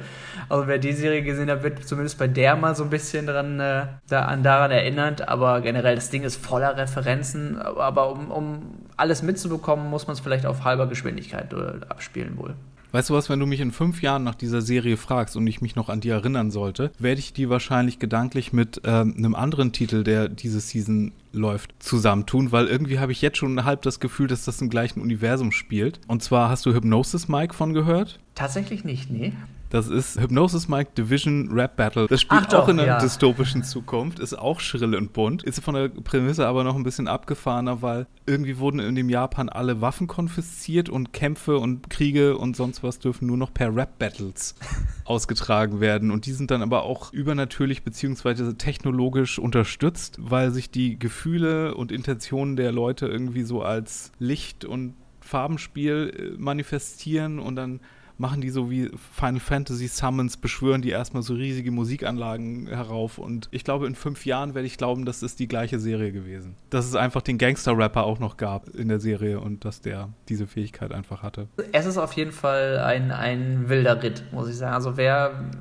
Also 0.49 0.67
wer 0.67 0.77
die 0.77 0.93
Serie 0.93 1.23
gesehen 1.23 1.49
hat, 1.49 1.63
wird 1.63 1.87
zumindest 1.87 2.17
bei 2.17 2.27
der 2.27 2.55
mal 2.55 2.75
so 2.75 2.83
ein 2.83 2.89
bisschen 2.89 3.27
dran, 3.27 3.59
äh, 3.59 3.87
da, 4.07 4.25
an 4.25 4.43
daran 4.43 4.71
erinnert. 4.71 5.27
Aber 5.27 5.61
generell, 5.61 5.95
das 5.95 6.09
Ding 6.09 6.23
ist 6.23 6.37
voller 6.37 6.77
Referenzen. 6.77 7.61
Aber 7.61 8.11
um, 8.11 8.31
um 8.31 8.61
alles 8.97 9.23
mitzubekommen, 9.23 9.89
muss 9.89 10.07
man 10.07 10.15
es 10.15 10.19
vielleicht 10.19 10.45
auf 10.45 10.63
halber 10.63 10.87
Geschwindigkeit 10.87 11.53
äh, 11.53 11.85
abspielen 11.89 12.37
wohl. 12.37 12.55
Weißt 12.93 13.09
du 13.09 13.15
was, 13.15 13.27
wenn 13.27 13.39
du 13.39 13.47
mich 13.47 13.59
in 13.59 13.71
fünf 13.71 14.03
Jahren 14.03 14.23
nach 14.23 14.35
dieser 14.35 14.61
Serie 14.61 14.97
fragst 14.97 15.35
und 15.35 15.47
ich 15.47 15.61
mich 15.61 15.75
noch 15.75 15.89
an 15.89 15.99
die 15.99 16.09
erinnern 16.09 16.51
sollte, 16.51 16.91
werde 16.99 17.17
ich 17.17 17.33
die 17.33 17.49
wahrscheinlich 17.49 17.97
gedanklich 17.97 18.53
mit 18.53 18.81
ähm, 18.85 19.15
einem 19.17 19.33
anderen 19.33 19.71
Titel, 19.71 20.03
der 20.03 20.29
diese 20.29 20.59
Season 20.59 21.11
läuft, 21.31 21.73
zusammentun, 21.79 22.51
weil 22.51 22.67
irgendwie 22.67 22.99
habe 22.99 23.11
ich 23.11 23.23
jetzt 23.23 23.39
schon 23.39 23.65
halb 23.65 23.81
das 23.81 23.99
Gefühl, 23.99 24.27
dass 24.27 24.45
das 24.45 24.61
im 24.61 24.69
gleichen 24.69 25.01
Universum 25.01 25.51
spielt. 25.51 26.01
Und 26.07 26.21
zwar 26.21 26.49
hast 26.49 26.67
du 26.67 26.73
Hypnosis 26.75 27.27
Mike 27.27 27.55
von 27.55 27.73
gehört? 27.73 28.19
Tatsächlich 28.35 28.83
nicht, 28.83 29.09
nee. 29.09 29.33
Das 29.73 29.87
ist 29.87 30.21
Hypnosis 30.21 30.67
Mike 30.67 30.91
Division 30.95 31.49
Rap 31.51 31.77
Battle. 31.77 32.05
Das 32.05 32.21
spielt 32.21 32.43
Ach 32.43 32.47
doch, 32.47 32.59
auch 32.59 32.67
in 32.67 32.79
einer 32.79 32.87
ja. 32.87 32.99
dystopischen 32.99 33.63
Zukunft, 33.63 34.19
ist 34.19 34.35
auch 34.35 34.59
schrill 34.59 34.95
und 34.95 35.13
bunt. 35.13 35.41
Ist 35.41 35.61
von 35.61 35.73
der 35.73 35.89
Prämisse 35.89 36.45
aber 36.45 36.63
noch 36.63 36.75
ein 36.75 36.83
bisschen 36.83 37.07
abgefahrener, 37.07 37.81
weil 37.81 38.05
irgendwie 38.27 38.59
wurden 38.59 38.79
in 38.79 38.93
dem 38.93 39.09
Japan 39.09 39.49
alle 39.49 39.81
Waffen 39.81 40.05
konfisziert 40.05 40.89
und 40.89 41.11
Kämpfe 41.11 41.57
und 41.57 41.89
Kriege 41.89 42.37
und 42.37 42.55
sonst 42.55 42.83
was 42.83 42.99
dürfen 42.99 43.25
nur 43.25 43.37
noch 43.37 43.51
per 43.51 43.75
Rap-Battles 43.75 44.53
ausgetragen 45.05 45.79
werden. 45.79 46.11
Und 46.11 46.27
die 46.27 46.33
sind 46.33 46.51
dann 46.51 46.61
aber 46.61 46.83
auch 46.83 47.11
übernatürlich 47.11 47.81
beziehungsweise 47.81 48.55
technologisch 48.55 49.39
unterstützt, 49.39 50.17
weil 50.19 50.51
sich 50.51 50.69
die 50.69 50.99
Gefühle 50.99 51.73
und 51.73 51.91
Intentionen 51.91 52.57
der 52.57 52.71
Leute 52.71 53.07
irgendwie 53.07 53.41
so 53.41 53.63
als 53.63 54.11
Licht 54.19 54.65
und 54.65 54.93
Farbenspiel 55.19 56.35
äh, 56.35 56.39
manifestieren 56.39 57.39
und 57.39 57.55
dann 57.55 57.79
machen 58.17 58.41
die 58.41 58.49
so 58.49 58.69
wie 58.69 58.91
Final 59.11 59.39
Fantasy 59.39 59.87
Summons, 59.87 60.37
beschwören 60.37 60.81
die 60.81 60.89
erstmal 60.89 61.23
so 61.23 61.33
riesige 61.33 61.71
Musikanlagen 61.71 62.67
herauf 62.67 63.17
und 63.17 63.49
ich 63.51 63.63
glaube, 63.63 63.87
in 63.87 63.95
fünf 63.95 64.25
Jahren 64.25 64.53
werde 64.53 64.67
ich 64.67 64.77
glauben, 64.77 65.05
das 65.05 65.23
ist 65.23 65.39
die 65.39 65.47
gleiche 65.47 65.79
Serie 65.79 66.11
gewesen. 66.11 66.55
Dass 66.69 66.85
es 66.85 66.95
einfach 66.95 67.21
den 67.21 67.37
Gangster-Rapper 67.37 68.03
auch 68.03 68.19
noch 68.19 68.37
gab 68.37 68.69
in 68.69 68.87
der 68.87 68.99
Serie 68.99 69.39
und 69.39 69.65
dass 69.65 69.81
der 69.81 70.09
diese 70.29 70.47
Fähigkeit 70.47 70.91
einfach 70.91 71.23
hatte. 71.23 71.47
Es 71.71 71.85
ist 71.85 71.97
auf 71.97 72.13
jeden 72.13 72.31
Fall 72.31 72.79
ein, 72.79 73.11
ein 73.11 73.69
wilder 73.69 74.01
Ritt, 74.01 74.23
muss 74.31 74.49
ich 74.49 74.57
sagen. 74.57 74.73
Also 74.73 74.97
wer, 74.97 75.51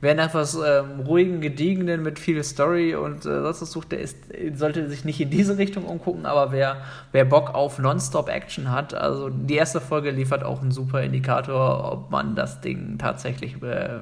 wer 0.00 0.14
nach 0.14 0.34
was 0.34 0.54
ähm, 0.54 1.00
ruhigen, 1.06 1.40
gediegenen 1.40 2.02
mit 2.02 2.18
viel 2.18 2.42
Story 2.44 2.94
und 2.94 3.18
äh, 3.26 3.42
sonst 3.42 3.62
was 3.62 3.72
sucht, 3.72 3.92
der 3.92 4.00
ist, 4.00 4.16
sollte 4.54 4.88
sich 4.88 5.04
nicht 5.04 5.20
in 5.20 5.30
diese 5.30 5.58
Richtung 5.58 5.84
umgucken, 5.84 6.26
aber 6.26 6.52
wer, 6.52 6.78
wer 7.12 7.24
Bock 7.24 7.54
auf 7.54 7.78
Nonstop-Action 7.78 8.70
hat, 8.70 8.94
also 8.94 9.30
die 9.30 9.54
erste 9.54 9.80
Folge 9.80 10.10
liefert 10.10 10.44
auch 10.44 10.60
einen 10.62 10.70
super 10.70 11.02
Indikator, 11.02 11.92
ob 11.92 12.10
man 12.10 12.34
das 12.34 12.60
Ding 12.60 12.98
tatsächlich 12.98 13.62
äh, 13.62 14.00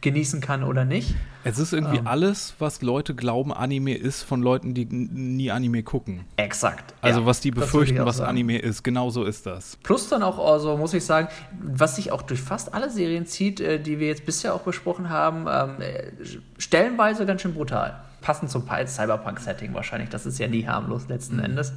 genießen 0.00 0.40
kann 0.40 0.64
oder 0.64 0.84
nicht. 0.84 1.14
Es 1.44 1.60
ist 1.60 1.72
irgendwie 1.72 1.98
Ähm. 1.98 2.08
alles, 2.08 2.54
was 2.58 2.82
Leute 2.82 3.14
glauben, 3.14 3.52
Anime 3.52 3.94
ist, 3.94 4.22
von 4.24 4.42
Leuten, 4.42 4.74
die 4.74 4.84
nie 4.86 5.52
Anime 5.52 5.84
gucken. 5.84 6.24
Exakt. 6.36 6.92
Also 7.00 7.20
Ja, 7.20 7.26
was 7.26 7.40
die 7.40 7.52
befürchten, 7.52 8.04
was 8.04 8.16
sagen. 8.16 8.30
Anime 8.30 8.58
ist. 8.58 8.82
Genau 8.82 9.10
so 9.10 9.22
ist 9.22 9.46
das. 9.46 9.76
Plus 9.84 10.08
dann 10.08 10.24
auch, 10.24 10.44
also 10.44 10.76
muss 10.76 10.92
ich 10.92 11.04
sagen, 11.04 11.28
was 11.62 11.94
sich 11.96 12.10
auch 12.10 12.22
durch 12.22 12.40
fast 12.40 12.74
alle 12.74 12.90
Serien 12.90 13.26
zieht, 13.26 13.60
äh, 13.60 13.78
die 13.78 14.00
wir 14.00 14.08
jetzt 14.08 14.26
bisher 14.26 14.54
auch 14.54 14.62
besprochen 14.62 15.08
haben, 15.08 15.35
ähm, 15.40 15.80
äh, 15.80 16.12
stellenweise 16.58 17.26
ganz 17.26 17.42
schön 17.42 17.54
brutal. 17.54 18.00
Passend 18.20 18.50
zum 18.50 18.66
Cyberpunk-Setting 18.66 19.74
wahrscheinlich. 19.74 20.08
Das 20.10 20.26
ist 20.26 20.38
ja 20.38 20.48
nie 20.48 20.66
harmlos 20.66 21.08
letzten 21.08 21.38
Endes. 21.38 21.72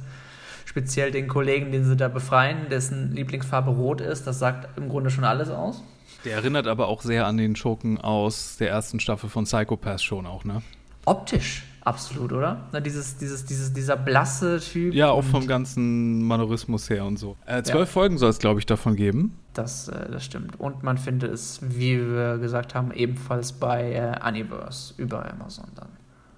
Speziell 0.64 1.10
den 1.10 1.28
Kollegen, 1.28 1.72
den 1.72 1.84
sie 1.84 1.96
da 1.96 2.08
befreien, 2.08 2.68
dessen 2.70 3.12
Lieblingsfarbe 3.12 3.70
rot 3.70 4.00
ist, 4.00 4.26
das 4.26 4.38
sagt 4.38 4.78
im 4.78 4.88
Grunde 4.88 5.10
schon 5.10 5.24
alles 5.24 5.50
aus. 5.50 5.82
Der 6.24 6.36
erinnert 6.36 6.66
aber 6.66 6.88
auch 6.88 7.02
sehr 7.02 7.26
an 7.26 7.36
den 7.36 7.56
Schurken 7.56 8.00
aus 8.00 8.56
der 8.58 8.70
ersten 8.70 9.00
Staffel 9.00 9.28
von 9.28 9.44
Psychopath 9.44 10.02
schon 10.02 10.26
auch, 10.26 10.44
ne? 10.44 10.62
Optisch 11.06 11.64
absolut, 11.82 12.32
oder? 12.32 12.68
Na, 12.72 12.80
dieses, 12.80 13.16
dieses, 13.16 13.44
dieses, 13.44 13.72
dieser 13.72 13.96
blasse 13.96 14.60
Typ. 14.60 14.94
Ja, 14.94 15.10
auch 15.10 15.24
vom 15.24 15.46
ganzen 15.46 16.22
Manorismus 16.24 16.90
her 16.90 17.04
und 17.04 17.18
so. 17.18 17.36
Äh, 17.46 17.62
zwölf 17.62 17.88
Ja. 17.88 17.92
Folgen 17.92 18.18
soll 18.18 18.30
es, 18.30 18.38
glaube 18.38 18.60
ich, 18.60 18.66
davon 18.66 18.96
geben. 18.96 19.36
Das, 19.54 19.88
äh, 19.88 20.10
das 20.10 20.24
stimmt. 20.24 20.58
Und 20.60 20.82
man 20.82 20.98
findet 20.98 21.32
es, 21.32 21.60
wie 21.62 21.98
wir 21.98 22.38
gesagt 22.38 22.74
haben, 22.74 22.92
ebenfalls 22.92 23.52
bei 23.52 23.92
äh, 23.92 24.28
Universe 24.28 24.94
über 24.96 25.30
Amazon 25.30 25.66
dann. 25.74 25.88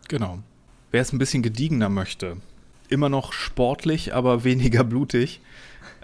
Genau. 0.08 0.38
Wer 0.90 1.02
es 1.02 1.12
ein 1.12 1.18
bisschen 1.18 1.42
gediegener 1.42 1.88
möchte, 1.88 2.36
immer 2.88 3.08
noch 3.08 3.32
sportlich, 3.32 4.14
aber 4.14 4.44
weniger 4.44 4.84
blutig, 4.84 5.40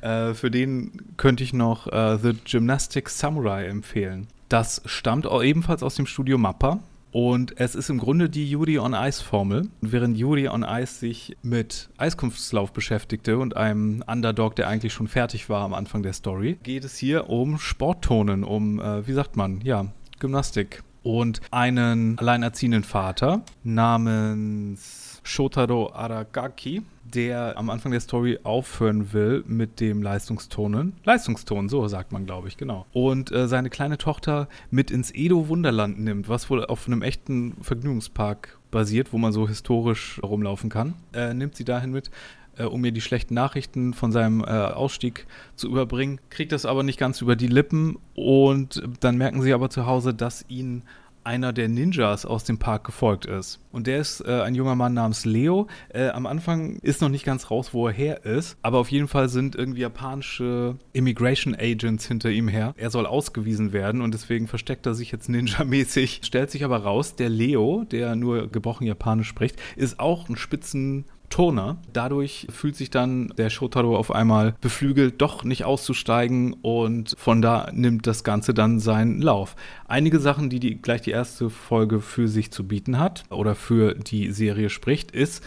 äh, 0.02 0.34
für 0.34 0.50
den 0.50 0.92
könnte 1.16 1.44
ich 1.44 1.52
noch 1.52 1.86
äh, 1.88 2.18
The 2.18 2.34
Gymnastic 2.44 3.08
Samurai 3.08 3.66
empfehlen. 3.66 4.28
Das 4.48 4.80
stammt 4.86 5.26
auch 5.26 5.42
ebenfalls 5.42 5.82
aus 5.82 5.94
dem 5.96 6.06
Studio 6.06 6.38
Mappa. 6.38 6.80
Und 7.10 7.58
es 7.58 7.74
ist 7.74 7.88
im 7.88 7.98
Grunde 7.98 8.28
die 8.28 8.50
Yuri 8.50 8.78
on 8.78 8.94
Ice 8.94 9.22
Formel. 9.22 9.68
Während 9.80 10.16
Yuri 10.18 10.48
on 10.48 10.62
Ice 10.62 10.98
sich 10.98 11.36
mit 11.42 11.88
Eiskunftslauf 11.96 12.72
beschäftigte 12.72 13.38
und 13.38 13.56
einem 13.56 14.04
Underdog, 14.06 14.56
der 14.56 14.68
eigentlich 14.68 14.92
schon 14.92 15.08
fertig 15.08 15.48
war 15.48 15.62
am 15.62 15.74
Anfang 15.74 16.02
der 16.02 16.12
Story, 16.12 16.58
geht 16.62 16.84
es 16.84 16.98
hier 16.98 17.30
um 17.30 17.58
Sporttonen, 17.58 18.44
um, 18.44 18.80
äh, 18.80 19.06
wie 19.06 19.12
sagt 19.12 19.36
man, 19.36 19.60
ja, 19.62 19.86
Gymnastik. 20.18 20.82
Und 21.02 21.40
einen 21.50 22.18
alleinerziehenden 22.18 22.84
Vater 22.84 23.42
namens 23.64 25.07
Shotaro 25.22 25.92
Aragaki, 25.92 26.82
der 27.04 27.56
am 27.56 27.70
Anfang 27.70 27.92
der 27.92 28.00
Story 28.00 28.38
aufhören 28.42 29.12
will 29.12 29.44
mit 29.46 29.80
dem 29.80 30.02
Leistungstonen. 30.02 30.94
Leistungston, 31.04 31.68
so 31.68 31.86
sagt 31.88 32.12
man, 32.12 32.26
glaube 32.26 32.48
ich, 32.48 32.56
genau. 32.56 32.86
Und 32.92 33.32
äh, 33.32 33.48
seine 33.48 33.70
kleine 33.70 33.98
Tochter 33.98 34.48
mit 34.70 34.90
ins 34.90 35.14
Edo 35.14 35.48
Wunderland 35.48 35.98
nimmt, 35.98 36.28
was 36.28 36.50
wohl 36.50 36.64
auf 36.64 36.86
einem 36.86 37.02
echten 37.02 37.56
Vergnügungspark 37.62 38.58
basiert, 38.70 39.12
wo 39.12 39.18
man 39.18 39.32
so 39.32 39.48
historisch 39.48 40.20
rumlaufen 40.22 40.70
kann. 40.70 40.94
Äh, 41.12 41.34
nimmt 41.34 41.56
sie 41.56 41.64
dahin 41.64 41.90
mit 41.90 42.10
äh, 42.58 42.64
um 42.64 42.80
mir 42.80 42.92
die 42.92 43.00
schlechten 43.00 43.34
Nachrichten 43.34 43.94
von 43.94 44.12
seinem 44.12 44.42
äh, 44.42 44.46
Ausstieg 44.46 45.26
zu 45.56 45.68
überbringen, 45.68 46.20
kriegt 46.30 46.52
das 46.52 46.66
aber 46.66 46.82
nicht 46.82 46.98
ganz 46.98 47.20
über 47.20 47.36
die 47.36 47.46
Lippen 47.46 47.98
und 48.14 48.82
dann 49.00 49.16
merken 49.16 49.42
sie 49.42 49.52
aber 49.52 49.70
zu 49.70 49.86
Hause, 49.86 50.12
dass 50.12 50.44
ihnen 50.48 50.82
einer 51.28 51.52
der 51.52 51.68
Ninjas 51.68 52.24
aus 52.24 52.44
dem 52.44 52.58
Park 52.58 52.84
gefolgt 52.84 53.26
ist. 53.26 53.60
Und 53.70 53.86
der 53.86 54.00
ist 54.00 54.22
äh, 54.26 54.40
ein 54.40 54.54
junger 54.54 54.74
Mann 54.74 54.94
namens 54.94 55.26
Leo. 55.26 55.66
Äh, 55.90 56.08
am 56.08 56.24
Anfang 56.24 56.78
ist 56.78 57.02
noch 57.02 57.10
nicht 57.10 57.26
ganz 57.26 57.50
raus, 57.50 57.74
wo 57.74 57.86
er 57.86 57.92
her 57.92 58.24
ist, 58.24 58.56
aber 58.62 58.78
auf 58.78 58.90
jeden 58.90 59.08
Fall 59.08 59.28
sind 59.28 59.54
irgendwie 59.54 59.82
japanische 59.82 60.78
Immigration 60.94 61.54
Agents 61.54 62.06
hinter 62.06 62.30
ihm 62.30 62.48
her. 62.48 62.72
Er 62.78 62.88
soll 62.88 63.04
ausgewiesen 63.04 63.74
werden 63.74 64.00
und 64.00 64.14
deswegen 64.14 64.46
versteckt 64.46 64.86
er 64.86 64.94
sich 64.94 65.12
jetzt 65.12 65.28
ninja-mäßig. 65.28 66.20
Stellt 66.22 66.50
sich 66.50 66.64
aber 66.64 66.78
raus, 66.78 67.14
der 67.14 67.28
Leo, 67.28 67.84
der 67.84 68.16
nur 68.16 68.48
gebrochen 68.48 68.86
Japanisch 68.86 69.28
spricht, 69.28 69.56
ist 69.76 70.00
auch 70.00 70.30
ein 70.30 70.36
Spitzen 70.36 71.04
Turner. 71.30 71.78
Dadurch 71.92 72.46
fühlt 72.50 72.76
sich 72.76 72.90
dann 72.90 73.32
der 73.36 73.50
Shotaro 73.50 73.96
auf 73.96 74.10
einmal 74.14 74.54
beflügelt, 74.60 75.20
doch 75.20 75.44
nicht 75.44 75.64
auszusteigen 75.64 76.54
und 76.62 77.14
von 77.18 77.42
da 77.42 77.70
nimmt 77.72 78.06
das 78.06 78.24
Ganze 78.24 78.54
dann 78.54 78.80
seinen 78.80 79.20
Lauf. 79.20 79.56
Einige 79.86 80.20
Sachen, 80.20 80.50
die, 80.50 80.60
die 80.60 80.80
gleich 80.80 81.02
die 81.02 81.10
erste 81.10 81.50
Folge 81.50 82.00
für 82.00 82.28
sich 82.28 82.50
zu 82.50 82.66
bieten 82.66 82.98
hat 82.98 83.24
oder 83.30 83.54
für 83.54 83.94
die 83.94 84.32
Serie 84.32 84.70
spricht, 84.70 85.10
ist, 85.10 85.42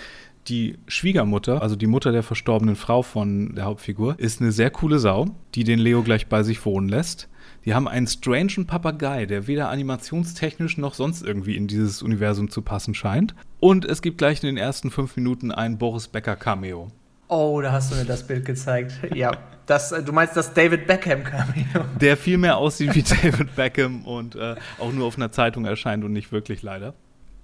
die 0.47 0.77
Schwiegermutter, 0.87 1.61
also 1.61 1.75
die 1.75 1.87
Mutter 1.87 2.11
der 2.11 2.23
verstorbenen 2.23 2.75
Frau 2.75 3.03
von 3.03 3.55
der 3.55 3.65
Hauptfigur, 3.65 4.15
ist 4.17 4.41
eine 4.41 4.51
sehr 4.51 4.71
coole 4.71 4.99
Sau, 4.99 5.27
die 5.55 5.63
den 5.63 5.79
Leo 5.79 6.01
gleich 6.01 6.27
bei 6.27 6.43
sich 6.43 6.65
wohnen 6.65 6.89
lässt. 6.89 7.29
Die 7.65 7.75
haben 7.75 7.87
einen 7.87 8.07
strangen 8.07 8.65
Papagei, 8.65 9.27
der 9.27 9.45
weder 9.45 9.69
animationstechnisch 9.69 10.77
noch 10.77 10.95
sonst 10.95 11.21
irgendwie 11.21 11.55
in 11.55 11.67
dieses 11.67 12.01
Universum 12.01 12.49
zu 12.49 12.63
passen 12.63 12.95
scheint. 12.95 13.35
Und 13.59 13.85
es 13.85 14.01
gibt 14.01 14.17
gleich 14.17 14.41
in 14.41 14.47
den 14.47 14.57
ersten 14.57 14.89
fünf 14.89 15.15
Minuten 15.15 15.51
ein 15.51 15.77
Boris 15.77 16.07
Becker 16.07 16.35
Cameo. 16.35 16.91
Oh, 17.27 17.61
da 17.61 17.71
hast 17.71 17.91
du 17.91 17.95
mir 17.95 18.03
das 18.05 18.25
Bild 18.25 18.45
gezeigt. 18.45 18.93
Ja, 19.13 19.37
das, 19.65 19.91
äh, 19.91 20.03
du 20.03 20.11
meinst 20.11 20.35
das 20.35 20.53
David 20.53 20.85
Beckham 20.87 21.23
Cameo. 21.23 21.85
Der 22.01 22.17
viel 22.17 22.37
mehr 22.37 22.57
aussieht 22.57 22.93
wie 22.93 23.03
David 23.23 23.55
Beckham 23.55 24.05
und 24.05 24.35
äh, 24.35 24.55
auch 24.79 24.91
nur 24.91 25.05
auf 25.05 25.15
einer 25.15 25.31
Zeitung 25.31 25.63
erscheint 25.65 26.03
und 26.03 26.11
nicht 26.11 26.31
wirklich 26.31 26.61
leider. 26.61 26.93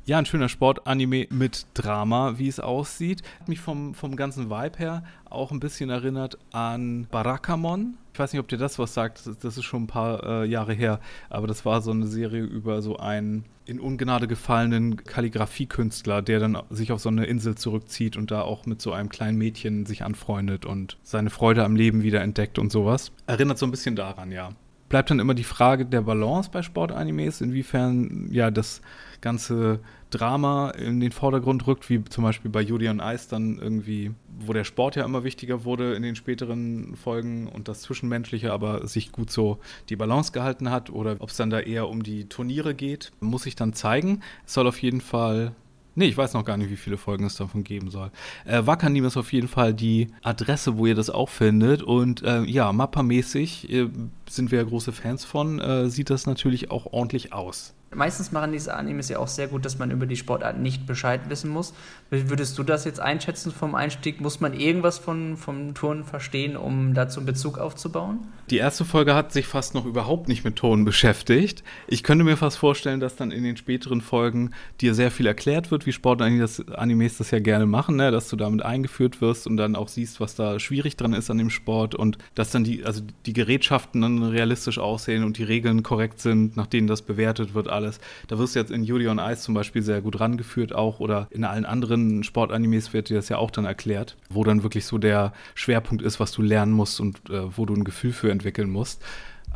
Ja, 0.08 0.18
ein 0.18 0.26
schöner 0.26 0.48
Sportanime 0.48 1.28
mit 1.32 1.66
Drama, 1.74 2.36
wie 2.38 2.48
es 2.48 2.62
aussieht. 2.62 3.24
Hat 3.42 3.50
mich 3.50 3.60
vom, 3.60 3.94
vom 3.94 4.16
ganzen 4.16 4.50
Vibe 4.50 4.80
her 4.80 5.04
auch 5.30 5.52
ein 5.52 5.60
bisschen 5.60 5.90
erinnert 5.90 6.38
an 6.54 7.08
Barakamon. 7.12 7.98
Ich 8.14 8.20
weiß 8.20 8.32
nicht, 8.32 8.40
ob 8.40 8.48
dir 8.48 8.58
das 8.58 8.80
was 8.80 8.94
sagt. 8.94 9.24
Das 9.42 9.58
ist 9.58 9.66
schon 9.66 9.84
ein 9.84 9.88
paar 9.88 10.24
äh, 10.24 10.46
Jahre 10.46 10.72
her. 10.72 11.02
Aber 11.30 11.46
das 11.46 11.66
war 11.66 11.82
so 11.82 11.92
eine 11.92 12.08
Serie 12.08 12.44
über 12.44 12.82
so 12.82 12.96
einen 12.96 13.44
in 13.66 13.82
Ungnade 13.82 14.30
gefallenen 14.30 14.96
Kalligrafiekünstler, 14.96 16.22
der 16.22 16.40
dann 16.40 16.58
sich 16.70 16.94
auf 16.94 17.02
so 17.02 17.10
eine 17.10 17.26
Insel 17.26 17.56
zurückzieht 17.56 18.16
und 18.16 18.32
da 18.32 18.44
auch 18.44 18.66
mit 18.66 18.82
so 18.82 18.94
einem 18.94 19.10
kleinen 19.10 19.38
Mädchen 19.38 19.86
sich 19.86 20.06
anfreundet 20.06 20.66
und 20.66 20.96
seine 21.04 21.30
Freude 21.30 21.66
am 21.66 21.76
Leben 21.76 22.02
wieder 22.02 22.22
entdeckt 22.22 22.60
und 22.60 22.72
sowas. 22.72 23.12
Erinnert 23.26 23.58
so 23.58 23.66
ein 23.66 23.72
bisschen 23.72 23.98
daran, 23.98 24.32
ja 24.32 24.52
bleibt 24.90 25.10
dann 25.10 25.20
immer 25.20 25.34
die 25.34 25.44
Frage 25.44 25.86
der 25.86 26.02
Balance 26.02 26.50
bei 26.52 26.62
Sportanimes, 26.62 27.42
inwiefern 27.42 28.28
ja 28.32 28.52
das 28.52 28.82
ganze 29.22 29.80
Drama 30.10 30.70
in 30.72 31.00
den 31.00 31.12
Vordergrund 31.12 31.68
rückt, 31.68 31.90
wie 31.90 32.04
zum 32.06 32.24
Beispiel 32.24 32.50
bei 32.50 32.62
Judy 32.62 32.88
und 32.88 33.00
Ice 33.00 33.28
dann 33.30 33.60
irgendwie, 33.60 34.12
wo 34.40 34.54
der 34.54 34.64
Sport 34.64 34.96
ja 34.96 35.04
immer 35.04 35.24
wichtiger 35.24 35.66
wurde 35.66 35.94
in 35.96 36.04
den 36.04 36.16
späteren 36.16 36.96
Folgen 36.96 37.48
und 37.48 37.68
das 37.68 37.82
Zwischenmenschliche 37.82 38.54
aber 38.54 38.88
sich 38.88 39.12
gut 39.12 39.32
so 39.32 39.60
die 39.90 39.96
Balance 39.96 40.32
gehalten 40.32 40.72
hat 40.72 40.90
oder 40.90 41.18
ob 41.20 41.30
es 41.30 41.38
dann 41.38 41.50
da 41.50 41.60
eher 41.60 41.90
um 41.90 42.04
die 42.04 42.30
Turniere 42.30 42.74
geht, 42.74 43.12
muss 43.20 43.46
ich 43.46 43.56
dann 43.56 43.74
zeigen. 43.74 44.22
Es 44.46 44.54
soll 44.54 44.68
auf 44.68 44.82
jeden 44.82 45.02
Fall 45.02 45.54
Nee, 46.00 46.06
ich 46.06 46.18
weiß 46.18 46.36
noch 46.36 46.46
gar 46.46 46.58
nicht, 46.58 46.70
wie 46.70 46.76
viele 46.76 46.98
Folgen 46.98 47.26
es 47.26 47.38
davon 47.38 47.64
geben 47.64 47.90
soll. 47.90 48.12
Äh, 48.46 48.68
Wakanim 48.68 49.06
ist 49.06 49.18
auf 49.18 49.34
jeden 49.34 49.48
Fall 49.48 49.74
die 49.74 50.10
Adresse, 50.22 50.78
wo 50.78 50.86
ihr 50.86 50.94
das 50.94 51.10
auch 51.10 51.28
findet. 51.28 51.82
Und 51.82 52.22
äh, 52.22 52.44
ja, 52.44 52.72
Mappa-mäßig 52.72 53.68
äh, 53.74 53.90
sind 54.30 54.52
wir 54.52 54.60
ja 54.60 54.64
große 54.64 54.92
Fans 54.92 55.26
von, 55.26 55.60
äh, 55.60 55.90
sieht 55.90 56.12
das 56.12 56.28
natürlich 56.28 56.70
auch 56.70 56.86
ordentlich 56.94 57.34
aus. 57.34 57.74
Meistens 57.98 58.32
machen 58.32 58.52
diese 58.52 58.76
Animes 58.76 59.10
ja 59.10 59.18
auch 59.18 59.28
sehr 59.28 59.48
gut, 59.48 59.66
dass 59.66 59.80
man 59.80 59.90
über 59.90 60.06
die 60.06 60.16
Sportart 60.16 60.60
nicht 60.60 60.86
Bescheid 60.86 61.22
wissen 61.30 61.50
muss. 61.50 61.74
Würdest 62.12 62.56
du 62.60 62.64
das 62.64 62.86
jetzt 62.86 63.00
einschätzen 63.00 63.52
vom 63.52 63.74
Einstieg? 63.74 64.22
Muss 64.22 64.40
man 64.40 64.54
irgendwas 64.54 65.00
von, 65.00 65.36
vom 65.36 65.74
Turnen 65.74 66.04
verstehen, 66.04 66.56
um 66.56 66.94
dazu 66.94 67.20
einen 67.20 67.26
Bezug 67.26 67.58
aufzubauen? 67.58 68.20
Die 68.52 68.58
erste 68.58 68.86
Folge 68.86 69.16
hat 69.16 69.34
sich 69.34 69.48
fast 69.48 69.74
noch 69.74 69.86
überhaupt 69.86 70.28
nicht 70.28 70.46
mit 70.46 70.58
Turnen 70.58 70.86
beschäftigt. 70.86 71.64
Ich 71.88 72.04
könnte 72.04 72.24
mir 72.24 72.38
fast 72.38 72.60
vorstellen, 72.60 73.00
dass 73.00 73.16
dann 73.16 73.32
in 73.32 73.44
den 73.44 73.58
späteren 73.58 74.02
Folgen 74.02 74.52
dir 74.80 74.94
sehr 74.94 75.10
viel 75.10 75.26
erklärt 75.26 75.72
wird, 75.72 75.88
wie 75.88 75.92
Sportanimes 75.92 77.18
das 77.18 77.32
ja 77.32 77.40
gerne 77.40 77.66
machen, 77.66 77.96
ne? 77.96 78.12
dass 78.12 78.30
du 78.30 78.36
damit 78.36 78.64
eingeführt 78.64 79.22
wirst 79.22 79.48
und 79.48 79.58
dann 79.58 79.76
auch 79.76 79.88
siehst, 79.88 80.22
was 80.22 80.36
da 80.36 80.60
schwierig 80.60 80.98
dran 80.98 81.14
ist 81.14 81.32
an 81.32 81.40
dem 81.40 81.50
Sport 81.50 81.96
und 81.96 82.20
dass 82.36 82.52
dann 82.52 82.64
die, 82.64 82.86
also 82.86 83.02
die 83.26 83.34
Gerätschaften 83.34 84.02
dann 84.02 84.22
realistisch 84.22 84.78
aussehen 84.78 85.24
und 85.24 85.40
die 85.40 85.44
Regeln 85.44 85.82
korrekt 85.82 86.22
sind, 86.22 86.56
nach 86.56 86.68
denen 86.68 86.86
das 86.86 87.02
bewertet 87.02 87.56
wird 87.56 87.68
alles. 87.68 87.87
Da 88.28 88.38
wirst 88.38 88.56
du 88.56 88.60
jetzt 88.60 88.72
in 88.72 88.84
Yuri 88.84 89.08
on 89.08 89.20
Ice 89.20 89.42
zum 89.42 89.54
Beispiel 89.54 89.82
sehr 89.82 90.02
gut 90.02 90.20
rangeführt 90.20 90.74
auch 90.74 91.00
oder 91.00 91.28
in 91.32 91.44
allen 91.44 91.66
anderen 91.66 92.24
Sportanimes 92.24 92.94
wird 92.94 93.10
dir 93.10 93.16
das 93.16 93.30
ja 93.30 93.38
auch 93.38 93.52
dann 93.52 93.66
erklärt, 93.66 94.16
wo 94.30 94.44
dann 94.44 94.64
wirklich 94.64 94.86
so 94.86 94.98
der 94.98 95.34
Schwerpunkt 95.56 96.04
ist, 96.04 96.20
was 96.20 96.32
du 96.32 96.42
lernen 96.42 96.72
musst 96.72 97.00
und 97.00 97.30
äh, 97.30 97.58
wo 97.58 97.66
du 97.66 97.74
ein 97.74 97.84
Gefühl 97.84 98.14
für 98.14 98.32
entwickeln 98.32 98.70
musst. 98.70 99.02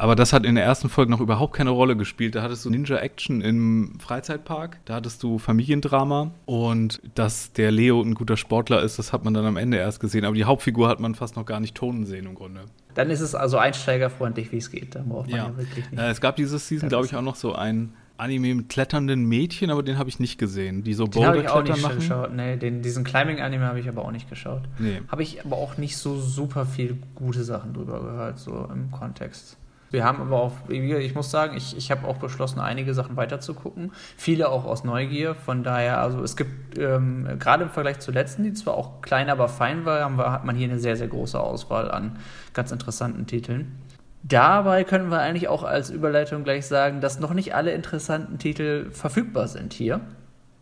Aber 0.02 0.16
das 0.16 0.34
hat 0.34 0.46
in 0.46 0.56
der 0.56 0.64
ersten 0.64 0.90
Folge 0.90 1.12
noch 1.12 1.20
überhaupt 1.20 1.54
keine 1.54 1.70
Rolle 1.70 1.96
gespielt. 1.96 2.36
Da 2.36 2.42
hattest 2.42 2.66
du 2.66 2.70
Ninja-Action 2.70 3.42
im 3.42 4.00
Freizeitpark, 4.00 4.80
da 4.86 4.96
hattest 4.96 5.22
du 5.22 5.38
Familiendrama 5.38 6.32
und 6.46 7.02
dass 7.14 7.54
der 7.54 7.72
Leo 7.72 8.02
ein 8.02 8.16
guter 8.16 8.38
Sportler 8.38 8.82
ist, 8.82 8.98
das 9.00 9.14
hat 9.14 9.24
man 9.24 9.34
dann 9.34 9.46
am 9.46 9.58
Ende 9.58 9.78
erst 9.78 10.00
gesehen. 10.00 10.26
Aber 10.26 10.36
die 10.36 10.46
Hauptfigur 10.46 10.88
hat 10.88 11.00
man 11.00 11.14
fast 11.14 11.36
noch 11.36 11.46
gar 11.46 11.60
nicht 11.60 11.76
tonen 11.76 12.06
sehen 12.06 12.26
im 12.26 12.36
Grunde. 12.36 12.62
Dann 12.94 13.10
ist 13.10 13.22
es 13.22 13.36
also 13.36 13.58
einsteigerfreundlich, 13.58 14.52
wie 14.52 14.58
es 14.58 14.72
geht. 14.72 14.96
Da 14.96 15.04
braucht 15.08 15.30
man 15.30 15.38
ja, 15.38 15.48
ja 15.48 15.58
wirklich 15.58 15.92
nicht. 15.92 16.00
Äh, 16.00 16.10
es 16.10 16.20
gab 16.20 16.36
dieses 16.36 16.68
Season, 16.68 16.90
glaube 16.90 17.06
ich, 17.06 17.16
auch 17.16 17.22
noch 17.22 17.36
so 17.36 17.54
ein 17.54 17.94
Anime 18.22 18.54
mit 18.54 18.70
kletternden 18.70 19.26
Mädchen, 19.26 19.72
aber 19.72 19.82
den 19.82 19.98
habe 19.98 20.08
ich 20.08 20.20
nicht 20.20 20.38
gesehen, 20.38 20.84
die 20.84 20.94
so 20.94 21.06
Boulder 21.06 21.42
klettern 21.42 21.82
machen. 21.82 21.94
Den 21.94 22.00
geschaut. 22.00 22.34
Nee, 22.34 22.56
den, 22.56 22.82
diesen 22.84 23.04
Climbing-Anime 23.04 23.66
habe 23.66 23.80
ich 23.80 23.90
aber 23.90 24.06
auch 24.06 24.12
nicht 24.12 24.30
geschaut. 24.30 24.62
Nee. 24.78 25.02
Habe 25.08 25.24
ich 25.24 25.44
aber 25.44 25.58
auch 25.58 25.78
nicht 25.78 25.98
so 25.98 26.20
super 26.20 26.66
viel 26.66 26.98
gute 27.16 27.44
Sachen 27.44 27.74
drüber 27.74 28.00
gehört, 28.00 28.38
so 28.38 28.70
im 28.72 28.92
Kontext. 28.92 29.58
Wir 29.90 30.06
haben 30.06 30.22
aber 30.22 30.42
auch, 30.42 30.54
ich 30.70 31.16
muss 31.16 31.32
sagen, 31.32 31.58
ich, 31.58 31.76
ich 31.76 31.92
habe 31.92 32.08
auch 32.08 32.18
beschlossen, 32.18 32.60
einige 32.60 32.94
Sachen 32.94 33.18
weiterzugucken. 33.18 33.92
Viele 34.16 34.48
auch 34.50 34.64
aus 34.64 34.86
Neugier. 34.86 35.36
Von 35.36 35.64
daher, 35.64 36.00
also 36.00 36.24
es 36.24 36.38
gibt 36.38 36.78
ähm, 36.78 37.28
gerade 37.40 37.64
im 37.64 37.70
Vergleich 37.70 38.00
zur 38.00 38.14
letzten, 38.14 38.44
die 38.44 38.54
zwar 38.54 38.76
auch 38.76 39.02
klein, 39.02 39.30
aber 39.30 39.50
fein 39.50 39.84
war, 39.84 40.00
haben 40.00 40.18
wir, 40.18 40.32
hat 40.32 40.46
man 40.46 40.56
hier 40.56 40.70
eine 40.70 40.80
sehr, 40.80 40.96
sehr 40.96 41.10
große 41.10 41.38
Auswahl 41.38 41.92
an 41.92 42.18
ganz 42.54 42.72
interessanten 42.72 43.28
Titeln. 43.28 43.80
Dabei 44.24 44.84
können 44.84 45.10
wir 45.10 45.20
eigentlich 45.20 45.48
auch 45.48 45.64
als 45.64 45.90
Überleitung 45.90 46.44
gleich 46.44 46.68
sagen, 46.68 47.02
dass 47.02 47.20
noch 47.20 47.34
nicht 47.34 47.56
alle 47.56 47.72
interessanten 47.72 48.38
Titel 48.38 48.92
verfügbar 48.92 49.48
sind 49.48 49.74
hier. 49.74 50.02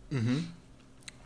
Mhm. 0.09 0.47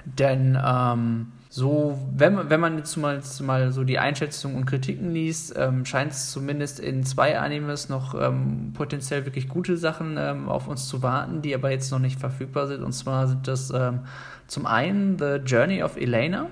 Denn 0.06 0.58
ähm, 0.64 1.28
so, 1.50 2.00
wenn, 2.12 2.50
wenn 2.50 2.60
man 2.60 2.78
jetzt 2.78 2.98
mal, 2.98 3.22
mal 3.42 3.72
so 3.72 3.84
die 3.84 4.00
Einschätzungen 4.00 4.58
und 4.58 4.66
Kritiken 4.66 5.12
liest, 5.12 5.54
ähm, 5.56 5.86
scheint 5.86 6.12
es 6.12 6.32
zumindest 6.32 6.80
in 6.80 7.04
zwei 7.04 7.38
Animes 7.40 7.90
noch 7.90 8.20
ähm, 8.20 8.74
potenziell 8.74 9.26
wirklich 9.26 9.48
gute 9.48 9.78
Sachen 9.78 10.18
ähm, 10.18 10.50
auf 10.50 10.68
uns 10.68 10.88
zu 10.88 11.04
warten, 11.04 11.44
die 11.44 11.54
aber 11.54 11.70
jetzt 11.70 11.92
noch 11.92 12.00
nicht 12.00 12.20
verfügbar 12.20 12.68
sind. 12.68 12.82
Und 12.84 12.94
zwar 12.94 13.28
sind 13.28 13.48
das 13.48 13.70
ähm, 13.70 14.00
zum 14.48 14.66
einen 14.66 15.20
The 15.20 15.36
Journey 15.46 15.84
of 15.84 15.96
Elena 15.96 16.48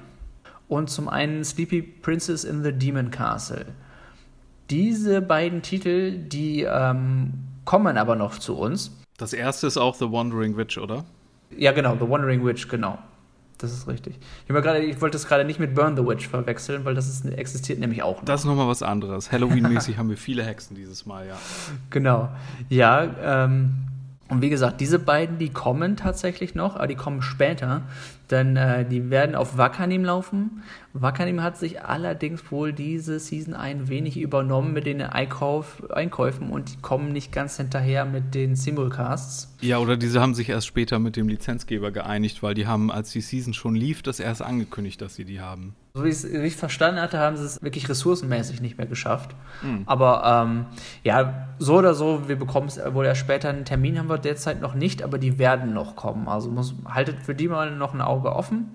und 0.68 0.90
zum 0.92 1.10
einen 1.10 1.44
Sleepy 1.44 1.82
Princess 1.82 2.44
in 2.44 2.64
the 2.64 2.72
Demon 2.72 3.10
Castle. 3.10 3.66
Diese 4.72 5.22
beiden 5.22 5.62
Titel, 5.62 6.18
die 6.18 6.64
ähm, 6.64 7.34
kommen 7.66 7.98
aber 7.98 8.16
noch 8.16 8.40
zu 8.40 8.58
uns. 8.58 8.92
Das 9.18 9.34
erste 9.34 9.68
ist 9.68 9.78
auch 9.78 9.96
The 9.96 10.12
Wandering 10.12 10.56
Witch, 10.56 10.78
oder? 10.78 11.04
Ja, 11.56 11.74
genau, 11.74 11.96
The 11.96 12.10
Wandering 12.10 12.46
Witch, 12.46 12.70
genau. 12.70 12.98
Das 13.58 13.74
ist 13.74 13.88
richtig. 13.88 14.18
Ich, 14.48 14.56
grade, 14.56 14.80
ich 14.80 15.00
wollte 15.02 15.18
es 15.18 15.28
gerade 15.28 15.44
nicht 15.44 15.60
mit 15.60 15.76
Burn 15.76 15.96
the 15.96 16.04
Witch 16.04 16.28
verwechseln, 16.28 16.86
weil 16.86 16.96
das 16.96 17.10
ist, 17.10 17.26
existiert 17.26 17.80
nämlich 17.80 18.02
auch 18.02 18.18
noch. 18.18 18.26
Das 18.26 18.42
ist 18.42 18.46
nochmal 18.46 18.68
was 18.68 18.82
anderes. 18.82 19.32
Halloween-mäßig 19.32 19.98
haben 19.98 20.10
wir 20.10 20.18
viele 20.18 20.44
Hexen 20.44 20.76
dieses 20.76 21.06
Mal, 21.06 21.28
ja. 21.28 21.36
Genau. 21.90 22.30
Ja, 22.70 23.44
ähm, 23.44 23.74
und 24.30 24.42
wie 24.42 24.50
gesagt, 24.50 24.80
diese 24.80 24.98
beiden, 24.98 25.38
die 25.38 25.50
kommen 25.50 25.98
tatsächlich 25.98 26.56
noch, 26.56 26.78
aber 26.78 26.88
die 26.88 26.96
kommen 26.96 27.22
später. 27.22 27.82
Denn 28.32 28.56
äh, 28.56 28.86
die 28.88 29.10
werden 29.10 29.36
auf 29.36 29.58
Wakanim 29.58 30.06
laufen. 30.06 30.64
Wakanim 30.94 31.44
hat 31.44 31.58
sich 31.58 31.84
allerdings 31.84 32.52
wohl 32.52 32.74
diese 32.74 33.20
Season 33.20 33.54
ein 33.54 33.88
wenig 33.88 34.18
übernommen 34.18 34.74
mit 34.74 34.86
den 34.86 35.02
Einkauf, 35.02 35.84
Einkäufen 35.92 36.50
und 36.50 36.74
die 36.74 36.82
kommen 36.82 37.12
nicht 37.12 37.32
ganz 37.32 37.58
hinterher 37.58 38.06
mit 38.06 38.34
den 38.34 38.56
Simulcasts. 38.56 39.56
Ja, 39.62 39.78
oder 39.78 39.96
diese 39.96 40.22
haben 40.22 40.34
sich 40.34 40.50
erst 40.50 40.68
später 40.68 41.00
mit 41.00 41.16
dem 41.16 41.28
Lizenzgeber 41.28 41.92
geeinigt, 41.92 42.42
weil 42.42 42.54
die 42.54 42.68
haben, 42.68 42.92
als 42.92 43.12
die 43.12 43.22
Season 43.22 43.54
schon 43.54 43.76
lief, 43.76 44.02
das 44.02 44.20
erst 44.20 44.42
angekündigt, 44.42 45.02
dass 45.02 45.16
sie 45.16 45.26
die 45.26 45.40
haben. 45.40 45.76
So 45.94 46.06
wie 46.06 46.10
ich 46.10 46.24
es 46.24 46.56
verstanden 46.56 47.02
hatte, 47.02 47.20
haben 47.20 47.36
sie 47.36 47.44
es 47.44 47.62
wirklich 47.62 47.90
ressourcenmäßig 47.90 48.62
nicht 48.62 48.78
mehr 48.78 48.88
geschafft. 48.88 49.36
Mhm. 49.62 49.84
Aber 49.86 50.46
ähm, 50.46 50.66
ja, 51.04 51.50
so 51.60 51.76
oder 51.76 51.94
so, 51.94 52.30
wir 52.30 52.38
bekommen 52.38 52.68
es 52.68 52.80
wohl 52.94 53.06
erst 53.06 53.20
später. 53.20 53.50
Einen 53.50 53.66
Termin 53.66 54.00
haben 54.00 54.08
wir 54.08 54.18
derzeit 54.18 54.62
noch 54.62 54.74
nicht, 54.74 55.04
aber 55.04 55.18
die 55.18 55.38
werden 55.38 55.74
noch 55.74 55.98
kommen. 55.98 56.30
Also 56.30 56.50
muss, 56.50 56.76
haltet 56.86 57.22
für 57.22 57.36
die 57.36 57.50
mal 57.50 57.76
noch 57.76 57.94
ein 57.94 58.00
Auge 58.00 58.21
offen. 58.30 58.72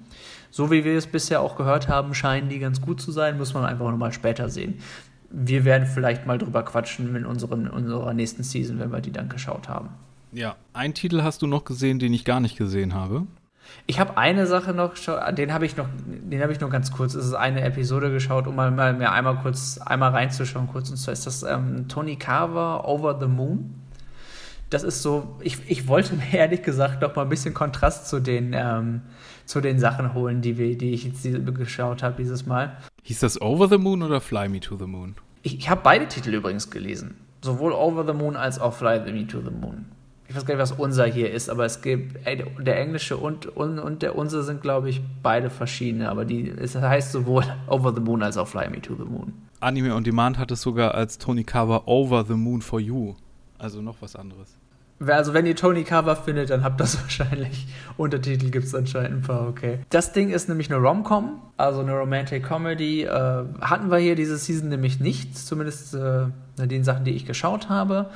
So 0.51 0.71
wie 0.71 0.85
wir 0.85 0.97
es 0.97 1.07
bisher 1.07 1.41
auch 1.41 1.57
gehört 1.57 1.89
haben, 1.89 2.15
scheinen 2.15 2.49
die 2.49 2.59
ganz 2.59 2.81
gut 2.81 3.01
zu 3.01 3.13
sein, 3.13 3.39
muss 3.39 3.55
man 3.55 3.65
einfach 3.65 3.91
nochmal 3.91 4.13
später 4.13 4.49
sehen. 4.49 4.79
Wir 5.31 5.65
werden 5.65 5.87
vielleicht 5.87 6.27
mal 6.27 6.39
drüber 6.39 6.63
quatschen 6.63 7.15
in 7.15 7.27
unseren, 7.27 7.69
unserer 7.69 8.15
nächsten 8.15 8.43
Season, 8.43 8.79
wenn 8.79 8.93
wir 8.93 9.01
die 9.01 9.13
dann 9.13 9.29
geschaut 9.29 9.69
haben. 9.69 9.91
Ja, 10.33 10.57
einen 10.73 10.95
Titel 10.95 11.23
hast 11.23 11.43
du 11.43 11.47
noch 11.47 11.65
gesehen, 11.65 11.99
den 11.99 12.13
ich 12.13 12.25
gar 12.25 12.41
nicht 12.41 12.57
gesehen 12.57 12.95
habe. 12.95 13.27
Ich 13.87 14.01
habe 14.01 14.17
eine 14.17 14.47
Sache 14.47 14.73
noch, 14.75 14.95
den 15.33 15.53
habe 15.53 15.67
ich 15.67 15.77
noch, 15.77 15.89
den 16.07 16.43
habe 16.43 16.53
ich 16.53 16.61
nur 16.61 16.71
ganz 16.71 16.93
kurz. 16.93 17.15
Es 17.15 17.27
ist 17.27 17.35
eine 17.35 17.63
Episode 17.63 18.11
geschaut, 18.11 18.47
um 18.47 18.57
mal, 18.57 18.71
mal 18.71 18.95
mir 18.95 19.13
einmal 19.13 19.37
kurz 19.37 19.79
einmal 19.79 20.13
reinzuschauen 20.13 20.69
kurz. 20.69 20.91
Und 20.91 20.97
zwar 20.97 21.13
ist 21.13 21.27
das 21.27 21.43
ähm, 21.43 21.89
Tony 21.89 22.17
Carver 22.17 22.89
Over 22.89 23.19
the 23.21 23.27
Moon. 23.27 23.75
Das 24.71 24.83
ist 24.83 25.03
so, 25.03 25.37
ich, 25.41 25.59
ich 25.69 25.87
wollte 25.87 26.15
mir 26.15 26.33
ehrlich 26.33 26.63
gesagt 26.63 27.03
noch 27.03 27.15
mal 27.15 27.23
ein 27.23 27.29
bisschen 27.29 27.55
Kontrast 27.55 28.09
zu 28.09 28.21
den 28.21 28.53
ähm, 28.55 29.03
zu 29.47 29.61
den 29.61 29.79
Sachen 29.79 30.13
holen, 30.13 30.43
die 30.43 30.59
wir, 30.59 30.77
die 30.77 30.93
ich 30.93 31.05
jetzt 31.05 31.27
geschaut 31.55 32.03
habe 32.03 32.17
dieses 32.19 32.45
Mal. 32.47 32.77
Hieß 33.05 33.21
das 33.21 33.41
Over 33.41 33.69
the 33.69 33.79
Moon 33.79 34.03
oder 34.03 34.21
Fly 34.21 34.49
Me 34.49 34.61
to 34.61 34.77
the 34.77 34.87
Moon? 34.87 35.15
Ich, 35.43 35.59
ich 35.59 35.71
habe 35.71 35.81
beide 35.83 36.07
Titel 36.09 36.35
übrigens 36.35 36.71
gelesen, 36.71 37.17
sowohl 37.41 37.73
Over 37.73 38.05
the 38.07 38.13
Moon 38.13 38.37
als 38.37 38.59
auch 38.59 38.75
Fly 38.75 39.01
Me 39.11 39.27
to 39.27 39.41
the 39.41 39.51
Moon 39.51 39.87
ich 40.29 40.35
weiß 40.35 40.45
gar 40.45 40.55
nicht, 40.55 40.63
was 40.63 40.73
unser 40.73 41.07
hier 41.07 41.31
ist, 41.31 41.49
aber 41.49 41.65
es 41.65 41.83
gibt, 41.83 42.27
ey, 42.27 42.45
der 42.59 42.81
englische 42.81 43.17
und, 43.17 43.47
und, 43.47 43.79
und 43.79 44.03
der 44.03 44.17
unser 44.17 44.43
sind, 44.43 44.61
glaube 44.61 44.91
ich, 44.91 45.01
beide 45.23 45.51
verschiedene, 45.51 46.09
aber 46.09 46.25
die, 46.25 46.49
es 46.49 46.75
heißt 46.75 47.13
sowohl 47.13 47.45
Over 47.69 47.95
the 47.95 48.01
Moon 48.01 48.23
als 48.23 48.37
auch 48.37 48.49
Fly 48.49 48.69
Me 48.69 48.81
to 48.81 48.95
the 48.95 49.05
Moon. 49.05 49.33
Anime 49.61 49.95
on 49.95 50.05
Demand 50.05 50.39
hat 50.39 50.51
es 50.51 50.63
sogar 50.63 50.95
als 50.95 51.19
Tony 51.19 51.45
Cover 51.45 51.87
Over 51.87 52.25
the 52.27 52.35
Moon 52.35 52.61
for 52.61 52.81
You, 52.81 53.15
also 53.59 53.81
noch 53.81 53.97
was 54.01 54.17
anderes. 54.17 54.57
Also 55.05 55.35
wenn 55.35 55.47
ihr 55.47 55.57
Tony 55.57 55.85
Cover 55.85 56.17
findet, 56.17 56.51
dann 56.51 56.65
habt 56.65 56.81
das 56.81 57.01
wahrscheinlich. 57.03 57.67
Untertitel 57.97 58.51
gibt 58.51 58.67
es 58.67 58.75
anscheinend 58.75 59.19
ein 59.19 59.23
paar, 59.23 59.49
okay. 59.49 59.81
Das 59.91 60.13
Ding 60.13 60.31
ist 60.31 60.49
nämlich 60.49 60.73
eine 60.73 60.81
Rom-Com, 60.81 61.41
also 61.57 61.81
eine 61.81 61.93
Romantic 61.93 62.45
Comedy. 62.45 63.03
Äh, 63.05 63.45
hatten 63.61 63.91
wir 63.91 63.99
hier 63.99 64.15
diese 64.15 64.39
Season 64.39 64.69
nämlich 64.69 65.01
nicht, 65.01 65.37
zumindest 65.37 65.95
äh, 65.95 66.27
den 66.59 66.85
Sachen, 66.85 67.05
die 67.05 67.13
ich 67.13 67.27
geschaut 67.27 67.69
habe. 67.69 68.11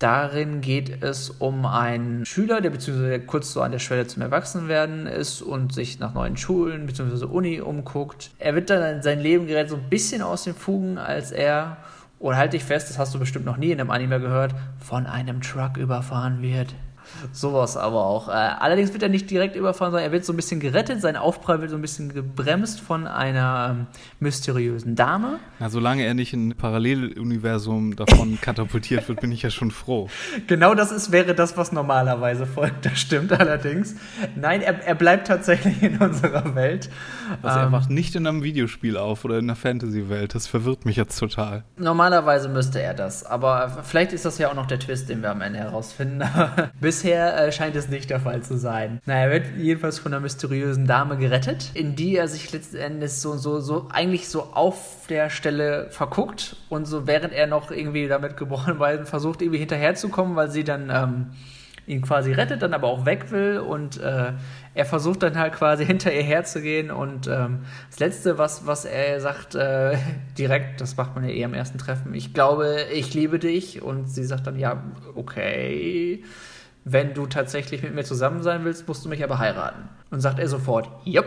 Darin 0.00 0.60
geht 0.60 1.02
es 1.04 1.30
um 1.30 1.64
einen 1.66 2.26
Schüler, 2.26 2.60
der 2.60 2.70
beziehungsweise 2.70 3.20
kurz 3.20 3.52
so 3.52 3.62
an 3.62 3.70
der 3.70 3.78
Schwelle 3.78 4.06
zum 4.06 4.22
Erwachsenwerden 4.22 5.06
ist 5.06 5.40
und 5.40 5.72
sich 5.72 6.00
nach 6.00 6.14
neuen 6.14 6.36
Schulen 6.36 6.86
bzw. 6.86 7.26
Uni 7.26 7.60
umguckt. 7.60 8.30
Er 8.38 8.54
wird 8.56 8.70
dann 8.70 8.96
in 8.96 9.02
sein 9.02 9.20
Leben 9.20 9.46
gerät 9.46 9.68
so 9.68 9.76
ein 9.76 9.88
bisschen 9.88 10.20
aus 10.20 10.44
den 10.44 10.54
Fugen, 10.54 10.98
als 10.98 11.30
er, 11.30 11.76
oder 12.18 12.36
halte 12.36 12.56
ich 12.56 12.64
fest, 12.64 12.90
das 12.90 12.98
hast 12.98 13.14
du 13.14 13.18
bestimmt 13.18 13.44
noch 13.44 13.56
nie 13.56 13.70
in 13.70 13.80
einem 13.80 13.90
Anime 13.90 14.20
gehört, 14.20 14.54
von 14.78 15.06
einem 15.06 15.40
Truck 15.40 15.76
überfahren 15.76 16.42
wird. 16.42 16.74
Sowas 17.32 17.76
aber 17.76 18.04
auch. 18.04 18.28
Äh, 18.28 18.32
allerdings 18.32 18.92
wird 18.92 19.02
er 19.02 19.08
nicht 19.08 19.30
direkt 19.30 19.56
überfahren, 19.56 19.92
sondern 19.92 20.08
er 20.08 20.12
wird 20.12 20.24
so 20.24 20.32
ein 20.32 20.36
bisschen 20.36 20.60
gerettet. 20.60 21.00
Sein 21.00 21.16
Aufprall 21.16 21.60
wird 21.60 21.70
so 21.70 21.76
ein 21.76 21.82
bisschen 21.82 22.12
gebremst 22.12 22.80
von 22.80 23.06
einer 23.06 23.76
ähm, 23.78 23.86
mysteriösen 24.20 24.96
Dame. 24.96 25.38
Na, 25.58 25.70
solange 25.70 26.04
er 26.04 26.14
nicht 26.14 26.32
in 26.32 26.48
ein 26.48 26.56
Paralleluniversum 26.56 27.96
davon 27.96 28.38
katapultiert 28.40 29.08
wird, 29.08 29.20
bin 29.20 29.32
ich 29.32 29.42
ja 29.42 29.50
schon 29.50 29.70
froh. 29.70 30.08
Genau 30.46 30.74
das 30.74 30.92
ist, 30.92 31.12
wäre 31.12 31.34
das, 31.34 31.56
was 31.56 31.72
normalerweise 31.72 32.46
folgt. 32.46 32.86
Das 32.86 32.98
stimmt 32.98 33.32
allerdings. 33.32 33.96
Nein, 34.36 34.62
er, 34.62 34.84
er 34.84 34.94
bleibt 34.94 35.26
tatsächlich 35.26 35.82
in 35.82 35.98
unserer 35.98 36.54
Welt. 36.54 36.90
Also 37.42 37.58
ähm, 37.58 37.64
er 37.66 37.72
wacht 37.72 37.90
nicht 37.90 38.14
in 38.14 38.26
einem 38.26 38.42
Videospiel 38.42 38.96
auf 38.96 39.24
oder 39.24 39.38
in 39.38 39.46
einer 39.46 39.56
Fantasy-Welt. 39.56 40.34
Das 40.34 40.46
verwirrt 40.46 40.84
mich 40.84 40.96
jetzt 40.96 41.18
total. 41.18 41.64
Normalerweise 41.76 42.48
müsste 42.48 42.80
er 42.80 42.94
das. 42.94 43.24
Aber 43.24 43.82
vielleicht 43.84 44.12
ist 44.12 44.24
das 44.24 44.38
ja 44.38 44.50
auch 44.50 44.54
noch 44.54 44.66
der 44.66 44.78
Twist, 44.78 45.08
den 45.08 45.22
wir 45.22 45.30
am 45.30 45.40
Ende 45.40 45.58
herausfinden. 45.58 46.22
Bisher 46.94 47.36
äh, 47.36 47.50
scheint 47.50 47.74
es 47.74 47.88
nicht 47.88 48.08
der 48.08 48.20
Fall 48.20 48.42
zu 48.44 48.56
sein. 48.56 49.00
Naja, 49.04 49.24
er 49.24 49.30
wird 49.32 49.46
jedenfalls 49.58 49.98
von 49.98 50.12
einer 50.12 50.20
mysteriösen 50.20 50.86
Dame 50.86 51.16
gerettet, 51.16 51.72
in 51.74 51.96
die 51.96 52.14
er 52.14 52.28
sich 52.28 52.52
letzten 52.52 52.76
Endes 52.76 53.20
so, 53.20 53.36
so, 53.36 53.58
so 53.58 53.88
eigentlich 53.92 54.28
so 54.28 54.44
auf 54.54 55.04
der 55.08 55.28
Stelle 55.28 55.88
verguckt 55.90 56.54
und 56.68 56.86
so 56.86 57.08
während 57.08 57.32
er 57.32 57.48
noch 57.48 57.72
irgendwie 57.72 58.06
damit 58.06 58.36
gebrochen 58.36 58.78
war, 58.78 59.06
versucht 59.06 59.42
irgendwie 59.42 59.58
hinterherzukommen, 59.58 60.36
weil 60.36 60.52
sie 60.52 60.62
dann 60.62 60.88
ähm, 60.88 61.26
ihn 61.88 62.00
quasi 62.00 62.30
rettet, 62.30 62.62
dann 62.62 62.74
aber 62.74 62.86
auch 62.86 63.04
weg 63.06 63.32
will 63.32 63.58
und 63.58 64.00
äh, 64.00 64.30
er 64.74 64.84
versucht 64.84 65.24
dann 65.24 65.36
halt 65.36 65.54
quasi 65.54 65.84
hinter 65.86 66.12
ihr 66.12 66.22
herzugehen 66.22 66.92
und 66.92 67.26
ähm, 67.26 67.62
das 67.90 67.98
Letzte, 67.98 68.38
was, 68.38 68.68
was 68.68 68.84
er 68.84 69.20
sagt, 69.20 69.56
äh, 69.56 69.96
direkt, 70.38 70.80
das 70.80 70.96
macht 70.96 71.16
man 71.16 71.24
ja 71.24 71.30
eh 71.30 71.44
am 71.44 71.54
ersten 71.54 71.78
Treffen, 71.78 72.14
ich 72.14 72.32
glaube, 72.34 72.76
ich 72.92 73.14
liebe 73.14 73.40
dich 73.40 73.82
und 73.82 74.08
sie 74.08 74.22
sagt 74.22 74.46
dann, 74.46 74.60
ja, 74.60 74.84
okay, 75.16 76.22
wenn 76.84 77.14
du 77.14 77.26
tatsächlich 77.26 77.82
mit 77.82 77.94
mir 77.94 78.04
zusammen 78.04 78.42
sein 78.42 78.64
willst, 78.64 78.86
musst 78.86 79.04
du 79.04 79.08
mich 79.08 79.24
aber 79.24 79.38
heiraten. 79.38 79.88
Und 80.10 80.20
sagt 80.20 80.38
er 80.38 80.48
sofort, 80.48 80.88
jupp, 81.04 81.26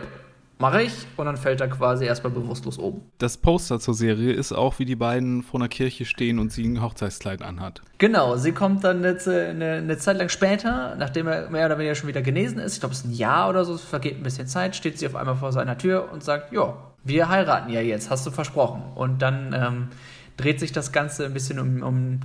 mache 0.58 0.82
ich. 0.82 0.92
Und 1.16 1.26
dann 1.26 1.36
fällt 1.36 1.60
er 1.60 1.68
quasi 1.68 2.04
erstmal 2.04 2.32
bewusstlos 2.32 2.78
oben. 2.78 3.02
Das 3.18 3.36
Poster 3.36 3.80
zur 3.80 3.94
Serie 3.94 4.32
ist 4.32 4.52
auch, 4.52 4.78
wie 4.78 4.84
die 4.84 4.96
beiden 4.96 5.42
vor 5.42 5.60
einer 5.60 5.68
Kirche 5.68 6.04
stehen 6.04 6.38
und 6.38 6.52
sie 6.52 6.64
ein 6.64 6.82
Hochzeitskleid 6.82 7.42
anhat. 7.42 7.82
Genau, 7.98 8.36
sie 8.36 8.52
kommt 8.52 8.84
dann 8.84 9.04
eine, 9.04 9.18
eine, 9.26 9.72
eine 9.74 9.98
Zeit 9.98 10.18
lang 10.18 10.28
später, 10.28 10.94
nachdem 10.96 11.26
er 11.26 11.50
mehr 11.50 11.66
oder 11.66 11.78
weniger 11.78 11.94
schon 11.94 12.08
wieder 12.08 12.22
genesen 12.22 12.58
ist, 12.58 12.74
ich 12.74 12.80
glaube, 12.80 12.92
es 12.92 13.00
ist 13.00 13.06
ein 13.06 13.14
Jahr 13.14 13.48
oder 13.48 13.64
so, 13.64 13.74
es 13.74 13.82
vergeht 13.82 14.16
ein 14.16 14.22
bisschen 14.22 14.46
Zeit, 14.46 14.76
steht 14.76 14.98
sie 14.98 15.06
auf 15.06 15.16
einmal 15.16 15.36
vor 15.36 15.52
seiner 15.52 15.78
Tür 15.78 16.10
und 16.12 16.22
sagt, 16.22 16.52
ja, 16.52 16.76
wir 17.04 17.28
heiraten 17.28 17.70
ja 17.70 17.80
jetzt, 17.80 18.10
hast 18.10 18.26
du 18.26 18.30
versprochen. 18.30 18.82
Und 18.94 19.22
dann 19.22 19.54
ähm, 19.54 19.88
dreht 20.36 20.60
sich 20.60 20.72
das 20.72 20.92
Ganze 20.92 21.24
ein 21.24 21.34
bisschen 21.34 21.58
um, 21.58 21.82
um 21.82 22.20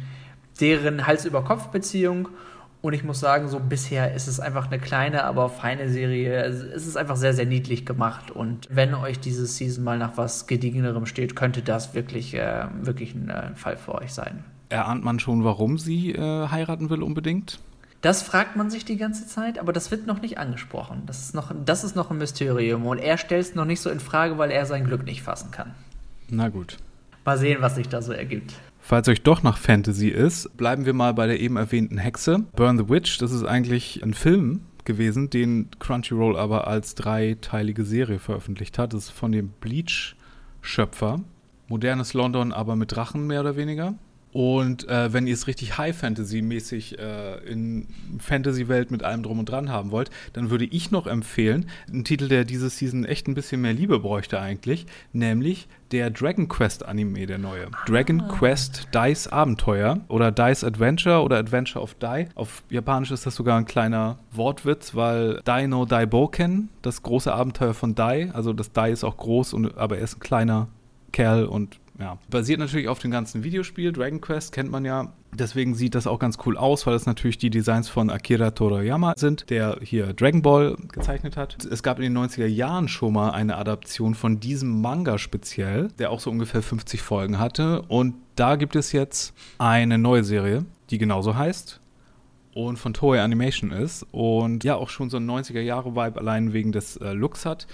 deren 0.59 1.07
Hals-über-Kopf-Beziehung. 1.07 2.29
Und 2.83 2.91
ich 2.91 3.05
muss 3.05 3.21
sagen, 3.21 3.47
so 3.47 3.61
bisher 3.61 4.13
ist 4.13 4.27
es 4.27 4.41
einfach 4.41 4.67
eine 4.67 4.77
kleine, 4.77 5.23
aber 5.23 5.47
feine 5.47 5.87
Serie. 5.87 6.43
Es 6.43 6.85
ist 6.85 6.97
einfach 6.97 7.15
sehr, 7.15 7.33
sehr 7.33 7.45
niedlich 7.45 7.85
gemacht. 7.85 8.29
Und 8.29 8.67
wenn 8.69 8.93
euch 8.93 9.21
diese 9.21 9.45
Season 9.45 9.85
mal 9.85 9.97
nach 9.97 10.17
was 10.17 10.47
Gediegenerem 10.47 11.05
steht, 11.05 11.33
könnte 11.33 11.61
das 11.61 11.93
wirklich, 11.93 12.33
äh, 12.33 12.65
wirklich 12.81 13.15
ein 13.15 13.29
äh, 13.29 13.55
Fall 13.55 13.77
für 13.77 13.95
euch 13.95 14.13
sein. 14.13 14.43
Erahnt 14.67 15.01
man 15.01 15.17
schon, 15.21 15.45
warum 15.45 15.77
sie 15.77 16.11
äh, 16.11 16.49
heiraten 16.49 16.89
will 16.89 17.03
unbedingt? 17.03 17.59
Das 18.01 18.21
fragt 18.21 18.57
man 18.57 18.69
sich 18.69 18.83
die 18.83 18.97
ganze 18.97 19.27
Zeit, 19.27 19.59
aber 19.59 19.71
das 19.71 19.89
wird 19.89 20.05
noch 20.05 20.21
nicht 20.21 20.37
angesprochen. 20.37 21.03
Das 21.05 21.21
ist 21.21 21.33
noch, 21.33 21.53
das 21.63 21.85
ist 21.85 21.95
noch 21.95 22.11
ein 22.11 22.17
Mysterium. 22.17 22.85
Und 22.85 22.97
er 22.97 23.17
stellt 23.17 23.45
es 23.45 23.55
noch 23.55 23.63
nicht 23.63 23.79
so 23.79 23.89
in 23.89 24.01
Frage, 24.01 24.37
weil 24.37 24.51
er 24.51 24.65
sein 24.65 24.83
Glück 24.83 25.05
nicht 25.05 25.23
fassen 25.23 25.51
kann. 25.51 25.73
Na 26.27 26.49
gut. 26.49 26.75
Mal 27.23 27.37
sehen, 27.37 27.61
was 27.61 27.75
sich 27.75 27.87
da 27.87 28.01
so 28.01 28.11
ergibt. 28.11 28.55
Falls 28.85 29.07
euch 29.07 29.21
doch 29.21 29.43
nach 29.43 29.57
Fantasy 29.57 30.09
ist, 30.09 30.57
bleiben 30.57 30.85
wir 30.85 30.91
mal 30.93 31.13
bei 31.13 31.25
der 31.25 31.39
eben 31.39 31.55
erwähnten 31.55 31.97
Hexe. 31.97 32.39
Burn 32.53 32.77
the 32.77 32.89
Witch, 32.89 33.17
das 33.17 33.31
ist 33.31 33.45
eigentlich 33.45 34.03
ein 34.03 34.13
Film 34.13 34.65
gewesen, 34.83 35.29
den 35.29 35.69
Crunchyroll 35.79 36.35
aber 36.35 36.67
als 36.67 36.93
dreiteilige 36.93 37.85
Serie 37.85 38.19
veröffentlicht 38.19 38.77
hat. 38.77 38.93
Das 38.93 39.05
ist 39.05 39.11
von 39.11 39.31
dem 39.31 39.53
Bleach-Schöpfer. 39.61 41.21
Modernes 41.69 42.13
London, 42.13 42.51
aber 42.51 42.75
mit 42.75 42.93
Drachen 42.93 43.25
mehr 43.25 43.39
oder 43.39 43.55
weniger. 43.55 43.95
Und 44.33 44.89
äh, 44.89 45.13
wenn 45.13 45.27
ihr 45.27 45.33
es 45.35 45.47
richtig 45.47 45.77
High-Fantasy-mäßig 45.77 46.97
äh, 46.97 47.37
in 47.47 47.87
Fantasy-Welt 48.19 48.89
mit 48.89 49.03
allem 49.03 49.21
drum 49.21 49.39
und 49.39 49.49
dran 49.49 49.69
haben 49.69 49.91
wollt, 49.91 50.09
dann 50.33 50.49
würde 50.49 50.65
ich 50.65 50.89
noch 50.89 51.05
empfehlen, 51.05 51.67
einen 51.87 52.03
Titel, 52.03 52.27
der 52.27 52.43
diese 52.43 52.69
Season 52.69 53.05
echt 53.05 53.27
ein 53.27 53.35
bisschen 53.35 53.61
mehr 53.61 53.73
Liebe 53.73 53.99
bräuchte 53.99 54.39
eigentlich, 54.39 54.87
nämlich 55.13 55.67
der 55.91 56.09
Dragon 56.09 56.47
Quest 56.47 56.83
Anime, 56.83 57.27
der 57.27 57.37
neue. 57.37 57.67
Dragon 57.85 58.21
ah. 58.21 58.27
Quest 58.27 58.87
Dice 58.95 59.27
Abenteuer 59.27 60.01
oder 60.07 60.31
Dice 60.31 60.63
Adventure 60.63 61.21
oder 61.21 61.37
Adventure 61.37 61.83
of 61.83 61.93
Die. 61.93 62.25
Auf 62.33 62.63
Japanisch 62.71 63.11
ist 63.11 63.27
das 63.27 63.35
sogar 63.35 63.59
ein 63.59 63.65
kleiner 63.65 64.17
Wortwitz, 64.31 64.95
weil 64.95 65.41
Dino 65.45 65.85
Daiboken, 65.85 66.69
das 66.81 67.03
große 67.03 67.31
Abenteuer 67.31 67.75
von 67.75 67.93
Dai, 67.93 68.31
also 68.33 68.53
das 68.53 68.71
Dai 68.71 68.91
ist 68.91 69.03
auch 69.03 69.17
groß, 69.17 69.53
und, 69.53 69.77
aber 69.77 69.99
er 69.99 70.03
ist 70.03 70.17
ein 70.17 70.21
kleiner 70.21 70.69
Kerl 71.11 71.45
und 71.45 71.77
ja, 71.99 72.17
basiert 72.29 72.59
natürlich 72.59 72.87
auf 72.87 72.99
dem 72.99 73.11
ganzen 73.11 73.43
Videospiel. 73.43 73.91
Dragon 73.91 74.19
Quest 74.19 74.51
kennt 74.51 74.71
man 74.71 74.83
ja. 74.83 75.13
Deswegen 75.31 75.75
sieht 75.75 75.95
das 75.95 76.07
auch 76.07 76.19
ganz 76.19 76.37
cool 76.45 76.57
aus, 76.57 76.85
weil 76.85 76.95
es 76.95 77.05
natürlich 77.05 77.37
die 77.37 77.49
Designs 77.49 77.89
von 77.89 78.09
Akira 78.09 78.51
Toriyama 78.51 79.13
sind, 79.15 79.49
der 79.49 79.77
hier 79.81 80.13
Dragon 80.13 80.41
Ball 80.41 80.75
gezeichnet 80.91 81.37
hat. 81.37 81.65
Es 81.65 81.83
gab 81.83 81.99
in 81.99 82.03
den 82.03 82.17
90er 82.17 82.45
Jahren 82.45 82.87
schon 82.87 83.13
mal 83.13 83.31
eine 83.31 83.57
Adaption 83.57 84.15
von 84.15 84.39
diesem 84.39 84.81
Manga 84.81 85.17
speziell, 85.17 85.89
der 85.99 86.11
auch 86.11 86.19
so 86.19 86.29
ungefähr 86.29 86.61
50 86.61 87.01
Folgen 87.01 87.39
hatte. 87.39 87.81
Und 87.83 88.15
da 88.35 88.55
gibt 88.55 88.75
es 88.75 88.91
jetzt 88.91 89.33
eine 89.57 89.97
neue 89.97 90.23
Serie, 90.23 90.65
die 90.89 90.97
genauso 90.97 91.35
heißt. 91.35 91.79
und 92.55 92.77
von 92.77 92.93
Toei 92.93 93.19
Animation 93.21 93.71
ist 93.71 94.05
und 94.11 94.63
ja 94.63 94.75
auch 94.75 94.89
schon 94.89 95.09
so 95.09 95.17
ein 95.17 95.29
90er-Jahre-Vibe 95.29 96.19
allein 96.19 96.53
wegen 96.53 96.71
des 96.71 96.97
äh, 96.97 97.13
Looks 97.13 97.45
hat. 97.45 97.67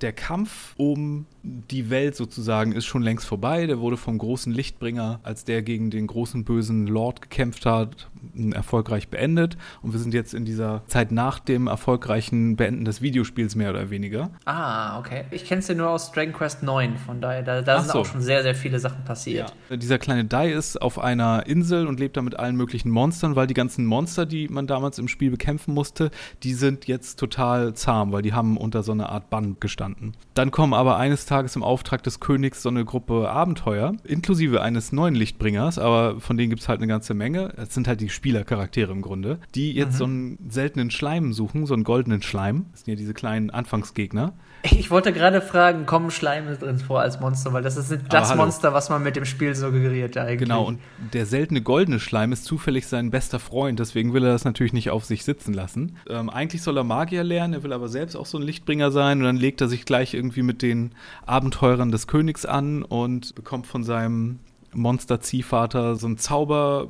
Der 0.00 0.12
Kampf 0.12 0.74
um 0.76 1.26
die 1.42 1.90
Welt 1.90 2.16
sozusagen 2.16 2.72
ist 2.72 2.86
schon 2.86 3.02
längst 3.02 3.26
vorbei. 3.26 3.66
Der 3.66 3.78
wurde 3.78 3.96
vom 3.96 4.18
großen 4.18 4.52
Lichtbringer, 4.52 5.20
als 5.22 5.44
der 5.44 5.62
gegen 5.62 5.90
den 5.90 6.06
großen 6.06 6.44
bösen 6.44 6.86
Lord 6.86 7.22
gekämpft 7.22 7.66
hat, 7.66 8.08
erfolgreich 8.52 9.08
beendet. 9.08 9.56
Und 9.82 9.92
wir 9.92 10.00
sind 10.00 10.12
jetzt 10.12 10.34
in 10.34 10.44
dieser 10.44 10.82
Zeit 10.86 11.12
nach 11.12 11.38
dem 11.38 11.66
erfolgreichen 11.66 12.56
Beenden 12.56 12.84
des 12.84 13.00
Videospiels 13.00 13.54
mehr 13.54 13.70
oder 13.70 13.90
weniger. 13.90 14.30
Ah, 14.44 14.98
okay. 14.98 15.24
Ich 15.30 15.44
kenne 15.44 15.60
es 15.60 15.68
ja 15.68 15.74
nur 15.74 15.88
aus 15.88 16.12
Dragon 16.12 16.32
Quest 16.32 16.62
9, 16.62 16.96
von 16.98 17.20
daher, 17.20 17.42
da, 17.42 17.62
da 17.62 17.80
sind 17.80 17.92
so. 17.92 18.00
auch 18.00 18.06
schon 18.06 18.20
sehr, 18.20 18.42
sehr 18.42 18.54
viele 18.54 18.78
Sachen 18.80 19.04
passiert. 19.04 19.54
Ja. 19.70 19.76
Dieser 19.76 19.98
kleine 19.98 20.24
Dai 20.24 20.52
ist 20.52 20.82
auf 20.82 20.98
einer 20.98 21.46
Insel 21.46 21.86
und 21.86 22.00
lebt 22.00 22.16
da 22.16 22.22
mit 22.22 22.38
allen 22.38 22.56
möglichen 22.56 22.90
Monstern, 22.90 23.36
weil 23.36 23.46
die 23.46 23.54
ganzen 23.54 23.86
Monster, 23.86 24.26
die 24.26 24.48
man 24.48 24.66
damals 24.66 24.98
im 24.98 25.08
Spiel 25.08 25.30
bekämpfen 25.30 25.72
musste, 25.72 26.10
die 26.42 26.54
sind 26.54 26.86
jetzt 26.86 27.18
total 27.18 27.74
zahm, 27.74 28.12
weil 28.12 28.22
die 28.22 28.32
haben 28.32 28.56
unter 28.56 28.82
so 28.82 28.92
einer 28.92 29.10
Art 29.10 29.30
Bann 29.30 29.56
gestanden. 29.60 29.85
Dann 30.34 30.50
kommen 30.50 30.74
aber 30.74 30.96
eines 30.96 31.24
Tages 31.24 31.36
Tages 31.36 31.54
im 31.54 31.62
Auftrag 31.62 32.02
des 32.02 32.18
Königs 32.18 32.62
so 32.62 32.70
eine 32.70 32.84
Gruppe 32.84 33.28
Abenteuer, 33.30 33.94
inklusive 34.04 34.62
eines 34.62 34.90
neuen 34.90 35.14
Lichtbringers, 35.14 35.78
aber 35.78 36.18
von 36.18 36.36
denen 36.36 36.50
gibt 36.50 36.62
es 36.62 36.68
halt 36.68 36.80
eine 36.80 36.88
ganze 36.88 37.14
Menge. 37.14 37.52
Es 37.56 37.74
sind 37.74 37.86
halt 37.86 38.00
die 38.00 38.08
Spielercharaktere 38.08 38.90
im 38.90 39.02
Grunde, 39.02 39.38
die 39.54 39.72
jetzt 39.72 39.94
mhm. 39.94 39.98
so 39.98 40.04
einen 40.04 40.50
seltenen 40.50 40.90
Schleim 40.90 41.32
suchen, 41.32 41.66
so 41.66 41.74
einen 41.74 41.84
goldenen 41.84 42.22
Schleim. 42.22 42.66
Das 42.72 42.80
sind 42.80 42.92
ja 42.92 42.96
diese 42.96 43.14
kleinen 43.14 43.50
Anfangsgegner. 43.50 44.32
Ich 44.72 44.90
wollte 44.90 45.12
gerade 45.12 45.40
fragen, 45.40 45.86
kommen 45.86 46.10
Schleime 46.10 46.56
drin 46.56 46.78
vor 46.78 47.00
als 47.00 47.20
Monster, 47.20 47.52
weil 47.52 47.62
das 47.62 47.76
ist 47.76 47.96
das 48.08 48.34
Monster, 48.34 48.72
was 48.72 48.88
man 48.90 49.02
mit 49.02 49.16
dem 49.16 49.24
Spiel 49.24 49.54
suggeriert 49.54 50.16
eigentlich. 50.16 50.38
Genau, 50.38 50.64
und 50.64 50.80
der 51.12 51.26
seltene 51.26 51.62
goldene 51.62 52.00
Schleim 52.00 52.32
ist 52.32 52.44
zufällig 52.44 52.86
sein 52.86 53.10
bester 53.10 53.38
Freund, 53.38 53.78
deswegen 53.78 54.12
will 54.12 54.24
er 54.24 54.32
das 54.32 54.44
natürlich 54.44 54.72
nicht 54.72 54.90
auf 54.90 55.04
sich 55.04 55.24
sitzen 55.24 55.54
lassen. 55.54 55.96
Ähm, 56.08 56.30
eigentlich 56.30 56.62
soll 56.62 56.76
er 56.76 56.84
Magier 56.84 57.24
lernen, 57.24 57.54
er 57.54 57.62
will 57.62 57.72
aber 57.72 57.88
selbst 57.88 58.16
auch 58.16 58.26
so 58.26 58.38
ein 58.38 58.42
Lichtbringer 58.42 58.90
sein 58.90 59.18
und 59.18 59.24
dann 59.24 59.36
legt 59.36 59.60
er 59.60 59.68
sich 59.68 59.84
gleich 59.84 60.14
irgendwie 60.14 60.42
mit 60.42 60.62
den 60.62 60.92
Abenteurern 61.24 61.90
des 61.90 62.06
Königs 62.06 62.46
an 62.46 62.82
und 62.82 63.34
bekommt 63.34 63.66
von 63.66 63.84
seinem 63.84 64.40
Monster-Ziehvater 64.72 65.96
so 65.96 66.06
einen 66.06 66.18
Zauber, 66.18 66.88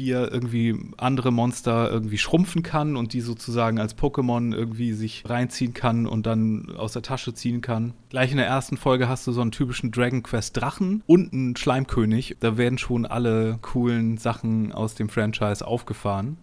wie 0.00 0.12
er 0.12 0.32
irgendwie 0.32 0.74
andere 0.96 1.30
Monster 1.30 1.90
irgendwie 1.90 2.16
schrumpfen 2.16 2.62
kann 2.62 2.96
und 2.96 3.12
die 3.12 3.20
sozusagen 3.20 3.78
als 3.78 3.96
Pokémon 3.96 4.54
irgendwie 4.54 4.94
sich 4.94 5.24
reinziehen 5.28 5.74
kann 5.74 6.06
und 6.06 6.24
dann 6.24 6.74
aus 6.74 6.94
der 6.94 7.02
Tasche 7.02 7.34
ziehen 7.34 7.60
kann. 7.60 7.92
Gleich 8.08 8.30
in 8.30 8.38
der 8.38 8.46
ersten 8.46 8.78
Folge 8.78 9.10
hast 9.10 9.26
du 9.26 9.32
so 9.32 9.42
einen 9.42 9.52
typischen 9.52 9.92
Dragon 9.92 10.22
Quest 10.22 10.56
Drachen 10.56 11.02
und 11.06 11.34
einen 11.34 11.54
Schleimkönig. 11.54 12.38
Da 12.40 12.56
werden 12.56 12.78
schon 12.78 13.04
alle 13.04 13.58
coolen 13.60 14.16
Sachen 14.16 14.72
aus 14.72 14.94
dem 14.94 15.10
Franchise 15.10 15.66
aufgefahren. 15.66 16.38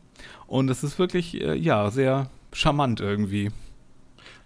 Und 0.45 0.69
es 0.69 0.83
ist 0.83 0.99
wirklich, 0.99 1.41
äh, 1.41 1.55
ja, 1.55 1.89
sehr 1.89 2.29
charmant 2.53 2.99
irgendwie. 2.99 3.49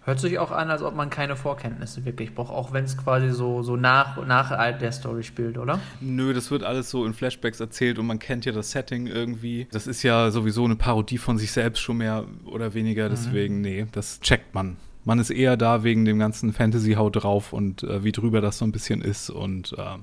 Hört 0.04 0.18
sich 0.18 0.40
auch 0.40 0.50
an, 0.50 0.68
als 0.68 0.82
ob 0.82 0.96
man 0.96 1.10
keine 1.10 1.36
Vorkenntnisse 1.36 2.04
wirklich 2.04 2.34
braucht, 2.34 2.50
auch 2.50 2.72
wenn 2.72 2.84
es 2.84 2.98
quasi 2.98 3.30
so, 3.30 3.62
so 3.62 3.76
nach, 3.76 4.24
nach 4.26 4.48
der 4.78 4.90
Story 4.90 5.22
spielt, 5.22 5.58
oder? 5.58 5.78
Nö, 6.00 6.34
das 6.34 6.50
wird 6.50 6.64
alles 6.64 6.90
so 6.90 7.06
in 7.06 7.14
Flashbacks 7.14 7.60
erzählt 7.60 8.00
und 8.00 8.06
man 8.08 8.18
kennt 8.18 8.44
ja 8.44 8.50
das 8.50 8.72
Setting 8.72 9.06
irgendwie. 9.06 9.68
Das 9.70 9.86
ist 9.86 10.02
ja 10.02 10.32
sowieso 10.32 10.64
eine 10.64 10.74
Parodie 10.74 11.18
von 11.18 11.38
sich 11.38 11.52
selbst 11.52 11.80
schon 11.80 11.98
mehr 11.98 12.24
oder 12.46 12.74
weniger, 12.74 13.06
mhm. 13.06 13.10
deswegen, 13.10 13.56
mhm. 13.56 13.60
nee, 13.60 13.86
das 13.92 14.20
checkt 14.20 14.54
man. 14.54 14.76
Man 15.04 15.20
ist 15.20 15.30
eher 15.30 15.56
da 15.56 15.84
wegen 15.84 16.04
dem 16.04 16.18
ganzen 16.18 16.52
Fantasy-Haut 16.52 17.22
drauf 17.22 17.52
und 17.52 17.84
äh, 17.84 18.02
wie 18.02 18.12
drüber 18.12 18.40
das 18.40 18.58
so 18.58 18.64
ein 18.64 18.72
bisschen 18.72 19.02
ist 19.02 19.30
und 19.30 19.72
äh, 19.78 19.98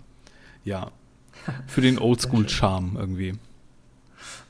ja, 0.64 0.92
für 1.68 1.82
den 1.82 2.00
Oldschool-Charme 2.00 2.96
irgendwie. 2.98 3.34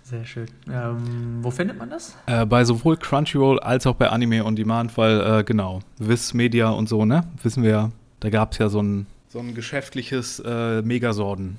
Sehr 0.10 0.26
schön. 0.26 0.47
Ähm, 0.68 1.38
wo 1.43 1.51
findet 1.51 1.78
man 1.78 1.91
das? 1.91 2.18
Äh, 2.26 2.43
bei 2.47 2.64
sowohl 2.64 2.97
Crunchyroll 2.97 3.60
als 3.60 3.86
auch 3.86 3.93
bei 3.93 4.10
Anime 4.10 4.43
on 4.43 4.55
Demand, 4.55 4.97
weil, 4.97 5.22
äh, 5.22 5.43
genau, 5.43 5.82
Viz 5.99 6.34
Media 6.34 6.70
und 6.70 6.89
so, 6.89 7.05
ne? 7.05 7.26
Wissen 7.43 7.62
wir 7.62 7.70
ja, 7.70 7.91
da 8.20 8.32
gab 8.32 8.53
es 8.53 8.57
ja 8.57 8.70
so 8.70 8.82
ein, 8.82 9.05
so 9.28 9.38
ein 9.38 9.53
geschäftliches 9.53 10.39
äh, 10.43 10.82
Megasorden. 10.82 11.57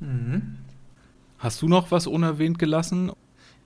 Mhm. 0.00 0.58
Hast 1.38 1.62
du 1.62 1.68
noch 1.68 1.90
was 1.90 2.06
unerwähnt 2.06 2.58
gelassen? 2.58 3.10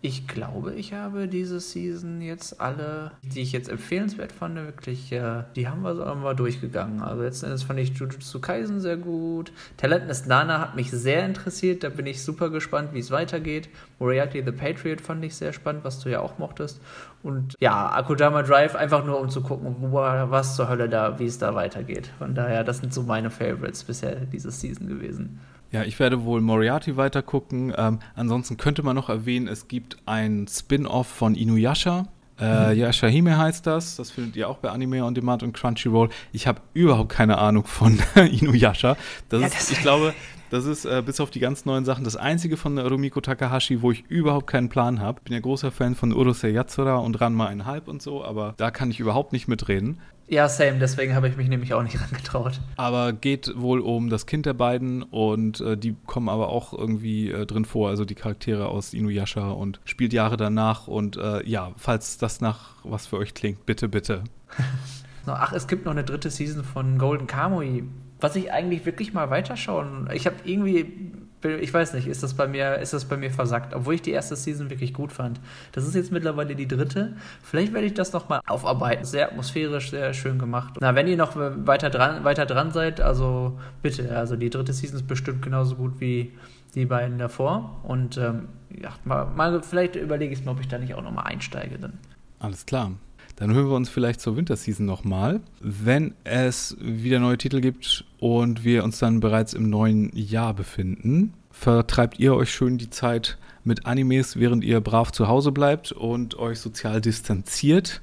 Ich 0.07 0.29
glaube, 0.29 0.73
ich 0.75 0.93
habe 0.93 1.27
diese 1.27 1.59
Season 1.59 2.21
jetzt 2.21 2.61
alle, 2.61 3.11
die 3.23 3.41
ich 3.41 3.51
jetzt 3.51 3.69
empfehlenswert 3.69 4.31
fand, 4.31 4.55
wirklich, 4.55 5.11
äh, 5.11 5.43
die 5.57 5.67
haben 5.67 5.83
wir, 5.83 5.97
haben 5.97 6.23
wir 6.23 6.35
durchgegangen. 6.35 7.03
Also 7.03 7.25
letzten 7.25 7.47
Endes 7.47 7.65
fand 7.65 7.81
ich 7.81 7.89
Jujutsu 7.89 8.41
Kaisen 8.41 8.79
sehr 8.79 8.99
gut. 8.99 9.51
Talentless 9.77 10.27
Nana 10.27 10.61
hat 10.61 10.77
mich 10.77 10.93
sehr 10.93 11.27
interessiert, 11.27 11.83
da 11.83 11.89
bin 11.89 12.07
ich 12.07 12.23
super 12.23 12.51
gespannt, 12.51 12.91
wie 12.93 13.01
es 13.01 13.11
weitergeht. 13.11 13.69
Moriarty 13.99 14.45
the 14.45 14.53
Patriot 14.53 15.01
fand 15.01 15.25
ich 15.25 15.35
sehr 15.35 15.53
spannend, 15.53 15.83
was 15.83 15.99
du 15.99 16.09
ja 16.09 16.21
auch 16.21 16.39
mochtest. 16.39 16.81
Und 17.25 17.57
ja, 17.59 17.91
Akudama 17.91 18.45
Drive 18.45 18.77
einfach 18.77 19.05
nur, 19.05 19.19
um 19.19 19.29
zu 19.29 19.43
gucken, 19.43 19.75
wo, 19.81 19.95
was 19.95 20.55
zur 20.55 20.69
Hölle 20.69 20.89
da, 20.89 21.19
wie 21.19 21.27
es 21.27 21.39
da 21.39 21.57
weitergeht. 21.57 22.13
Von 22.19 22.37
daher, 22.37 22.63
das 22.63 22.79
sind 22.79 22.95
so 22.95 23.03
meine 23.03 23.31
Favorites 23.31 23.83
bisher 23.83 24.15
diese 24.21 24.53
Season 24.53 24.87
gewesen. 24.87 25.41
Ja, 25.77 25.85
ich 25.85 25.99
werde 25.99 26.25
wohl 26.25 26.41
Moriarty 26.41 26.97
weitergucken. 26.97 27.71
Ähm, 27.77 27.99
ansonsten 28.15 28.57
könnte 28.57 28.83
man 28.83 28.97
noch 28.97 29.11
erwähnen, 29.11 29.47
es 29.47 29.69
gibt 29.69 29.99
ein 30.07 30.47
Spin-off 30.49 31.07
von 31.07 31.35
Inuyasha. 31.35 32.07
Äh, 32.41 32.73
mhm. 32.73 32.81
Yashahime 32.81 33.37
heißt 33.37 33.67
das. 33.67 33.97
Das 33.97 34.11
findet 34.11 34.37
ihr 34.37 34.49
auch 34.49 34.57
bei 34.57 34.71
Anime 34.71 35.05
on 35.05 35.15
Demand 35.15 35.43
und 35.43 35.53
Crunchyroll. 35.53 36.09
Ich 36.33 36.47
habe 36.47 36.63
überhaupt 36.73 37.11
keine 37.11 37.37
Ahnung 37.37 37.67
von 37.67 37.99
Inuyasha. 38.15 38.97
Das 39.29 39.43
ja, 39.43 39.47
ist, 39.49 39.71
ich 39.71 39.81
glaube, 39.83 40.15
das 40.51 40.65
ist 40.65 40.85
äh, 40.85 41.03
bis 41.05 41.21
auf 41.21 41.31
die 41.31 41.41
ganz 41.41 41.65
neuen 41.65 41.85
Sachen 41.85 42.05
das 42.05 42.17
einzige 42.17 42.57
von 42.57 42.79
Rumiko 42.79 43.21
Takahashi, 43.21 43.83
wo 43.83 43.91
ich 43.93 44.05
überhaupt 44.09 44.47
keinen 44.47 44.69
Plan 44.69 45.01
habe. 45.01 45.21
Bin 45.23 45.35
ja 45.35 45.41
großer 45.41 45.71
Fan 45.71 45.95
von 45.95 46.13
Urusei 46.13 46.51
Yatsura 46.51 46.97
und 46.97 47.21
Ranma 47.21 47.53
Halb 47.65 47.89
und 47.89 48.03
so, 48.03 48.25
aber 48.25 48.55
da 48.57 48.71
kann 48.71 48.91
ich 48.91 49.01
überhaupt 49.01 49.33
nicht 49.33 49.49
mitreden. 49.49 50.01
Ja, 50.29 50.49
same, 50.49 50.79
deswegen 50.81 51.15
habe 51.15 51.29
ich 51.29 51.37
mich 51.37 51.49
nämlich 51.49 51.73
auch 51.73 51.83
nicht 51.83 52.01
rangetraut. 52.03 52.61
Aber 52.77 53.13
geht 53.13 53.53
wohl 53.57 53.81
um 53.81 54.11
das 54.11 54.27
Kind 54.27 54.47
der 54.47 54.55
beiden 54.55 55.03
und 55.03 55.61
äh, 55.61 55.77
die 55.77 55.95
kommen 56.07 56.29
aber 56.29 56.49
auch 56.49 56.73
irgendwie 56.73 57.31
äh, 57.31 57.47
drin 57.47 57.65
vor, 57.65 57.89
also 57.89 58.05
die 58.05 58.17
Charaktere 58.17 58.69
aus 58.69 58.93
Inuyasha 58.93 59.51
und 59.51 59.81
spielt 59.85 60.13
Jahre 60.13 60.37
danach 60.37 60.89
und 60.89 61.17
äh, 61.17 61.47
ja, 61.49 61.73
falls 61.77 62.19
das 62.19 62.41
nach 62.41 62.71
was 62.83 63.07
für 63.07 63.19
euch 63.19 63.35
klingt, 63.35 63.67
bitte, 63.67 63.89
bitte. 63.89 64.25
Ach, 65.27 65.53
es 65.53 65.67
gibt 65.67 65.85
noch 65.85 65.93
eine 65.93 66.05
dritte 66.05 66.31
Season 66.31 66.63
von 66.63 66.99
Golden 66.99 67.27
Kamui, 67.27 67.85
was 68.27 68.35
ich 68.35 68.51
eigentlich 68.51 68.85
wirklich 68.85 69.13
mal 69.13 69.31
weiterschauen. 69.31 70.09
Ich 70.13 70.27
habe 70.27 70.35
irgendwie 70.45 71.13
ich 71.45 71.73
weiß 71.73 71.95
nicht, 71.95 72.09
ist 72.09 72.25
das 72.25 72.35
bei 72.35 72.49
mir, 72.49 72.79
ist 72.79 72.93
das 72.93 73.05
bei 73.05 73.17
mir 73.17 73.31
versackt, 73.31 73.73
obwohl 73.73 73.95
ich 73.95 74.03
die 74.03 74.11
erste 74.11 74.35
Season 74.35 74.69
wirklich 74.69 74.93
gut 74.93 75.13
fand. 75.13 75.39
Das 75.71 75.87
ist 75.87 75.95
jetzt 75.95 76.11
mittlerweile 76.11 76.57
die 76.57 76.67
dritte. 76.67 77.15
Vielleicht 77.41 77.73
werde 77.73 77.87
ich 77.87 77.95
das 77.95 78.13
nochmal 78.13 78.41
aufarbeiten. 78.49 79.05
Sehr 79.05 79.29
atmosphärisch, 79.29 79.91
sehr 79.91 80.13
schön 80.13 80.41
gemacht. 80.41 80.75
Na, 80.81 80.97
wenn 80.97 81.07
ihr 81.07 81.17
noch 81.17 81.37
weiter 81.37 81.89
dran, 81.89 82.25
weiter 82.25 82.47
dran 82.47 82.73
seid, 82.73 83.01
also 83.01 83.61
bitte, 83.81 84.17
also 84.17 84.35
die 84.35 84.51
dritte 84.51 84.73
Season 84.73 84.97
ist 84.97 85.07
bestimmt 85.07 85.41
genauso 85.41 85.77
gut 85.77 86.01
wie 86.01 86.33
die 86.75 86.87
beiden 86.87 87.19
davor. 87.19 87.81
Und 87.85 88.19
ähm, 88.19 88.49
ja, 88.77 88.91
mal, 89.05 89.27
mal 89.27 89.63
vielleicht 89.63 89.95
überlege 89.95 90.33
ich 90.33 90.41
es 90.41 90.45
mir, 90.45 90.51
ob 90.51 90.59
ich 90.59 90.67
da 90.67 90.79
nicht 90.79 90.95
auch 90.95 91.03
nochmal 91.03 91.27
einsteige 91.27 91.79
dann. 91.79 91.93
Alles 92.41 92.67
klar. 92.67 92.91
Dann 93.37 93.53
hören 93.53 93.69
wir 93.69 93.77
uns 93.77 93.91
vielleicht 93.91 94.21
zur 94.21 94.37
Winterseason 94.37 94.87
nochmal. 94.87 95.41
Wenn 95.61 96.15
es 96.25 96.77
wieder 96.81 97.21
neue 97.21 97.39
Titel 97.39 97.61
gibt 97.61 98.05
und 98.19 98.65
wir 98.65 98.83
uns 98.83 98.99
dann 98.99 99.21
bereits 99.21 99.53
im 99.53 99.69
neuen 99.69 100.11
Jahr 100.17 100.55
befinden, 100.55 101.35
vertreibt 101.51 102.19
ihr 102.19 102.35
euch 102.35 102.51
schön 102.51 102.79
die 102.79 102.91
Zeit 102.91 103.39
mit 103.63 103.85
Animes, 103.85 104.37
während 104.37 104.65
ihr 104.65 104.81
brav 104.81 105.13
zu 105.13 105.29
Hause 105.29 105.53
bleibt 105.53 105.93
und 105.93 106.39
euch 106.39 106.61
sozial 106.61 107.01
distanziert. 107.01 108.01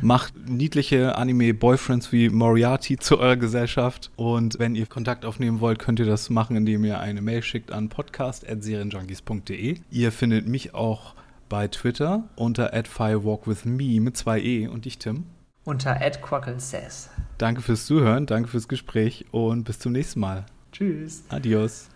Macht 0.00 0.34
niedliche 0.48 1.16
Anime-Boyfriends 1.16 2.12
wie 2.12 2.28
Moriarty 2.28 2.96
zu 2.96 3.18
eurer 3.18 3.36
Gesellschaft. 3.36 4.10
Und 4.16 4.58
wenn 4.58 4.74
ihr 4.74 4.86
Kontakt 4.86 5.24
aufnehmen 5.24 5.60
wollt, 5.60 5.78
könnt 5.78 5.98
ihr 5.98 6.06
das 6.06 6.30
machen, 6.30 6.56
indem 6.56 6.84
ihr 6.84 7.00
eine 7.00 7.22
Mail 7.22 7.42
schickt 7.42 7.72
an 7.72 7.88
podcast.serienjunkies.de. 7.88 9.78
Ihr 9.90 10.12
findet 10.12 10.48
mich 10.48 10.74
auch 10.74 11.14
bei 11.48 11.68
Twitter 11.68 12.28
unter 12.36 12.72
@firewalkwithme 12.84 14.00
mit 14.00 14.16
zwei 14.16 14.40
E 14.40 14.66
und 14.68 14.84
dich, 14.84 14.98
Tim. 14.98 15.26
Unter 15.64 15.94
@quacklesays. 15.94 17.10
Danke 17.38 17.60
fürs 17.60 17.86
Zuhören, 17.86 18.26
danke 18.26 18.48
fürs 18.48 18.68
Gespräch 18.68 19.26
und 19.32 19.64
bis 19.64 19.78
zum 19.78 19.92
nächsten 19.92 20.20
Mal. 20.20 20.46
Tschüss. 20.72 21.24
Adios. 21.28 21.88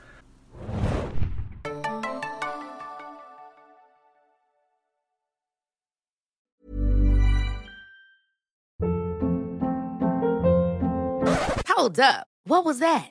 Hold 11.77 11.99
up. 12.01 12.27
What 12.45 12.65
was 12.65 12.79
that? 12.81 13.11